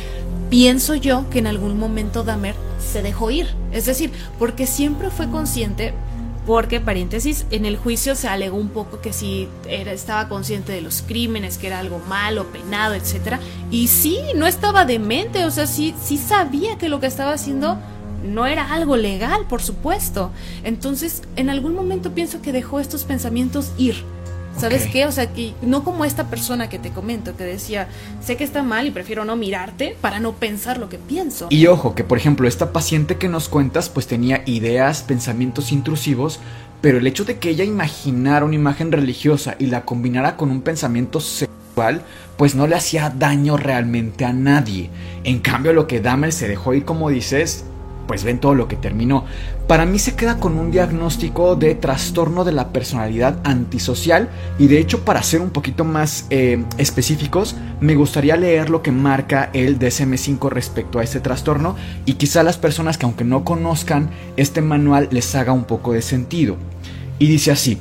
[0.50, 5.30] Pienso yo que en algún momento Dahmer se dejó ir, es decir, porque siempre fue
[5.30, 5.92] consciente,
[6.46, 10.80] porque, paréntesis, en el juicio se alegó un poco que si era, estaba consciente de
[10.80, 13.36] los crímenes, que era algo malo, penado, etc.
[13.70, 17.78] Y sí, no estaba demente, o sea, sí, sí sabía que lo que estaba haciendo
[18.24, 20.30] no era algo legal, por supuesto.
[20.64, 24.04] Entonces, en algún momento pienso que dejó estos pensamientos ir.
[24.58, 25.06] ¿Sabes qué?
[25.06, 27.86] O sea, que no como esta persona que te comento, que decía,
[28.20, 31.46] sé que está mal y prefiero no mirarte para no pensar lo que pienso.
[31.50, 36.40] Y ojo, que por ejemplo, esta paciente que nos cuentas, pues tenía ideas, pensamientos intrusivos,
[36.80, 40.62] pero el hecho de que ella imaginara una imagen religiosa y la combinara con un
[40.62, 42.02] pensamiento sexual,
[42.36, 44.90] pues no le hacía daño realmente a nadie.
[45.22, 47.64] En cambio, lo que Dahmer se dejó ir, como dices,
[48.08, 49.24] pues ven todo lo que terminó.
[49.68, 54.80] Para mí se queda con un diagnóstico de trastorno de la personalidad antisocial y de
[54.80, 59.78] hecho para ser un poquito más eh, específicos me gustaría leer lo que marca el
[59.78, 61.76] DSM5 respecto a este trastorno
[62.06, 66.02] y quizá las personas que aunque no conozcan este manual les haga un poco de
[66.02, 66.56] sentido.
[67.20, 67.78] Y dice así,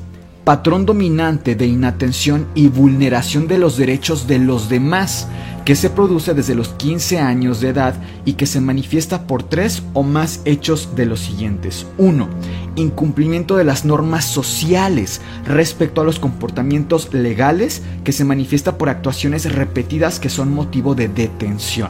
[0.48, 5.28] patrón dominante de inatención y vulneración de los derechos de los demás
[5.66, 9.84] que se produce desde los 15 años de edad y que se manifiesta por tres
[9.92, 11.86] o más hechos de los siguientes.
[11.98, 12.30] 1.
[12.78, 19.54] Incumplimiento de las normas sociales respecto a los comportamientos legales que se manifiesta por actuaciones
[19.54, 21.90] repetidas que son motivo de detención.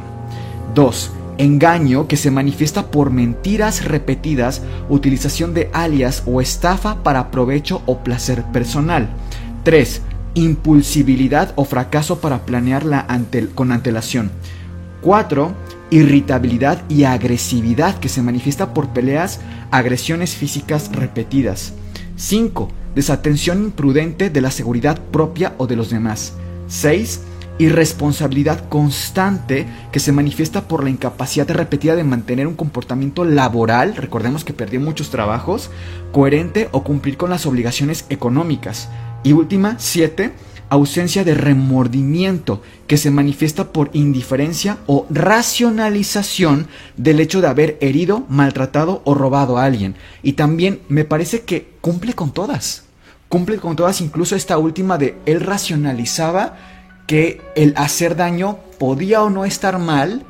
[0.74, 7.82] 2 engaño que se manifiesta por mentiras repetidas, utilización de alias o estafa para provecho
[7.86, 9.10] o placer personal.
[9.64, 10.02] 3
[10.38, 13.08] impulsibilidad o fracaso para planearla
[13.56, 14.30] con antelación.
[15.02, 15.54] 4.
[15.90, 19.40] Irritabilidad y agresividad que se manifiesta por peleas,
[19.72, 21.74] agresiones físicas repetidas.
[22.18, 22.70] 5.
[22.94, 26.34] Desatención imprudente de la seguridad propia o de los demás.
[26.68, 27.22] 6.
[27.60, 34.46] Irresponsabilidad constante que se manifiesta por la incapacidad repetida de mantener un comportamiento laboral, recordemos
[34.46, 35.72] que perdió muchos trabajos,
[36.12, 38.90] coherente o cumplir con las obligaciones económicas.
[39.24, 40.34] Y última, 7.
[40.70, 48.26] Ausencia de remordimiento, que se manifiesta por indiferencia o racionalización del hecho de haber herido,
[48.30, 49.96] maltratado o robado a alguien.
[50.22, 52.84] Y también me parece que cumple con todas.
[53.30, 56.77] cumple con todas, incluso esta última de él racionalizaba
[57.08, 60.26] que el hacer daño podía o no estar mal,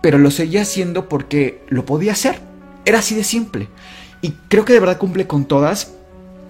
[0.00, 2.40] pero lo seguía haciendo porque lo podía hacer.
[2.84, 3.68] Era así de simple.
[4.22, 5.92] Y creo que de verdad cumple con todas.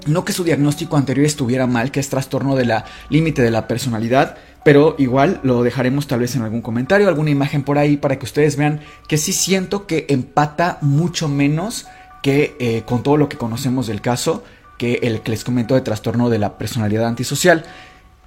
[0.06, 3.68] No que su diagnóstico anterior estuviera mal, que es trastorno de la límite de la
[3.68, 8.18] personalidad, pero igual lo dejaremos tal vez en algún comentario, alguna imagen por ahí para
[8.18, 11.86] que ustedes vean que sí siento que empata mucho menos
[12.22, 14.42] que eh, con todo lo que conocemos del caso
[14.76, 17.64] que el que les comento de trastorno de la personalidad antisocial.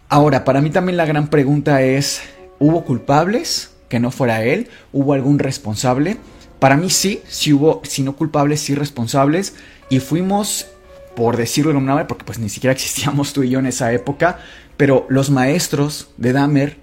[0.08, 2.22] Ahora, para mí también la gran pregunta es,
[2.60, 3.72] ¿hubo culpables?
[3.90, 6.18] Que no fuera él, ¿hubo algún responsable?
[6.60, 9.56] Para mí sí, sí hubo, si no culpables, sí responsables.
[9.90, 10.68] Y fuimos,
[11.16, 13.92] por decirlo de alguna manera, porque pues ni siquiera existíamos tú y yo en esa
[13.94, 14.40] época,
[14.78, 16.78] pero los maestros de Dahmer,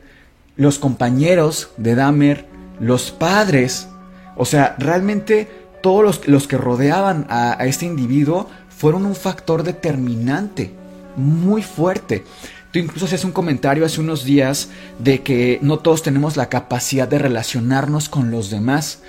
[0.56, 2.46] los compañeros de Dahmer,
[2.80, 3.88] los padres,
[4.36, 5.48] o sea, realmente
[5.80, 10.72] todos los, los que rodeaban a, a este individuo fueron un factor determinante,
[11.16, 12.24] muy fuerte.
[12.72, 17.06] Tú incluso hacías un comentario hace unos días de que no todos tenemos la capacidad
[17.06, 19.02] de relacionarnos con los demás.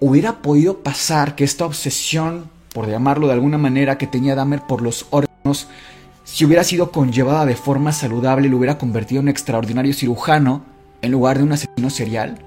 [0.00, 4.82] Hubiera podido pasar que esta obsesión, por llamarlo de alguna manera, que tenía Dahmer por
[4.82, 5.68] los órganos,
[6.24, 10.64] si hubiera sido conllevada de forma saludable, lo hubiera convertido en un extraordinario cirujano
[11.00, 12.40] en lugar de un asesino serial.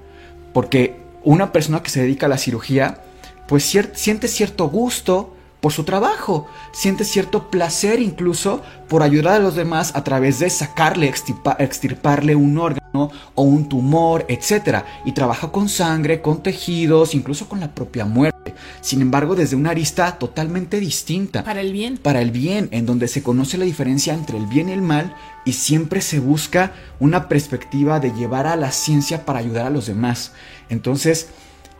[0.53, 3.03] Porque una persona que se dedica a la cirugía,
[3.47, 9.55] pues siente cierto gusto por su trabajo, siente cierto placer incluso por ayudar a los
[9.55, 11.11] demás a través de sacarle,
[11.59, 14.83] extirparle un órgano o un tumor, etc.
[15.03, 18.53] Y trabaja con sangre, con tejidos, incluso con la propia muerte.
[18.81, 21.43] Sin embargo, desde una arista totalmente distinta.
[21.43, 21.97] Para el bien.
[21.97, 25.15] Para el bien, en donde se conoce la diferencia entre el bien y el mal
[25.43, 29.87] y siempre se busca una perspectiva de llevar a la ciencia para ayudar a los
[29.87, 30.33] demás.
[30.69, 31.29] Entonces,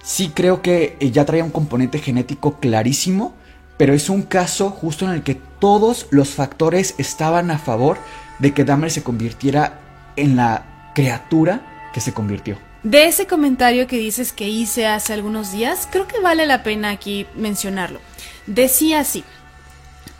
[0.04, 3.36] sí creo que ya traía un componente genético clarísimo
[3.78, 7.98] pero es un caso justo en el que todos los factores estaban a favor
[8.40, 9.80] de que Dahmer se convirtiera
[10.16, 12.58] en la criatura que se convirtió.
[12.84, 16.90] De ese comentario que dices que hice hace algunos días, creo que vale la pena
[16.90, 18.00] aquí mencionarlo.
[18.46, 19.24] Decía así,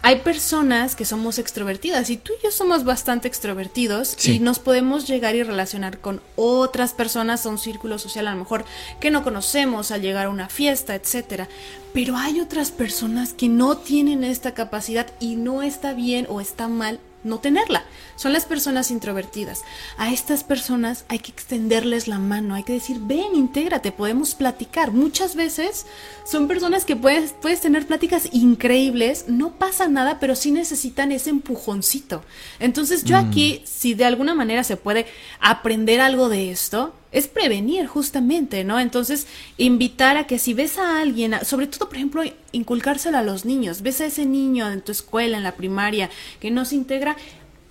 [0.02, 5.08] hay personas que somos extrovertidas y tú y yo somos bastante extrovertidos y nos podemos
[5.08, 8.64] llegar y relacionar con otras personas a un círculo social a lo mejor
[9.00, 11.50] que no conocemos al llegar a una fiesta, etcétera.
[11.94, 16.68] Pero hay otras personas que no tienen esta capacidad y no está bien o está
[16.68, 17.84] mal no tenerla.
[18.16, 19.64] Son las personas introvertidas.
[19.98, 24.92] A estas personas hay que extenderles la mano, hay que decir, ven, intégrate, podemos platicar.
[24.92, 25.86] Muchas veces
[26.26, 31.30] son personas que puedes, puedes tener pláticas increíbles, no pasa nada, pero sí necesitan ese
[31.30, 32.24] empujoncito.
[32.60, 33.28] Entonces yo mm.
[33.28, 35.06] aquí, si de alguna manera se puede
[35.40, 38.80] aprender algo de esto, es prevenir justamente, ¿no?
[38.80, 39.28] Entonces,
[39.58, 43.82] invitar a que si ves a alguien, sobre todo, por ejemplo, inculcárselo a los niños,
[43.82, 46.10] ves a ese niño en tu escuela, en la primaria,
[46.40, 47.16] que no se integra,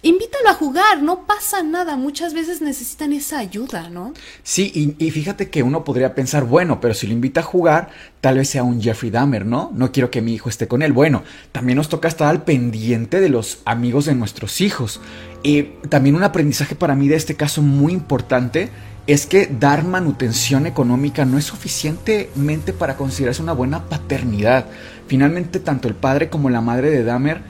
[0.03, 4.13] invítalo a jugar, no pasa nada, muchas veces necesitan esa ayuda, ¿no?
[4.43, 7.91] Sí, y, fíjate que uno podría pensar, bueno, pero si lo invita a jugar,
[8.21, 9.73] tal vez sea un Jeffrey Dahmer, ¿no?
[9.75, 10.93] No quiero que mi hijo esté con él.
[10.93, 15.01] Bueno, también nos toca estar al pendiente de los amigos de nuestros hijos.
[15.43, 18.71] Y también un aprendizaje para mí de este caso muy importante
[19.07, 24.67] es que dar manutención económica no es suficientemente para considerarse una buena paternidad.
[25.07, 27.41] Finalmente, tanto el padre como la madre de Dahmer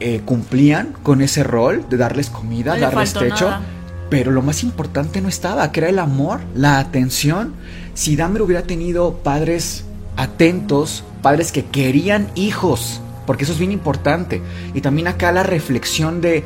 [0.00, 3.50] eh, cumplían con ese rol de darles comida, darles techo.
[4.08, 7.54] Pero lo más importante no estaba, que era el amor, la atención.
[7.94, 9.84] Si Dahmer hubiera tenido padres
[10.16, 14.42] atentos, padres que querían hijos, porque eso es bien importante.
[14.74, 16.44] Y también acá la reflexión de,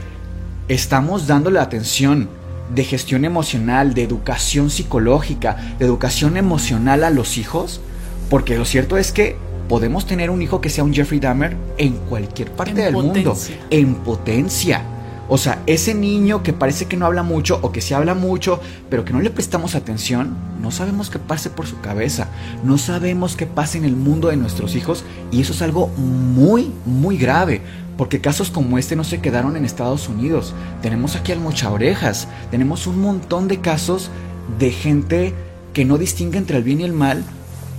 [0.68, 2.28] estamos dándole atención
[2.74, 7.80] de gestión emocional, de educación psicológica, de educación emocional a los hijos,
[8.28, 9.36] porque lo cierto es que
[9.68, 13.36] podemos tener un hijo que sea un Jeffrey Dahmer en cualquier parte del mundo,
[13.70, 14.82] en potencia.
[15.28, 18.60] O sea, ese niño que parece que no habla mucho o que sí habla mucho,
[18.88, 22.28] pero que no le prestamos atención, no sabemos qué pase por su cabeza,
[22.62, 26.70] no sabemos qué pase en el mundo de nuestros hijos y eso es algo muy,
[26.84, 27.60] muy grave.
[27.96, 30.54] Porque casos como este no se quedaron en Estados Unidos.
[30.82, 32.28] Tenemos aquí al mocha orejas.
[32.50, 34.10] Tenemos un montón de casos
[34.58, 35.34] de gente
[35.72, 37.24] que no distingue entre el bien y el mal.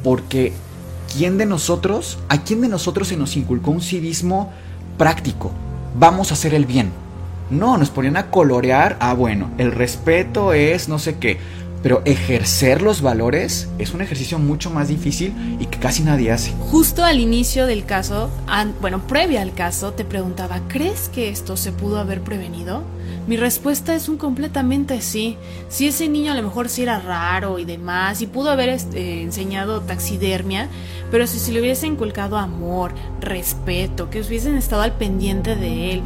[0.04, 0.54] Porque
[1.16, 4.52] ¿quién de nosotros, a quién de nosotros se nos inculcó un civismo
[4.98, 5.52] práctico?
[5.98, 6.92] Vamos a hacer el bien.
[7.50, 8.98] No, nos ponían a colorear.
[9.00, 11.38] Ah, bueno, el respeto es no sé qué.
[11.84, 16.52] Pero ejercer los valores es un ejercicio mucho más difícil y que casi nadie hace.
[16.72, 18.30] Justo al inicio del caso,
[18.82, 22.84] bueno, previo al caso, te preguntaba, ¿crees que esto se pudo haber prevenido?
[23.28, 25.38] Mi respuesta es un completamente sí.
[25.68, 29.22] Si ese niño a lo mejor sí era raro y demás, y pudo haber este,
[29.22, 30.70] enseñado taxidermia,
[31.12, 36.04] pero si se le hubiese inculcado amor, respeto, que hubiesen estado al pendiente de él,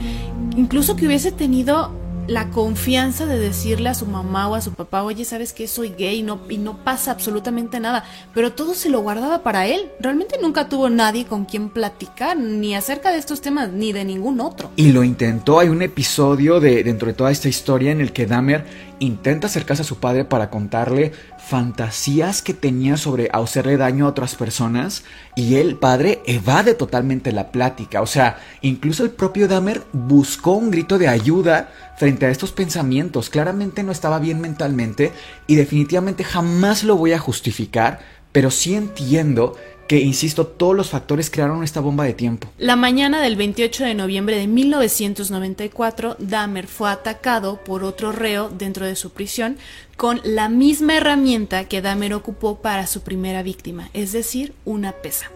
[0.57, 1.91] incluso que hubiese tenido
[2.27, 5.89] la confianza de decirle a su mamá o a su papá, oye, sabes que soy
[5.89, 9.89] gay y no, y no pasa absolutamente nada, pero todo se lo guardaba para él.
[9.99, 14.39] Realmente nunca tuvo nadie con quien platicar, ni acerca de estos temas, ni de ningún
[14.39, 14.71] otro.
[14.75, 18.25] Y lo intentó, hay un episodio de dentro de toda esta historia en el que
[18.25, 18.65] Dahmer
[18.99, 21.11] intenta acercarse a su padre para contarle
[21.51, 25.03] fantasías que tenía sobre hacerle daño a otras personas
[25.35, 28.01] y el padre evade totalmente la plática.
[28.01, 33.29] O sea, incluso el propio Dahmer buscó un grito de ayuda frente a estos pensamientos.
[33.29, 35.11] Claramente no estaba bien mentalmente
[35.45, 37.99] y definitivamente jamás lo voy a justificar,
[38.31, 39.57] pero sí entiendo
[39.91, 42.47] que, insisto, todos los factores crearon esta bomba de tiempo.
[42.57, 48.85] La mañana del 28 de noviembre de 1994, Dahmer fue atacado por otro reo dentro
[48.85, 49.57] de su prisión
[49.97, 55.29] con la misma herramienta que Dahmer ocupó para su primera víctima, es decir, una pesa.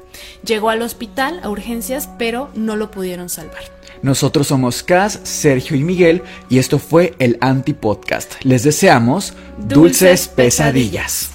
[0.46, 3.64] Llegó al hospital a urgencias, pero no lo pudieron salvar.
[4.04, 8.36] Nosotros somos Cas, Sergio y Miguel y esto fue el Anti-Podcast.
[8.44, 11.35] Les deseamos dulces, dulces pesadillas.